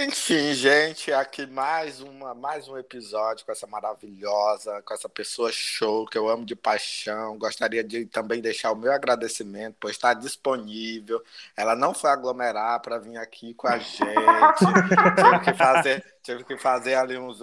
Enfim, 0.00 0.54
gente, 0.54 1.12
aqui 1.12 1.44
mais 1.44 2.00
uma, 2.00 2.32
mais 2.32 2.68
um 2.68 2.78
episódio 2.78 3.44
com 3.44 3.50
essa 3.50 3.66
maravilhosa, 3.66 4.80
com 4.82 4.94
essa 4.94 5.08
pessoa 5.08 5.50
show 5.50 6.06
que 6.06 6.16
eu 6.16 6.28
amo 6.28 6.44
de 6.44 6.54
paixão. 6.54 7.36
Gostaria 7.36 7.82
de 7.82 8.06
também 8.06 8.40
deixar 8.40 8.70
o 8.70 8.76
meu 8.76 8.92
agradecimento 8.92 9.74
por 9.80 9.90
estar 9.90 10.14
disponível. 10.14 11.20
Ela 11.56 11.74
não 11.74 11.92
foi 11.92 12.10
aglomerar 12.10 12.80
para 12.80 12.98
vir 12.98 13.16
aqui 13.16 13.54
com 13.54 13.66
a 13.66 13.76
gente. 13.76 13.98
tive 15.18 15.40
que 15.44 15.54
fazer, 15.54 16.04
tive 16.22 16.44
que 16.44 16.56
fazer 16.56 16.94
ali 16.94 17.18
uns 17.18 17.40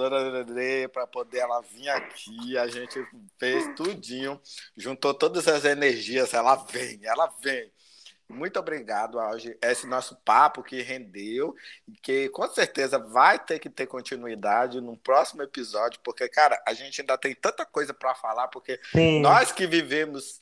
para 0.94 1.06
poder 1.06 1.40
ela 1.40 1.60
vir 1.60 1.90
aqui. 1.90 2.58
A 2.58 2.68
gente 2.68 3.06
fez 3.38 3.68
tudinho, 3.76 4.40
juntou 4.78 5.14
todas 5.14 5.46
as 5.50 5.66
energias. 5.66 6.34
Ela 6.34 6.56
vem, 6.56 7.02
ela 7.04 7.28
vem. 7.42 7.70
Muito 8.28 8.60
obrigado, 8.60 9.20
Alge. 9.20 9.58
Esse 9.62 9.86
nosso 9.86 10.16
papo 10.18 10.64
que 10.64 10.82
rendeu 10.82 11.56
e 11.88 11.92
que 12.02 12.30
com 12.30 12.48
certeza 12.48 12.98
vai 12.98 13.38
ter 13.38 13.60
que 13.60 13.70
ter 13.70 13.86
continuidade 13.86 14.82
no 14.82 14.98
próximo 14.98 15.44
episódio, 15.44 16.00
porque, 16.04 16.28
cara, 16.28 16.62
a 16.68 16.74
gente 16.74 17.02
ainda 17.02 17.18
tem 17.18 17.36
tanta 17.36 17.66
coisa 17.66 17.94
para 17.94 18.16
falar, 18.16 18.48
porque 18.48 18.80
Sim. 18.92 19.22
nós 19.22 19.52
que 19.52 19.68
vivemos, 19.68 20.42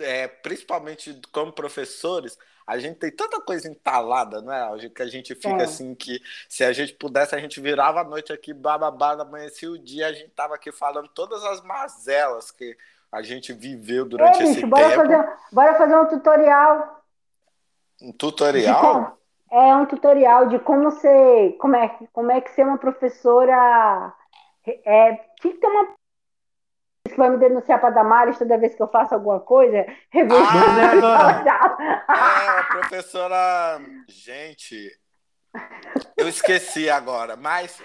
é, 0.00 0.26
principalmente 0.26 1.20
como 1.30 1.52
professores, 1.52 2.36
a 2.66 2.78
gente 2.78 2.98
tem 2.98 3.10
tanta 3.10 3.40
coisa 3.40 3.68
entalada, 3.68 4.42
não 4.42 4.52
é, 4.52 4.60
Alge? 4.62 4.90
Que 4.90 5.02
a 5.02 5.08
gente 5.08 5.34
fica 5.34 5.62
é. 5.62 5.64
assim 5.64 5.94
que 5.94 6.20
se 6.48 6.64
a 6.64 6.72
gente 6.72 6.94
pudesse, 6.94 7.34
a 7.34 7.38
gente 7.38 7.60
virava 7.60 8.00
a 8.00 8.04
noite 8.04 8.32
aqui, 8.32 8.52
bababá, 8.52 9.12
amanhecia 9.12 9.70
o 9.70 9.78
dia, 9.78 10.08
a 10.08 10.12
gente 10.12 10.30
tava 10.30 10.56
aqui 10.56 10.72
falando 10.72 11.08
todas 11.08 11.44
as 11.44 11.62
mazelas 11.62 12.50
que 12.50 12.76
a 13.10 13.22
gente 13.22 13.52
viveu 13.52 14.04
durante 14.04 14.42
Ei, 14.42 14.50
esse 14.50 14.66
bora 14.66 14.88
tempo. 14.88 15.02
Fazer, 15.02 15.28
bora 15.52 15.74
fazer 15.74 15.96
um 15.96 16.06
tutorial 16.06 16.99
um 18.00 18.12
tutorial? 18.12 19.18
É 19.50 19.74
um 19.74 19.86
tutorial 19.86 20.48
de 20.48 20.58
como 20.60 20.90
ser, 20.92 21.56
como 21.58 21.74
é, 21.76 21.88
como 22.12 22.30
é 22.30 22.40
que 22.40 22.50
ser 22.52 22.64
uma 22.64 22.78
professora. 22.78 24.14
É, 24.66 25.14
tinha 25.40 25.54
que 25.54 25.60
ter 25.60 25.66
uma 25.66 25.88
que 27.08 27.16
vai 27.16 27.30
me 27.30 27.38
denunciar 27.38 27.80
para 27.80 27.90
Damares 27.90 28.38
toda 28.38 28.58
vez 28.58 28.74
que 28.74 28.82
eu 28.82 28.88
faço 28.88 29.14
alguma 29.14 29.40
coisa. 29.40 29.84
Ah, 30.14 31.42
é, 32.60 32.62
professora. 32.78 33.80
Gente, 34.08 34.90
eu 36.16 36.28
esqueci 36.28 36.88
agora, 36.88 37.36
mas 37.36 37.82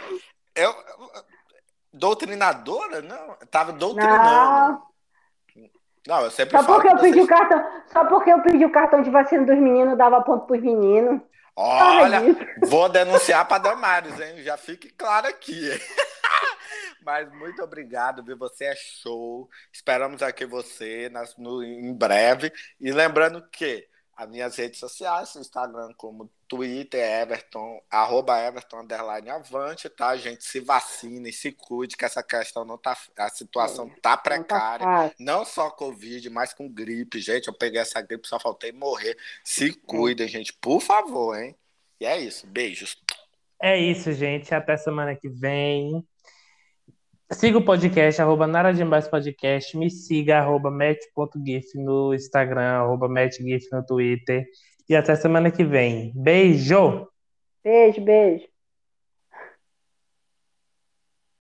eu. 0.56 0.74
Doutrinadora? 1.92 3.02
Não, 3.02 3.38
tava 3.50 3.72
doutrinando. 3.72 4.24
Não. 4.24 4.95
Não, 6.08 6.22
eu 6.22 6.32
sempre 6.32 6.58
só 6.58 6.64
falo 6.64 6.76
porque 6.76 6.88
eu 6.88 6.98
vocês... 6.98 7.14
pedi 7.14 7.24
o 7.24 7.28
cartão, 7.28 7.82
Só 7.88 8.06
porque 8.06 8.30
eu 8.32 8.42
pedi 8.42 8.66
o 8.66 8.72
cartão 8.72 9.02
de 9.02 9.10
vacina 9.10 9.46
dos 9.46 9.58
meninos, 9.58 9.98
dava 9.98 10.22
ponto 10.22 10.46
pros 10.46 10.62
meninos. 10.62 11.22
Olha, 11.56 12.22
vou 12.68 12.90
denunciar 12.90 13.48
para 13.48 13.60
Damares, 13.60 14.20
hein? 14.20 14.44
Já 14.44 14.58
fique 14.58 14.90
claro 14.90 15.28
aqui. 15.28 15.70
Mas 17.06 17.32
muito 17.34 17.64
obrigado, 17.64 18.24
viu? 18.24 18.38
Você 18.38 18.66
é 18.66 18.76
show. 18.76 19.48
Esperamos 19.72 20.22
aqui 20.22 20.46
você 20.46 21.08
nas, 21.10 21.38
no, 21.38 21.64
em 21.64 21.94
breve. 21.94 22.52
E 22.80 22.92
lembrando 22.92 23.48
que 23.50 23.88
as 24.18 24.28
minhas 24.28 24.56
redes 24.58 24.80
sociais, 24.80 25.36
Instagram 25.36 25.90
como 25.98 26.30
Twitter, 26.48 27.00
Everton, 27.22 27.82
arroba 27.90 28.40
Everton, 28.40 28.82
underline 28.82 29.30
avante, 29.30 29.90
tá, 29.90 30.16
gente? 30.16 30.44
Se 30.44 30.60
vacine, 30.60 31.32
se 31.34 31.52
cuide, 31.52 31.98
que 31.98 32.06
essa 32.06 32.22
questão 32.22 32.64
não 32.64 32.78
tá, 32.78 32.96
a 33.18 33.30
situação 33.30 33.88
é, 33.88 34.00
tá 34.00 34.16
precária, 34.16 34.86
não, 34.86 35.10
tá 35.10 35.16
não 35.20 35.46
só 35.46 35.70
Covid, 35.70 36.30
mas 36.30 36.54
com 36.54 36.70
gripe, 36.70 37.20
gente, 37.20 37.48
eu 37.48 37.54
peguei 37.54 37.82
essa 37.82 38.02
gripe, 38.02 38.28
só 38.28 38.40
faltei 38.40 38.72
morrer, 38.72 39.18
se 39.44 39.74
cuidem, 39.74 40.26
é. 40.26 40.30
gente, 40.30 40.54
por 40.54 40.82
favor, 40.82 41.38
hein? 41.38 41.56
E 42.00 42.06
é 42.06 42.20
isso, 42.20 42.46
beijos. 42.46 42.98
É 43.62 43.80
isso, 43.80 44.12
gente, 44.14 44.54
até 44.54 44.78
semana 44.78 45.16
que 45.16 45.30
vem. 45.30 46.06
Siga 47.32 47.58
o 47.58 47.66
podcast, 47.66 48.22
arroba 48.22 48.46
Nara 48.46 48.72
Podcast, 49.10 49.76
me 49.76 49.90
siga, 49.90 50.38
arroba 50.38 50.70
match.gif 50.70 51.76
no 51.80 52.14
Instagram, 52.14 52.82
arroba 52.82 53.10
matchgif 53.10 53.68
no 53.72 53.84
Twitter. 53.84 54.46
E 54.88 54.96
até 54.96 55.16
semana 55.16 55.52
que 55.52 55.64
vem. 55.64 56.12
Beijo! 56.16 57.08
Beijo, 57.64 58.02
beijo. 58.02 58.48